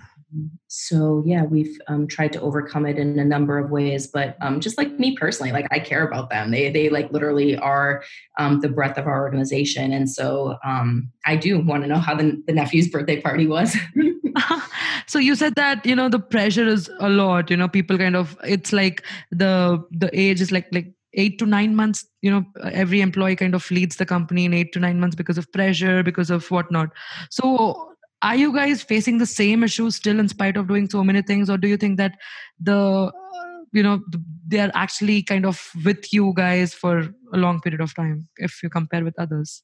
So 0.67 1.23
yeah 1.25 1.43
we've 1.43 1.79
um, 1.87 2.05
tried 2.05 2.33
to 2.33 2.41
overcome 2.41 2.85
it 2.85 2.97
in 2.97 3.17
a 3.17 3.23
number 3.23 3.57
of 3.57 3.71
ways 3.71 4.07
but 4.07 4.35
um, 4.41 4.59
just 4.59 4.77
like 4.77 4.91
me 4.99 5.15
personally 5.15 5.53
like 5.53 5.67
i 5.71 5.79
care 5.79 6.05
about 6.05 6.29
them. 6.29 6.51
They 6.51 6.69
they 6.69 6.89
like 6.89 7.11
literally 7.11 7.57
are 7.57 8.03
um, 8.37 8.59
the 8.59 8.67
breadth 8.67 8.97
of 8.97 9.07
our 9.07 9.21
organization 9.21 9.93
and 9.93 10.09
so 10.09 10.57
um, 10.65 11.09
i 11.25 11.35
do 11.37 11.59
want 11.59 11.83
to 11.83 11.87
know 11.87 11.99
how 11.99 12.15
the, 12.15 12.43
the 12.45 12.53
nephew's 12.53 12.89
birthday 12.89 13.21
party 13.21 13.47
was. 13.47 13.75
So 15.07 15.19
you 15.19 15.35
said 15.35 15.55
that 15.55 15.85
you 15.85 15.95
know 15.95 16.09
the 16.09 16.19
pressure 16.19 16.67
is 16.67 16.89
a 16.99 17.09
lot 17.09 17.49
you 17.49 17.55
know 17.55 17.69
people 17.69 17.97
kind 17.97 18.15
of 18.15 18.37
it's 18.43 18.73
like 18.73 19.03
the 19.31 19.81
the 19.89 20.09
age 20.13 20.41
is 20.41 20.51
like 20.51 20.67
like 20.73 20.93
eight 21.17 21.37
to 21.39 21.45
nine 21.45 21.75
months 21.75 22.05
you 22.21 22.31
know 22.31 22.45
every 22.71 23.01
employee 23.01 23.35
kind 23.35 23.55
of 23.55 23.69
leads 23.71 23.97
the 23.97 24.05
company 24.05 24.45
in 24.45 24.53
eight 24.53 24.71
to 24.71 24.79
nine 24.79 24.99
months 24.99 25.15
because 25.15 25.37
of 25.37 25.51
pressure 25.51 26.03
because 26.03 26.29
of 26.29 26.49
whatnot. 26.49 26.89
So 27.29 27.93
are 28.21 28.35
you 28.35 28.53
guys 28.53 28.81
facing 28.81 29.17
the 29.17 29.25
same 29.25 29.63
issues 29.63 29.95
still 29.95 30.19
in 30.19 30.27
spite 30.27 30.57
of 30.57 30.67
doing 30.67 30.89
so 30.89 31.03
many 31.03 31.21
things 31.21 31.49
or 31.49 31.57
do 31.57 31.67
you 31.67 31.77
think 31.77 31.97
that 31.97 32.13
the 32.59 33.11
you 33.73 33.83
know 33.83 34.01
they're 34.47 34.71
actually 34.73 35.21
kind 35.21 35.45
of 35.45 35.69
with 35.85 36.13
you 36.13 36.33
guys 36.35 36.73
for 36.73 37.09
a 37.33 37.37
long 37.37 37.61
period 37.61 37.81
of 37.81 37.93
time 37.93 38.27
if 38.37 38.63
you 38.63 38.69
compare 38.69 39.03
with 39.03 39.19
others 39.19 39.63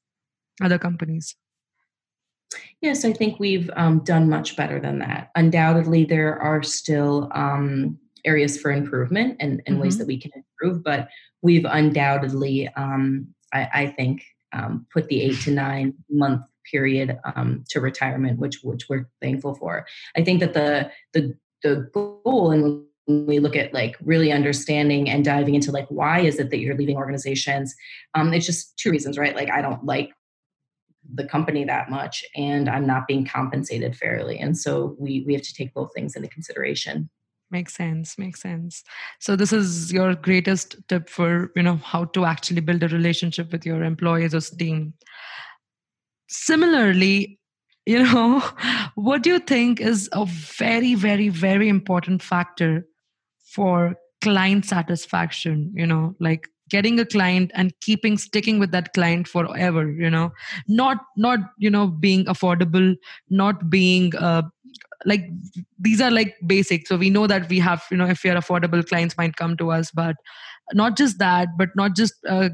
other 0.62 0.78
companies? 0.78 1.36
Yes 2.82 3.04
i 3.04 3.12
think 3.12 3.40
we've 3.40 3.70
um, 3.76 4.00
done 4.04 4.30
much 4.30 4.56
better 4.56 4.80
than 4.80 5.00
that. 5.00 5.30
Undoubtedly 5.36 6.06
there 6.06 6.40
are 6.40 6.62
still 6.62 7.30
um, 7.34 7.98
areas 8.26 8.58
for 8.58 8.72
improvement 8.72 9.36
and, 9.40 9.62
and 9.66 9.76
mm-hmm. 9.76 9.84
ways 9.84 9.98
that 9.98 10.08
we 10.08 10.18
can 10.18 10.32
improve 10.36 10.84
but 10.84 11.10
we've 11.44 11.66
undoubtedly 11.66 12.68
um, 12.70 13.28
I, 13.54 13.70
I, 13.74 13.88
think 13.88 14.24
um, 14.54 14.88
put 14.92 15.08
the 15.10 15.22
eight 15.22 15.40
to 15.42 15.52
nine 15.64 15.94
month 16.10 16.42
period 16.72 17.20
um, 17.36 17.64
to 17.70 17.80
retirement, 17.80 18.40
which 18.40 18.62
which 18.64 18.90
we're 18.90 19.08
thankful 19.22 19.54
for. 19.54 19.86
I 20.18 20.24
think 20.24 20.40
that 20.40 20.54
the 20.54 20.90
the 21.12 21.38
the 21.62 21.90
goal 21.94 22.52
and 22.52 22.84
when 23.06 23.26
we 23.26 23.40
look 23.40 23.56
at 23.56 23.74
like 23.74 23.98
really 24.02 24.32
understanding 24.32 25.10
and 25.10 25.26
diving 25.26 25.56
into 25.56 25.72
like 25.72 25.88
why 25.90 26.22
is 26.22 26.40
it 26.40 26.50
that 26.50 26.60
you're 26.60 26.76
leaving 26.76 26.96
organizations 26.96 27.76
um, 28.16 28.34
it's 28.34 28.46
just 28.46 28.78
two 28.78 28.92
reasons 28.92 29.18
right? 29.18 29.36
Like 29.36 29.52
i 29.52 29.62
don't 29.62 29.84
like 29.84 30.14
the 31.14 31.26
company 31.26 31.66
that 31.66 31.90
much 31.90 32.24
and 32.34 32.70
i'm 32.70 32.88
not 32.88 33.08
being 33.08 33.26
compensated 33.26 33.94
fairly. 33.96 34.40
And 34.40 34.58
so 34.58 34.96
we 34.98 35.24
we 35.26 35.34
have 35.34 35.42
to 35.42 35.54
take 35.54 35.74
both 35.74 35.94
things 35.94 36.16
into 36.16 36.30
consideration 36.30 37.10
makes 37.54 37.74
sense 37.74 38.18
makes 38.18 38.42
sense. 38.42 38.84
So 39.20 39.36
this 39.36 39.54
is 39.54 39.94
your 39.94 40.16
greatest 40.16 40.76
tip 40.90 41.10
for 41.10 41.52
you 41.56 41.64
know 41.64 41.78
how 41.78 42.06
to 42.18 42.26
actually 42.26 42.62
build 42.62 42.84
a 42.84 42.90
relationship 42.90 43.52
with 43.52 43.66
your 43.66 43.84
employees 43.84 44.36
or 44.36 44.42
team. 44.42 44.94
Similarly 46.28 47.40
you 47.86 48.04
know 48.04 48.40
what 48.96 49.24
do 49.24 49.30
you 49.30 49.40
think 49.40 49.80
is 49.80 50.10
a 50.14 50.26
very 50.26 50.96
very 50.96 51.30
very 51.30 51.70
important 51.70 52.22
factor 52.22 52.86
for 53.46 53.96
client 54.22 54.66
satisfaction 54.66 55.72
you 55.76 55.86
know 55.86 56.16
like 56.20 56.48
getting 56.70 57.00
a 57.00 57.06
client 57.06 57.52
and 57.54 57.74
keeping 57.82 58.18
sticking 58.18 58.58
with 58.58 58.72
that 58.72 58.94
client 58.94 59.28
forever 59.28 59.92
you 59.92 60.10
know? 60.10 60.32
Not 60.68 60.98
not 61.18 61.40
you 61.58 61.70
know 61.70 61.88
being 61.88 62.26
affordable 62.26 62.96
not 63.30 63.70
being 63.70 64.16
uh, 64.16 64.44
like 65.06 65.26
these 65.80 66.02
are 66.02 66.12
like 66.12 66.36
basic. 66.46 66.88
So 66.88 66.98
we 66.98 67.10
know 67.10 67.28
that 67.28 67.50
we 67.50 67.60
have 67.60 67.84
you 67.92 67.98
know 67.98 68.08
if 68.08 68.24
we 68.24 68.30
are 68.30 68.36
affordable 68.36 68.86
clients 68.88 69.18
might 69.18 69.36
come 69.36 69.58
to 69.58 69.72
us 69.72 69.92
but 69.94 70.16
not 70.74 70.98
just 70.98 71.20
that 71.20 71.50
but 71.58 71.70
not 71.76 71.96
just 71.96 72.14
uh, 72.28 72.50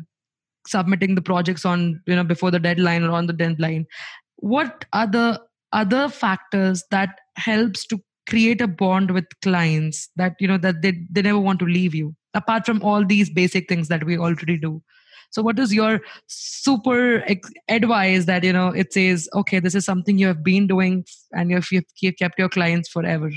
submitting 0.67 1.15
the 1.15 1.21
projects 1.21 1.65
on 1.65 2.01
you 2.05 2.15
know 2.15 2.23
before 2.23 2.51
the 2.51 2.59
deadline 2.59 3.03
or 3.03 3.11
on 3.11 3.27
the 3.27 3.33
deadline. 3.33 3.85
What 4.37 4.85
are 4.93 5.07
the 5.07 5.41
other 5.71 6.09
factors 6.09 6.83
that 6.91 7.19
helps 7.35 7.85
to 7.87 7.99
create 8.27 8.61
a 8.61 8.67
bond 8.67 9.11
with 9.11 9.25
clients 9.41 10.09
that 10.15 10.35
you 10.39 10.47
know 10.47 10.57
that 10.57 10.81
they, 10.81 10.93
they 11.11 11.21
never 11.21 11.39
want 11.39 11.59
to 11.59 11.65
leave 11.65 11.95
you 11.95 12.15
apart 12.33 12.65
from 12.65 12.81
all 12.83 13.03
these 13.03 13.29
basic 13.29 13.67
things 13.67 13.87
that 13.87 14.03
we 14.03 14.17
already 14.17 14.57
do 14.57 14.81
so 15.31 15.41
what 15.41 15.59
is 15.59 15.73
your 15.73 16.01
super 16.27 17.23
advice 17.67 18.25
that 18.25 18.43
you 18.43 18.53
know 18.53 18.69
it 18.69 18.93
says 18.93 19.29
okay 19.33 19.59
this 19.59 19.75
is 19.75 19.85
something 19.85 20.17
you 20.17 20.27
have 20.27 20.43
been 20.43 20.67
doing 20.67 21.05
and 21.33 21.51
you've, 21.51 21.67
you've 21.71 22.17
kept 22.17 22.37
your 22.39 22.49
clients 22.49 22.89
forever 22.89 23.29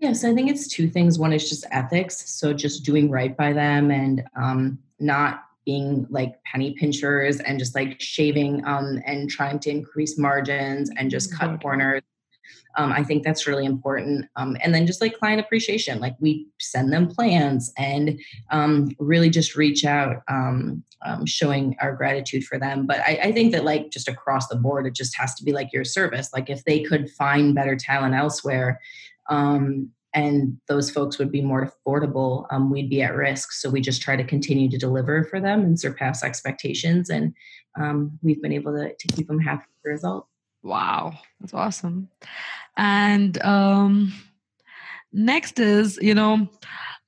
yes 0.00 0.24
i 0.24 0.34
think 0.34 0.50
it's 0.50 0.68
two 0.68 0.88
things. 0.88 1.18
One 1.18 1.32
is 1.32 1.48
just 1.48 1.64
ethics. 1.70 2.30
So 2.30 2.52
just 2.52 2.84
doing 2.84 3.10
right 3.10 3.36
by 3.36 3.52
them 3.52 3.90
and 3.90 4.22
um, 4.36 4.78
not 5.00 5.44
being 5.64 6.06
like 6.10 6.42
penny 6.44 6.74
pinchers 6.74 7.40
and 7.40 7.58
just 7.58 7.74
like 7.74 8.00
shaving 8.00 8.64
um, 8.66 9.00
and 9.06 9.30
trying 9.30 9.58
to 9.60 9.70
increase 9.70 10.18
margins 10.18 10.90
and 10.96 11.10
just 11.10 11.36
cut 11.36 11.60
corners 11.62 12.02
um, 12.76 12.92
I 12.92 13.02
think 13.02 13.22
that's 13.22 13.46
really 13.46 13.66
important. 13.66 14.26
Um, 14.36 14.56
and 14.62 14.74
then 14.74 14.86
just 14.86 15.00
like 15.00 15.18
client 15.18 15.40
appreciation, 15.40 16.00
like 16.00 16.16
we 16.20 16.46
send 16.58 16.92
them 16.92 17.08
plans 17.08 17.72
and 17.76 18.18
um, 18.50 18.90
really 18.98 19.30
just 19.30 19.56
reach 19.56 19.84
out, 19.84 20.22
um, 20.28 20.82
um, 21.04 21.26
showing 21.26 21.76
our 21.80 21.94
gratitude 21.94 22.44
for 22.44 22.58
them. 22.58 22.86
But 22.86 23.00
I, 23.00 23.18
I, 23.24 23.32
think 23.32 23.52
that 23.52 23.64
like 23.64 23.90
just 23.90 24.08
across 24.08 24.46
the 24.46 24.56
board, 24.56 24.86
it 24.86 24.94
just 24.94 25.18
has 25.18 25.34
to 25.34 25.44
be 25.44 25.52
like 25.52 25.72
your 25.72 25.84
service. 25.84 26.30
Like 26.32 26.48
if 26.48 26.64
they 26.64 26.82
could 26.82 27.10
find 27.10 27.54
better 27.54 27.76
talent 27.76 28.14
elsewhere, 28.14 28.80
um, 29.28 29.90
and 30.14 30.58
those 30.68 30.90
folks 30.90 31.18
would 31.18 31.32
be 31.32 31.40
more 31.40 31.70
affordable, 31.86 32.46
we'd 32.70 32.90
be 32.90 33.02
at 33.02 33.14
risk. 33.14 33.52
So 33.52 33.70
we 33.70 33.80
just 33.80 34.02
try 34.02 34.14
to 34.14 34.24
continue 34.24 34.68
to 34.68 34.76
deliver 34.76 35.24
for 35.24 35.40
them 35.40 35.62
and 35.62 35.80
surpass 35.80 36.22
expectations. 36.22 37.08
And 37.08 37.34
we've 38.22 38.42
been 38.42 38.52
able 38.52 38.74
to, 38.74 38.94
to 38.94 39.08
keep 39.08 39.26
them 39.26 39.38
happy 39.38 39.64
with 39.66 39.82
the 39.84 39.90
result. 39.90 40.26
Wow, 40.62 41.14
that's 41.40 41.54
awesome. 41.54 42.08
And 42.76 43.40
um, 43.42 44.12
next 45.12 45.58
is, 45.58 45.98
you 46.00 46.14
know, 46.14 46.48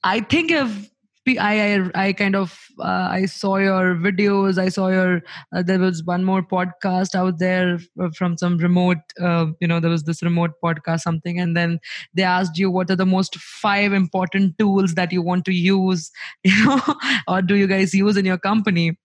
I 0.02 0.20
think 0.20 0.50
if 0.50 0.90
I, 1.26 1.80
I, 1.94 2.08
I 2.08 2.12
kind 2.12 2.36
of 2.36 2.58
uh, 2.80 3.08
I 3.10 3.24
saw 3.24 3.56
your 3.56 3.94
videos. 3.94 4.58
I 4.58 4.68
saw 4.68 4.88
your 4.88 5.22
uh, 5.54 5.62
there 5.62 5.78
was 5.78 6.04
one 6.04 6.22
more 6.22 6.42
podcast 6.42 7.14
out 7.14 7.38
there 7.38 7.78
from 8.14 8.36
some 8.36 8.58
remote. 8.58 8.98
Uh, 9.18 9.46
you 9.58 9.66
know, 9.66 9.80
there 9.80 9.90
was 9.90 10.02
this 10.02 10.22
remote 10.22 10.50
podcast 10.62 11.00
something, 11.00 11.40
and 11.40 11.56
then 11.56 11.78
they 12.12 12.24
asked 12.24 12.58
you 12.58 12.70
what 12.70 12.90
are 12.90 12.96
the 12.96 13.06
most 13.06 13.36
five 13.36 13.94
important 13.94 14.58
tools 14.58 14.94
that 14.96 15.12
you 15.12 15.22
want 15.22 15.46
to 15.46 15.54
use, 15.54 16.10
you 16.44 16.64
know, 16.66 16.80
or 17.26 17.40
do 17.40 17.54
you 17.54 17.66
guys 17.66 17.94
use 17.94 18.18
in 18.18 18.26
your 18.26 18.38
company? 18.38 18.98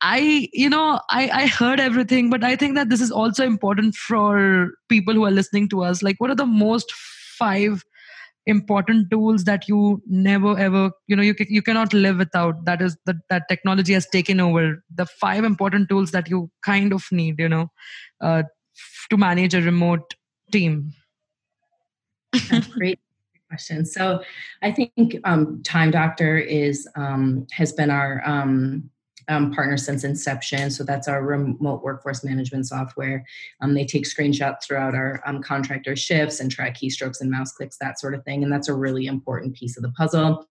I, 0.00 0.48
you 0.52 0.68
know, 0.68 1.00
I, 1.10 1.28
I 1.30 1.46
heard 1.46 1.80
everything, 1.80 2.30
but 2.30 2.44
I 2.44 2.54
think 2.54 2.76
that 2.76 2.88
this 2.88 3.00
is 3.00 3.10
also 3.10 3.44
important 3.44 3.96
for 3.96 4.70
people 4.88 5.14
who 5.14 5.24
are 5.24 5.30
listening 5.30 5.68
to 5.70 5.82
us. 5.82 6.02
Like, 6.02 6.20
what 6.20 6.30
are 6.30 6.36
the 6.36 6.46
most 6.46 6.92
five 6.92 7.84
important 8.46 9.10
tools 9.10 9.44
that 9.44 9.68
you 9.68 10.02
never 10.06 10.58
ever, 10.58 10.90
you 11.06 11.16
know, 11.16 11.22
you 11.22 11.34
you 11.38 11.62
cannot 11.62 11.92
live 11.92 12.18
without? 12.18 12.64
That 12.64 12.80
is 12.80 12.96
that 13.06 13.16
that 13.28 13.48
technology 13.48 13.92
has 13.92 14.06
taken 14.06 14.40
over. 14.40 14.82
The 14.94 15.06
five 15.06 15.44
important 15.44 15.88
tools 15.88 16.12
that 16.12 16.30
you 16.30 16.50
kind 16.64 16.92
of 16.92 17.04
need, 17.10 17.40
you 17.40 17.48
know, 17.48 17.68
uh, 18.20 18.44
to 19.10 19.16
manage 19.16 19.54
a 19.54 19.62
remote 19.62 20.14
team. 20.52 20.92
great 22.70 23.00
question. 23.48 23.84
So, 23.84 24.22
I 24.62 24.70
think 24.70 25.16
um, 25.24 25.60
Time 25.64 25.90
Doctor 25.90 26.38
is 26.38 26.86
um, 26.94 27.46
has 27.50 27.72
been 27.72 27.90
our 27.90 28.22
um, 28.24 28.90
um, 29.28 29.52
partner 29.52 29.76
since 29.76 30.04
inception. 30.04 30.70
So 30.70 30.84
that's 30.84 31.06
our 31.06 31.22
remote 31.22 31.82
workforce 31.82 32.24
management 32.24 32.66
software. 32.66 33.24
Um, 33.60 33.74
they 33.74 33.84
take 33.84 34.04
screenshots 34.04 34.64
throughout 34.64 34.94
our 34.94 35.22
um, 35.26 35.42
contractor 35.42 35.94
shifts 35.96 36.40
and 36.40 36.50
track 36.50 36.76
keystrokes 36.76 37.20
and 37.20 37.30
mouse 37.30 37.52
clicks, 37.52 37.76
that 37.78 38.00
sort 38.00 38.14
of 38.14 38.24
thing. 38.24 38.42
And 38.42 38.52
that's 38.52 38.68
a 38.68 38.74
really 38.74 39.06
important 39.06 39.54
piece 39.54 39.76
of 39.76 39.82
the 39.82 39.90
puzzle. 39.90 40.46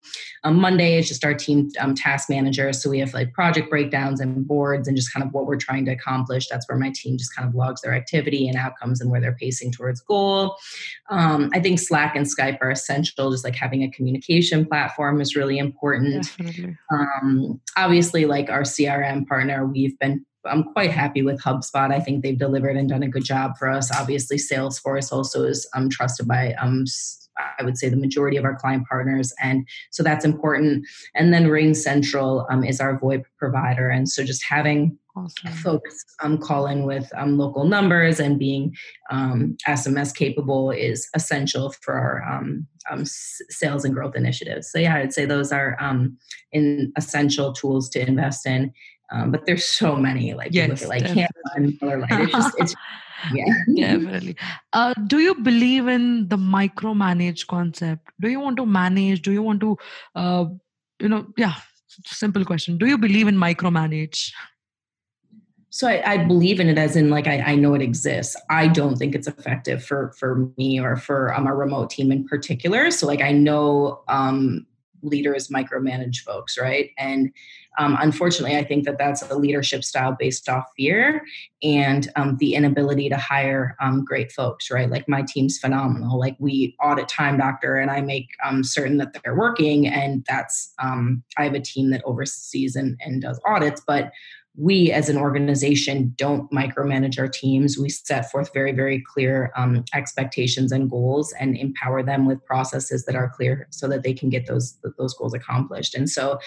Um, 0.44 0.56
Monday 0.56 0.98
is 0.98 1.08
just 1.08 1.24
our 1.24 1.34
team 1.34 1.70
um, 1.78 1.94
task 1.94 2.28
manager. 2.30 2.72
So 2.72 2.90
we 2.90 2.98
have 2.98 3.14
like 3.14 3.32
project 3.32 3.70
breakdowns 3.70 4.20
and 4.20 4.46
boards 4.46 4.88
and 4.88 4.96
just 4.96 5.12
kind 5.12 5.24
of 5.24 5.32
what 5.32 5.46
we're 5.46 5.56
trying 5.56 5.84
to 5.86 5.92
accomplish. 5.92 6.48
That's 6.48 6.68
where 6.68 6.78
my 6.78 6.92
team 6.94 7.18
just 7.18 7.34
kind 7.36 7.48
of 7.48 7.54
logs 7.54 7.82
their 7.82 7.94
activity 7.94 8.48
and 8.48 8.56
outcomes 8.56 9.00
and 9.00 9.10
where 9.10 9.20
they're 9.20 9.36
pacing 9.36 9.72
towards 9.72 10.00
goal. 10.00 10.56
Um, 11.10 11.50
I 11.52 11.60
think 11.60 11.78
Slack 11.78 12.16
and 12.16 12.26
Skype 12.26 12.58
are 12.62 12.70
essential. 12.70 13.30
Just 13.30 13.44
like 13.44 13.54
having 13.54 13.82
a 13.82 13.90
communication 13.90 14.66
platform 14.66 15.20
is 15.20 15.36
really 15.36 15.58
important. 15.58 16.34
obviously, 17.76 18.24
like 18.24 18.50
our 18.50 18.61
our 18.62 18.68
CRM 18.68 19.26
partner, 19.26 19.66
we've 19.66 19.98
been 19.98 20.24
I'm 20.44 20.64
quite 20.64 20.90
happy 20.90 21.22
with 21.22 21.40
HubSpot. 21.40 21.92
I 21.92 22.00
think 22.00 22.22
they've 22.22 22.38
delivered 22.38 22.76
and 22.76 22.88
done 22.88 23.04
a 23.04 23.08
good 23.08 23.24
job 23.24 23.56
for 23.56 23.68
us. 23.68 23.94
Obviously, 23.96 24.38
Salesforce 24.38 25.12
also 25.12 25.44
is 25.44 25.68
um, 25.76 25.88
trusted 25.88 26.26
by 26.26 26.54
um, 26.54 26.84
I 27.58 27.62
would 27.62 27.78
say 27.78 27.88
the 27.88 27.96
majority 27.96 28.36
of 28.36 28.44
our 28.44 28.56
client 28.56 28.86
partners, 28.88 29.32
and 29.40 29.66
so 29.92 30.02
that's 30.02 30.24
important. 30.24 30.84
And 31.14 31.32
then 31.32 31.44
RingCentral 31.44 32.46
um, 32.50 32.64
is 32.64 32.80
our 32.80 32.98
VoIP 32.98 33.24
provider, 33.38 33.88
and 33.88 34.08
so 34.08 34.24
just 34.24 34.42
having 34.48 34.98
awesome. 35.16 35.52
folks 35.52 36.04
um, 36.22 36.38
call 36.38 36.66
in 36.66 36.84
with 36.84 37.10
um, 37.16 37.38
local 37.38 37.64
numbers 37.64 38.20
and 38.20 38.38
being 38.38 38.74
um, 39.10 39.56
SMS 39.66 40.14
capable 40.14 40.70
is 40.70 41.08
essential 41.14 41.74
for 41.80 41.94
our 41.94 42.22
um, 42.22 42.66
um, 42.90 43.04
sales 43.04 43.84
and 43.84 43.94
growth 43.94 44.16
initiatives. 44.16 44.70
So 44.70 44.78
yeah, 44.78 44.96
I'd 44.96 45.12
say 45.12 45.24
those 45.24 45.52
are 45.52 45.76
um, 45.80 46.16
in 46.52 46.92
essential 46.96 47.52
tools 47.52 47.88
to 47.90 48.06
invest 48.06 48.46
in. 48.46 48.72
Um, 49.12 49.30
but 49.30 49.44
there's 49.46 49.64
so 49.64 49.96
many. 49.96 50.32
Like 50.32 50.52
yes, 50.52 50.70
look 50.70 50.82
at 50.82 50.88
like 50.88 51.02
Canva 51.04 51.26
and 51.56 51.72
MailerLite. 51.80 52.24
It's 52.24 52.32
just 52.32 52.54
it's 52.58 52.74
yeah 53.34 53.96
definitely. 53.98 54.36
Uh, 54.72 54.94
do 55.06 55.18
you 55.18 55.34
believe 55.34 55.86
in 55.86 56.28
the 56.28 56.38
micromanage 56.38 57.46
concept? 57.46 58.08
Do 58.20 58.28
you 58.28 58.40
want 58.40 58.56
to 58.56 58.66
manage? 58.66 59.20
Do 59.22 59.32
you 59.32 59.42
want 59.42 59.60
to, 59.60 59.76
uh, 60.14 60.46
you 60.98 61.08
know, 61.08 61.26
yeah. 61.36 61.54
Simple 62.06 62.42
question. 62.46 62.78
Do 62.78 62.86
you 62.86 62.96
believe 62.96 63.28
in 63.28 63.36
micromanage? 63.36 64.32
So 65.74 65.88
I, 65.88 66.02
I, 66.04 66.16
believe 66.18 66.60
in 66.60 66.68
it 66.68 66.76
as 66.76 66.96
in 66.96 67.08
like 67.08 67.26
I, 67.26 67.38
I, 67.38 67.54
know 67.54 67.72
it 67.72 67.80
exists. 67.80 68.36
I 68.50 68.68
don't 68.68 68.96
think 68.96 69.14
it's 69.14 69.26
effective 69.26 69.82
for 69.82 70.12
for 70.18 70.50
me 70.58 70.78
or 70.78 70.96
for 70.96 71.34
um, 71.34 71.48
remote 71.48 71.88
team 71.88 72.12
in 72.12 72.28
particular. 72.28 72.90
So 72.90 73.06
like 73.06 73.22
I 73.22 73.32
know 73.32 74.02
um, 74.06 74.66
leaders 75.02 75.48
micromanage 75.48 76.18
folks, 76.18 76.58
right? 76.58 76.90
And 76.98 77.32
um, 77.78 77.96
unfortunately, 77.98 78.58
I 78.58 78.64
think 78.64 78.84
that 78.84 78.98
that's 78.98 79.22
a 79.22 79.34
leadership 79.34 79.82
style 79.82 80.14
based 80.18 80.46
off 80.46 80.66
fear 80.76 81.24
and 81.62 82.10
um, 82.16 82.36
the 82.36 82.54
inability 82.54 83.08
to 83.08 83.16
hire 83.16 83.74
um, 83.80 84.04
great 84.04 84.30
folks, 84.30 84.70
right? 84.70 84.90
Like 84.90 85.08
my 85.08 85.22
team's 85.26 85.58
phenomenal. 85.58 86.18
Like 86.18 86.36
we 86.38 86.76
audit 86.82 87.08
Time 87.08 87.38
Doctor, 87.38 87.78
and 87.78 87.90
I 87.90 88.02
make 88.02 88.28
um, 88.44 88.62
certain 88.62 88.98
that 88.98 89.16
they're 89.24 89.34
working, 89.34 89.86
and 89.86 90.22
that's 90.28 90.74
um, 90.82 91.22
I 91.38 91.44
have 91.44 91.54
a 91.54 91.60
team 91.60 91.90
that 91.90 92.02
oversees 92.04 92.76
and, 92.76 93.00
and 93.00 93.22
does 93.22 93.40
audits, 93.46 93.80
but 93.86 94.12
we 94.56 94.92
as 94.92 95.08
an 95.08 95.16
organization 95.16 96.14
don't 96.16 96.50
micromanage 96.50 97.18
our 97.18 97.28
teams. 97.28 97.78
We 97.78 97.88
set 97.88 98.30
forth 98.30 98.52
very, 98.52 98.72
very 98.72 99.02
clear 99.06 99.50
um, 99.56 99.84
expectations 99.94 100.72
and 100.72 100.90
goals 100.90 101.32
and 101.40 101.56
empower 101.56 102.02
them 102.02 102.26
with 102.26 102.44
processes 102.44 103.04
that 103.06 103.16
are 103.16 103.30
clear 103.30 103.66
so 103.70 103.88
that 103.88 104.02
they 104.02 104.12
can 104.12 104.28
get 104.28 104.46
those, 104.46 104.78
those 104.98 105.14
goals 105.14 105.32
accomplished. 105.32 105.94
And 105.94 106.08
so 106.08 106.38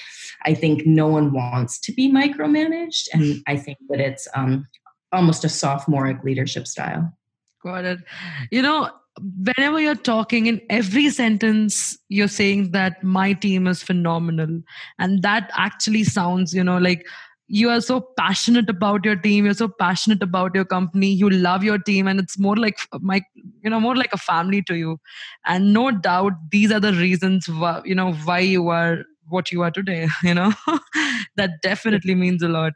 I 0.43 0.53
think 0.53 0.85
no 0.85 1.07
one 1.07 1.33
wants 1.33 1.79
to 1.79 1.91
be 1.93 2.11
micromanaged. 2.11 3.07
And 3.11 3.41
I 3.47 3.57
think 3.57 3.79
that 3.89 3.99
it's 3.99 4.27
um, 4.35 4.67
almost 5.11 5.43
a 5.43 5.49
sophomoric 5.49 6.23
leadership 6.23 6.67
style. 6.67 7.11
Got 7.63 7.85
it. 7.85 7.99
You 8.51 8.61
know, 8.61 8.91
whenever 9.17 9.79
you're 9.79 9.95
talking 9.95 10.45
in 10.45 10.61
every 10.69 11.09
sentence 11.09 11.97
you're 12.09 12.27
saying 12.27 12.71
that 12.71 13.01
my 13.01 13.31
team 13.31 13.65
is 13.65 13.81
phenomenal 13.81 14.61
and 14.99 15.23
that 15.23 15.49
actually 15.55 16.03
sounds 16.03 16.53
you 16.53 16.61
know 16.61 16.77
like 16.77 17.07
you 17.47 17.69
are 17.69 17.81
so 17.81 18.01
passionate 18.17 18.69
about 18.69 19.05
your 19.05 19.15
team 19.15 19.45
you're 19.45 19.53
so 19.53 19.67
passionate 19.67 20.23
about 20.23 20.55
your 20.55 20.65
company 20.65 21.07
you 21.11 21.29
love 21.29 21.63
your 21.63 21.77
team 21.77 22.07
and 22.07 22.19
it's 22.19 22.39
more 22.39 22.55
like 22.55 22.79
my 23.01 23.21
you 23.63 23.69
know 23.69 23.79
more 23.79 23.95
like 23.95 24.13
a 24.13 24.17
family 24.17 24.61
to 24.63 24.75
you. 24.75 24.97
And 25.45 25.73
no 25.73 25.91
doubt 25.91 26.33
these 26.51 26.71
are 26.71 26.79
the 26.79 26.93
reasons 26.93 27.47
why 27.47 27.81
you 27.85 27.95
know 27.95 28.13
why 28.13 28.39
you 28.39 28.69
are 28.69 29.03
what 29.27 29.51
you 29.51 29.61
are 29.63 29.71
today 29.71 30.07
you 30.23 30.33
know? 30.33 30.53
That 31.35 31.61
definitely 31.61 32.15
means 32.15 32.41
a 32.41 32.49
lot. 32.49 32.73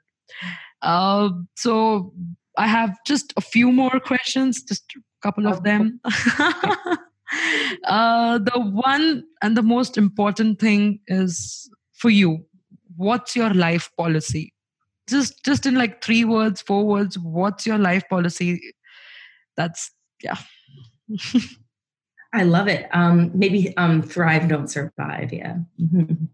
Uh, 0.82 1.30
so 1.56 2.14
i 2.58 2.68
have 2.68 2.96
just 3.06 3.34
a 3.38 3.42
few 3.42 3.72
more 3.72 4.00
questions 4.00 4.62
just 4.64 4.84
a 4.98 5.02
couple 5.22 5.48
of 5.48 5.64
them. 5.64 6.00
Uh, 7.86 8.40
the 8.40 8.60
one 8.60 9.24
and 9.44 9.56
the 9.56 9.62
most 9.62 9.98
important 9.98 10.60
thing 10.60 11.00
is 11.08 11.70
for 11.94 12.10
you 12.10 12.44
what's 12.98 13.36
your 13.36 13.52
life 13.54 13.92
policy 13.98 14.52
just 15.10 15.44
just 15.44 15.66
in 15.66 15.76
like 15.76 16.04
three 16.04 16.26
words 16.26 16.62
four 16.62 16.86
words 16.86 17.18
what's 17.18 17.66
your 17.66 17.78
life 17.78 18.08
policy? 18.10 18.74
That's 19.58 19.92
yeah. 20.22 20.38
I 22.34 22.44
love 22.44 22.68
it. 22.68 22.88
Um 22.94 23.32
maybe 23.34 23.76
um 23.78 24.02
thrive 24.02 24.48
don't 24.48 24.68
survive 24.68 25.34
yeah. 25.34 25.58
Mm-hmm. 25.82 26.26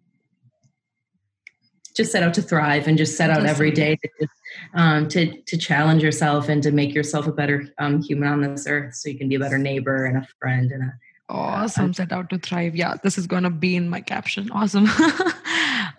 just 1.96 2.12
set 2.12 2.24
out 2.24 2.34
to 2.34 2.42
thrive 2.42 2.88
and 2.88 2.98
just 2.98 3.16
set 3.16 3.30
out 3.30 3.46
every 3.46 3.72
day 3.72 3.96
to, 3.96 4.28
um, 4.74 5.08
to 5.10 5.42
to 5.44 5.58
challenge 5.58 6.04
yourself 6.04 6.50
and 6.50 6.62
to 6.64 6.72
make 6.72 6.94
yourself 6.94 7.28
a 7.28 7.32
better 7.32 7.68
um, 7.80 8.02
human 8.02 8.28
on 8.28 8.42
this 8.42 8.68
earth 8.68 8.96
so 8.96 9.10
you 9.10 9.18
can 9.18 9.30
be 9.30 9.36
a 9.36 9.40
better 9.40 9.58
neighbor 9.58 10.06
and 10.06 10.18
a 10.18 10.28
friend 10.40 10.72
and 10.72 10.84
a 10.84 10.94
awesome. 11.30 11.94
set 11.94 12.12
out 12.12 12.30
to 12.30 12.38
thrive. 12.38 12.76
Yeah 12.76 12.96
this 13.02 13.18
is 13.18 13.28
gonna 13.28 13.50
be 13.50 13.76
in 13.76 13.90
my 13.90 14.02
caption. 14.02 14.52
Awesome 14.52 14.88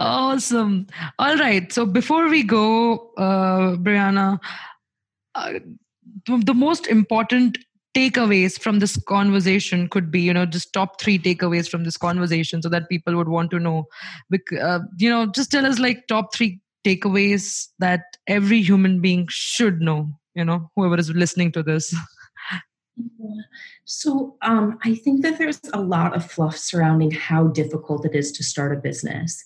awesome. 0.01 0.87
All 1.19 1.37
right. 1.37 1.73
So 1.73 1.87
before 1.87 2.29
we 2.29 2.43
go, 2.43 3.11
uh, 3.17 3.77
Brianna, 3.77 4.39
uh, 5.35 5.55
the 6.27 6.55
most 6.55 6.87
important 6.87 7.59
takeaways 7.97 8.61
from 8.61 8.79
this 8.79 8.97
conversation 9.09 9.89
could 9.89 10.11
be 10.11 10.21
you 10.21 10.33
know 10.35 10.45
just 10.45 10.71
top 10.75 11.01
three 11.01 11.19
takeaways 11.19 11.67
from 11.69 11.83
this 11.85 11.97
conversation 11.97 12.61
so 12.61 12.69
that 12.69 12.89
people 12.91 13.17
would 13.17 13.29
want 13.29 13.51
to 13.51 13.59
know 13.59 13.87
uh, 14.61 14.81
you 14.99 15.09
know 15.09 15.27
just 15.27 15.51
tell 15.51 15.64
us 15.64 15.79
like 15.79 16.07
top 16.07 16.35
three 16.35 16.61
takeaways 16.87 17.69
that 17.79 18.03
every 18.27 18.61
human 18.61 19.01
being 19.01 19.27
should 19.31 19.81
know 19.81 20.11
you 20.35 20.45
know 20.45 20.71
whoever 20.77 20.99
is 20.99 21.11
listening 21.11 21.51
to 21.51 21.62
this 21.62 21.95
So 23.85 24.37
um, 24.43 24.79
I 24.83 24.95
think 24.95 25.23
that 25.23 25.39
there's 25.39 25.61
a 25.73 25.81
lot 25.81 26.17
of 26.17 26.31
fluff 26.31 26.57
surrounding 26.57 27.11
how 27.11 27.49
difficult 27.49 28.05
it 28.05 28.15
is 28.15 28.33
to 28.33 28.43
start 28.43 28.77
a 28.77 28.81
business. 28.81 29.45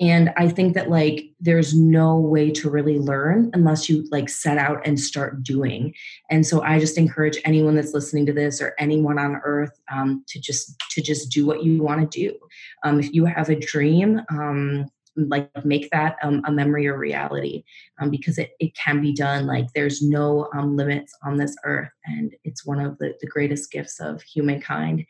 And 0.00 0.32
I 0.36 0.48
think 0.48 0.74
that 0.74 0.90
like 0.90 1.30
there's 1.40 1.76
no 1.76 2.18
way 2.18 2.50
to 2.52 2.70
really 2.70 2.98
learn 2.98 3.50
unless 3.54 3.88
you 3.88 4.06
like 4.10 4.28
set 4.28 4.58
out 4.58 4.86
and 4.86 4.98
start 4.98 5.42
doing. 5.42 5.94
And 6.30 6.46
so 6.46 6.62
I 6.62 6.78
just 6.78 6.98
encourage 6.98 7.38
anyone 7.44 7.74
that's 7.74 7.94
listening 7.94 8.26
to 8.26 8.32
this 8.32 8.60
or 8.60 8.74
anyone 8.78 9.18
on 9.18 9.40
earth 9.44 9.78
um, 9.92 10.24
to 10.28 10.40
just 10.40 10.78
to 10.90 11.02
just 11.02 11.30
do 11.30 11.46
what 11.46 11.62
you 11.62 11.82
want 11.82 12.10
to 12.10 12.18
do. 12.18 12.36
Um, 12.84 13.00
if 13.00 13.12
you 13.12 13.24
have 13.24 13.48
a 13.48 13.56
dream, 13.56 14.20
um, 14.30 14.86
like 15.16 15.50
make 15.64 15.90
that 15.90 16.16
um, 16.22 16.42
a 16.46 16.52
memory 16.52 16.86
or 16.86 16.96
reality 16.96 17.64
um, 18.00 18.10
because 18.10 18.38
it, 18.38 18.52
it 18.60 18.72
can 18.74 19.00
be 19.00 19.12
done 19.12 19.46
like 19.46 19.66
there's 19.74 20.02
no 20.02 20.48
um, 20.54 20.76
limits 20.76 21.12
on 21.24 21.36
this 21.36 21.54
earth 21.64 21.90
and 22.06 22.34
it's 22.44 22.64
one 22.64 22.80
of 22.80 22.98
the, 22.98 23.14
the 23.20 23.26
greatest 23.26 23.70
gifts 23.70 24.00
of 24.00 24.22
humankind. 24.22 25.04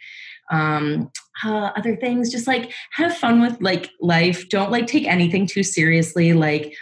Um, 0.50 1.11
uh, 1.44 1.70
other 1.76 1.96
things 1.96 2.30
just 2.30 2.46
like 2.46 2.72
have 2.92 3.16
fun 3.16 3.40
with 3.40 3.61
like 3.61 3.90
life. 4.00 4.48
Don't 4.48 4.70
like 4.70 4.86
take 4.86 5.07
anything 5.07 5.46
too 5.46 5.62
seriously 5.62 6.32
like 6.32 6.74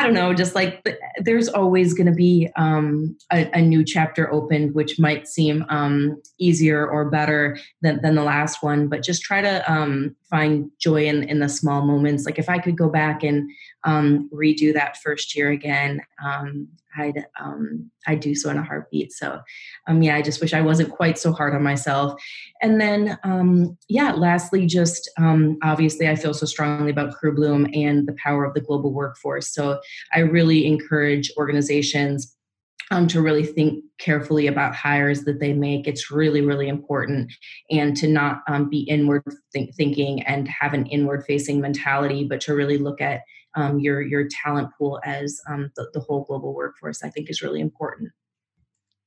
I 0.00 0.04
don't 0.04 0.14
know, 0.14 0.32
just 0.32 0.54
like 0.54 0.98
there's 1.18 1.48
always 1.48 1.92
going 1.92 2.06
to 2.06 2.14
be 2.14 2.48
um, 2.56 3.18
a, 3.30 3.50
a, 3.52 3.60
new 3.60 3.84
chapter 3.84 4.32
opened, 4.32 4.74
which 4.74 4.98
might 4.98 5.28
seem 5.28 5.66
um, 5.68 6.22
easier 6.38 6.88
or 6.88 7.10
better 7.10 7.58
than, 7.82 8.00
than 8.00 8.14
the 8.14 8.22
last 8.22 8.62
one. 8.62 8.88
But 8.88 9.02
just 9.02 9.20
try 9.20 9.42
to 9.42 9.70
um, 9.70 10.16
find 10.30 10.70
joy 10.80 11.04
in, 11.04 11.24
in 11.24 11.40
the 11.40 11.50
small 11.50 11.84
moments. 11.84 12.24
Like 12.24 12.38
if 12.38 12.48
I 12.48 12.58
could 12.58 12.78
go 12.78 12.88
back 12.88 13.22
and 13.22 13.50
um, 13.84 14.30
redo 14.32 14.72
that 14.72 14.96
first 14.96 15.36
year 15.36 15.50
again, 15.50 16.00
um, 16.24 16.68
I'd 16.96 17.24
um, 17.40 17.90
I'd 18.06 18.20
do 18.20 18.34
so 18.34 18.50
in 18.50 18.58
a 18.58 18.62
heartbeat. 18.62 19.12
So, 19.12 19.40
um, 19.86 20.02
yeah, 20.02 20.16
I 20.16 20.22
just 20.22 20.40
wish 20.40 20.54
I 20.54 20.60
wasn't 20.60 20.90
quite 20.90 21.18
so 21.18 21.32
hard 21.32 21.54
on 21.54 21.62
myself. 21.62 22.20
And 22.62 22.80
then, 22.80 23.18
um, 23.24 23.76
yeah, 23.88 24.12
lastly, 24.12 24.66
just 24.66 25.10
um, 25.18 25.58
obviously, 25.62 26.08
I 26.08 26.16
feel 26.16 26.34
so 26.34 26.46
strongly 26.46 26.90
about 26.90 27.14
Crew 27.14 27.34
Bloom 27.34 27.66
and 27.74 28.06
the 28.06 28.16
power 28.22 28.44
of 28.44 28.54
the 28.54 28.60
global 28.60 28.92
workforce. 28.92 29.52
So, 29.52 29.80
I 30.14 30.20
really 30.20 30.66
encourage 30.66 31.32
organizations. 31.36 32.36
Um, 32.92 33.06
to 33.06 33.22
really 33.22 33.44
think 33.44 33.84
carefully 34.00 34.48
about 34.48 34.74
hires 34.74 35.22
that 35.22 35.38
they 35.38 35.52
make. 35.52 35.86
It's 35.86 36.10
really, 36.10 36.40
really 36.40 36.66
important. 36.66 37.32
And 37.70 37.96
to 37.98 38.08
not 38.08 38.42
um, 38.48 38.68
be 38.68 38.80
inward 38.80 39.22
think- 39.52 39.76
thinking 39.76 40.22
and 40.24 40.48
have 40.48 40.74
an 40.74 40.86
inward 40.86 41.22
facing 41.24 41.60
mentality, 41.60 42.24
but 42.24 42.40
to 42.40 42.54
really 42.56 42.78
look 42.78 43.00
at 43.00 43.20
um, 43.54 43.80
your 43.80 44.00
your 44.00 44.28
talent 44.28 44.70
pool 44.76 45.00
as 45.04 45.40
um, 45.48 45.70
the, 45.76 45.90
the, 45.92 46.00
whole 46.00 46.24
global 46.24 46.54
workforce. 46.54 47.02
I 47.02 47.10
think 47.10 47.30
is 47.30 47.42
really 47.42 47.60
important. 47.60 48.12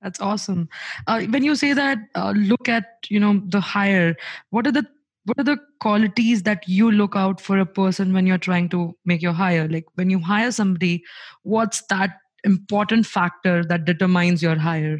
That's 0.02 0.20
awesome. 0.20 0.68
Uh, 1.08 1.22
when 1.24 1.44
you 1.44 1.56
say 1.56 1.74
that, 1.74 1.98
uh, 2.16 2.34
look 2.36 2.68
at 2.68 2.86
you 3.10 3.20
know 3.20 3.42
the 3.48 3.62
hire. 3.62 4.16
What 4.50 4.68
are 4.68 4.72
the 4.72 4.86
what 5.26 5.40
are 5.40 5.44
the 5.44 5.58
qualities 5.80 6.44
that 6.44 6.68
you 6.68 6.92
look 6.92 7.16
out 7.16 7.40
for 7.40 7.58
a 7.58 7.66
person 7.66 8.14
when 8.14 8.28
you're 8.28 8.38
trying 8.38 8.70
to 8.70 8.94
make 9.06 9.22
your 9.22 9.32
hire? 9.32 9.68
Like 9.68 9.86
when 9.96 10.10
you 10.10 10.20
hire 10.20 10.52
somebody, 10.52 11.04
what's 11.44 11.82
that 11.90 12.18
important 12.44 13.06
factor 13.06 13.64
that 13.66 13.86
determines 13.86 14.44
your 14.44 14.58
hire? 14.58 15.00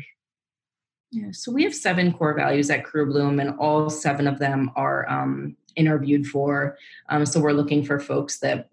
Yeah, 1.12 1.28
so 1.32 1.52
we 1.52 1.64
have 1.64 1.76
seven 1.76 2.12
core 2.14 2.34
values 2.34 2.70
at 2.72 2.86
Crew 2.86 3.06
Bloom, 3.06 3.40
and 3.40 3.56
all 3.60 3.90
seven 3.90 4.26
of 4.26 4.40
them 4.40 4.72
are 4.76 5.08
um, 5.08 5.56
interviewed 5.76 6.26
for. 6.26 6.78
Um, 7.10 7.26
so 7.26 7.40
we're 7.40 7.52
looking 7.52 7.84
for 7.84 8.00
folks 8.00 8.40
that 8.40 8.70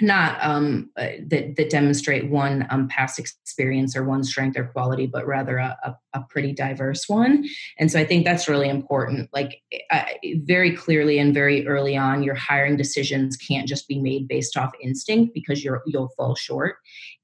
not 0.00 0.42
um, 0.42 0.90
uh, 0.96 1.08
that, 1.26 1.56
that 1.56 1.70
demonstrate 1.70 2.30
one 2.30 2.66
um, 2.70 2.88
past 2.88 3.18
experience 3.18 3.94
or 3.94 4.04
one 4.04 4.24
strength 4.24 4.56
or 4.56 4.64
quality, 4.64 5.06
but 5.06 5.26
rather 5.26 5.58
a, 5.58 5.76
a, 5.84 6.18
a 6.18 6.24
pretty 6.30 6.52
diverse 6.52 7.08
one. 7.08 7.44
And 7.78 7.90
so 7.90 8.00
I 8.00 8.04
think 8.04 8.24
that's 8.24 8.48
really 8.48 8.68
important. 8.68 9.28
Like 9.32 9.60
uh, 9.90 10.04
very 10.36 10.74
clearly 10.74 11.18
and 11.18 11.34
very 11.34 11.66
early 11.66 11.96
on, 11.96 12.22
your 12.22 12.34
hiring 12.34 12.76
decisions 12.76 13.36
can't 13.36 13.68
just 13.68 13.86
be 13.86 13.98
made 13.98 14.28
based 14.28 14.56
off 14.56 14.72
instinct 14.82 15.34
because 15.34 15.62
you're 15.62 15.82
you'll 15.86 16.12
fall 16.16 16.34
short. 16.34 16.76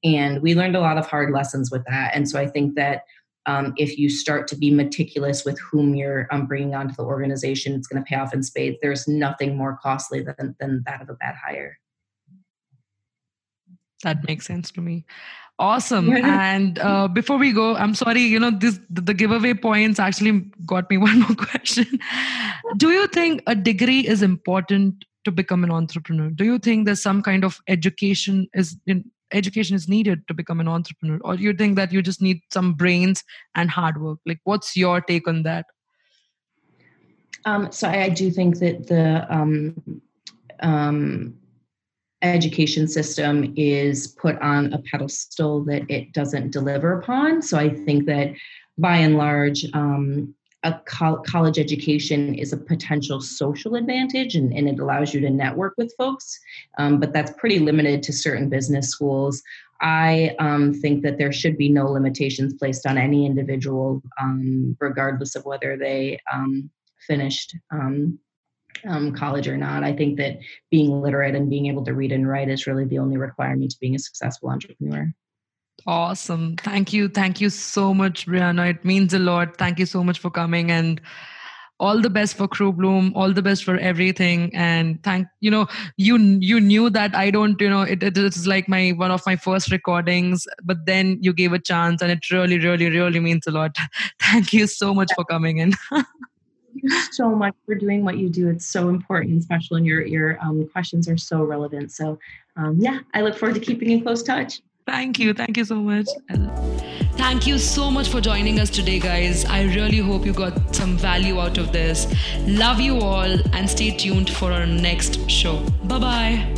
And 0.04 0.42
we 0.42 0.54
learned 0.54 0.76
a 0.76 0.80
lot 0.80 0.98
of 0.98 1.06
hard 1.06 1.32
lessons 1.32 1.70
with 1.70 1.84
that. 1.88 2.14
And 2.14 2.28
so 2.28 2.38
I 2.38 2.46
think 2.46 2.74
that 2.74 3.02
um, 3.46 3.72
if 3.78 3.96
you 3.96 4.10
start 4.10 4.46
to 4.48 4.56
be 4.56 4.70
meticulous 4.70 5.42
with 5.42 5.58
whom 5.58 5.94
you're 5.94 6.28
um, 6.30 6.46
bringing 6.46 6.74
onto 6.74 6.94
the 6.94 7.02
organization, 7.02 7.74
it's 7.74 7.88
going 7.88 8.04
to 8.04 8.06
pay 8.06 8.16
off 8.16 8.34
in 8.34 8.42
spades. 8.42 8.76
There's 8.82 9.08
nothing 9.08 9.56
more 9.56 9.78
costly 9.82 10.22
than, 10.22 10.54
than 10.60 10.82
that 10.84 11.00
of 11.00 11.08
a 11.08 11.14
bad 11.14 11.34
hire 11.42 11.78
that 14.02 14.26
makes 14.26 14.46
sense 14.46 14.70
to 14.72 14.80
me. 14.80 15.04
Awesome. 15.58 16.12
And 16.16 16.78
uh, 16.78 17.08
before 17.08 17.36
we 17.36 17.52
go 17.52 17.74
i'm 17.74 17.94
sorry 17.94 18.22
you 18.22 18.38
know 18.38 18.50
this 18.50 18.78
the 18.88 19.12
giveaway 19.12 19.54
points 19.54 19.98
actually 19.98 20.42
got 20.64 20.88
me 20.90 20.98
one 21.08 21.20
more 21.20 21.34
question. 21.34 21.86
Do 22.76 22.90
you 22.90 23.06
think 23.08 23.42
a 23.46 23.54
degree 23.54 24.06
is 24.06 24.22
important 24.22 25.04
to 25.24 25.32
become 25.32 25.64
an 25.64 25.70
entrepreneur? 25.70 26.30
Do 26.30 26.44
you 26.44 26.58
think 26.58 26.86
there's 26.86 27.02
some 27.02 27.22
kind 27.22 27.44
of 27.44 27.60
education 27.68 28.48
is 28.54 28.76
in, 28.86 29.10
education 29.32 29.76
is 29.76 29.88
needed 29.88 30.26
to 30.28 30.34
become 30.34 30.60
an 30.60 30.68
entrepreneur? 30.68 31.18
Or 31.22 31.34
you 31.34 31.52
think 31.52 31.76
that 31.76 31.92
you 31.92 32.02
just 32.02 32.22
need 32.22 32.40
some 32.50 32.74
brains 32.74 33.24
and 33.54 33.70
hard 33.70 34.00
work? 34.00 34.18
Like 34.26 34.40
what's 34.44 34.76
your 34.76 35.00
take 35.00 35.26
on 35.28 35.42
that? 35.42 35.66
Um, 37.44 37.70
so 37.72 37.88
I, 37.88 38.04
I, 38.04 38.08
do 38.08 38.30
think 38.30 38.58
that 38.58 38.88
the 38.88 39.26
um, 39.34 40.02
um, 40.60 41.37
education 42.22 42.88
system 42.88 43.52
is 43.56 44.08
put 44.08 44.38
on 44.40 44.72
a 44.72 44.78
pedestal 44.78 45.64
that 45.64 45.88
it 45.88 46.12
doesn't 46.12 46.50
deliver 46.50 46.98
upon. 46.98 47.42
So 47.42 47.58
I 47.58 47.70
think 47.70 48.06
that 48.06 48.32
by 48.76 48.96
and 48.96 49.16
large, 49.16 49.64
um, 49.74 50.34
a 50.64 50.80
co- 50.86 51.22
college 51.24 51.58
education 51.58 52.34
is 52.34 52.52
a 52.52 52.56
potential 52.56 53.20
social 53.20 53.76
advantage 53.76 54.34
and, 54.34 54.52
and, 54.52 54.68
it 54.68 54.80
allows 54.80 55.14
you 55.14 55.20
to 55.20 55.30
network 55.30 55.74
with 55.78 55.94
folks, 55.96 56.36
um, 56.78 56.98
but 56.98 57.12
that's 57.12 57.30
pretty 57.38 57.60
limited 57.60 58.02
to 58.02 58.12
certain 58.12 58.48
business 58.48 58.88
schools. 58.88 59.40
I 59.80 60.34
um, 60.40 60.74
think 60.74 61.04
that 61.04 61.16
there 61.16 61.32
should 61.32 61.56
be 61.56 61.68
no 61.68 61.86
limitations 61.86 62.54
placed 62.54 62.86
on 62.86 62.98
any 62.98 63.24
individual, 63.24 64.02
um, 64.20 64.76
regardless 64.80 65.36
of 65.36 65.44
whether 65.44 65.76
they 65.76 66.18
um, 66.32 66.68
finished 67.06 67.56
um, 67.70 68.18
um, 68.86 69.14
college 69.14 69.48
or 69.48 69.56
not. 69.56 69.84
I 69.84 69.94
think 69.94 70.18
that 70.18 70.38
being 70.70 71.00
literate 71.00 71.34
and 71.34 71.50
being 71.50 71.66
able 71.66 71.84
to 71.84 71.94
read 71.94 72.12
and 72.12 72.28
write 72.28 72.48
is 72.48 72.66
really 72.66 72.84
the 72.84 72.98
only 72.98 73.16
requirement 73.16 73.70
to 73.70 73.78
being 73.80 73.94
a 73.94 73.98
successful 73.98 74.50
entrepreneur. 74.50 75.12
Awesome. 75.86 76.56
Thank 76.56 76.92
you. 76.92 77.08
Thank 77.08 77.40
you 77.40 77.50
so 77.50 77.94
much, 77.94 78.26
Brianna. 78.26 78.70
It 78.70 78.84
means 78.84 79.14
a 79.14 79.18
lot. 79.18 79.56
Thank 79.56 79.78
you 79.78 79.86
so 79.86 80.02
much 80.02 80.18
for 80.18 80.30
coming 80.30 80.70
and 80.70 81.00
all 81.80 82.00
the 82.00 82.10
best 82.10 82.36
for 82.36 82.48
crew 82.48 82.72
bloom 82.72 83.12
all 83.14 83.32
the 83.32 83.42
best 83.42 83.64
for 83.64 83.76
everything 83.78 84.50
and 84.54 85.02
thank 85.04 85.26
you 85.40 85.50
know 85.50 85.66
you 85.96 86.16
you 86.40 86.60
knew 86.60 86.90
that 86.90 87.14
i 87.14 87.30
don't 87.30 87.60
you 87.60 87.70
know 87.70 87.82
it, 87.82 88.02
it 88.02 88.18
is 88.18 88.46
like 88.46 88.68
my 88.68 88.90
one 88.90 89.10
of 89.10 89.22
my 89.26 89.36
first 89.36 89.70
recordings 89.70 90.46
but 90.64 90.78
then 90.86 91.16
you 91.20 91.32
gave 91.32 91.52
a 91.52 91.58
chance 91.58 92.02
and 92.02 92.10
it 92.10 92.30
really 92.30 92.58
really 92.58 92.90
really 92.90 93.20
means 93.20 93.46
a 93.46 93.50
lot 93.50 93.76
thank 94.20 94.52
you 94.52 94.66
so 94.66 94.92
much 94.92 95.12
for 95.14 95.24
coming 95.24 95.58
in 95.58 95.72
you 96.74 96.88
so 97.12 97.34
much 97.34 97.54
for 97.66 97.74
doing 97.74 98.04
what 98.04 98.18
you 98.18 98.28
do. 98.28 98.48
It's 98.48 98.66
so 98.66 98.88
important, 98.88 99.38
especially 99.38 99.76
when 99.76 99.84
your 99.84 100.06
your 100.06 100.38
um, 100.40 100.68
questions 100.72 101.08
are 101.08 101.16
so 101.16 101.44
relevant. 101.44 101.92
So, 101.92 102.18
um, 102.56 102.76
yeah, 102.78 103.00
I 103.14 103.22
look 103.22 103.36
forward 103.36 103.54
to 103.54 103.60
keeping 103.60 103.90
in 103.90 104.02
close 104.02 104.22
touch. 104.22 104.60
Thank 104.86 105.18
you. 105.18 105.34
Thank 105.34 105.58
you 105.58 105.64
so 105.66 105.76
much. 105.76 106.08
Thank 107.18 107.46
you 107.46 107.58
so 107.58 107.90
much 107.90 108.08
for 108.08 108.22
joining 108.22 108.58
us 108.58 108.70
today, 108.70 108.98
guys. 108.98 109.44
I 109.44 109.64
really 109.64 109.98
hope 109.98 110.24
you 110.24 110.32
got 110.32 110.74
some 110.74 110.96
value 110.96 111.38
out 111.38 111.58
of 111.58 111.72
this. 111.72 112.06
Love 112.46 112.80
you 112.80 112.98
all 113.00 113.32
and 113.54 113.68
stay 113.68 113.90
tuned 113.90 114.30
for 114.30 114.50
our 114.50 114.66
next 114.66 115.28
show. 115.28 115.58
Bye 115.84 115.98
bye. 115.98 116.57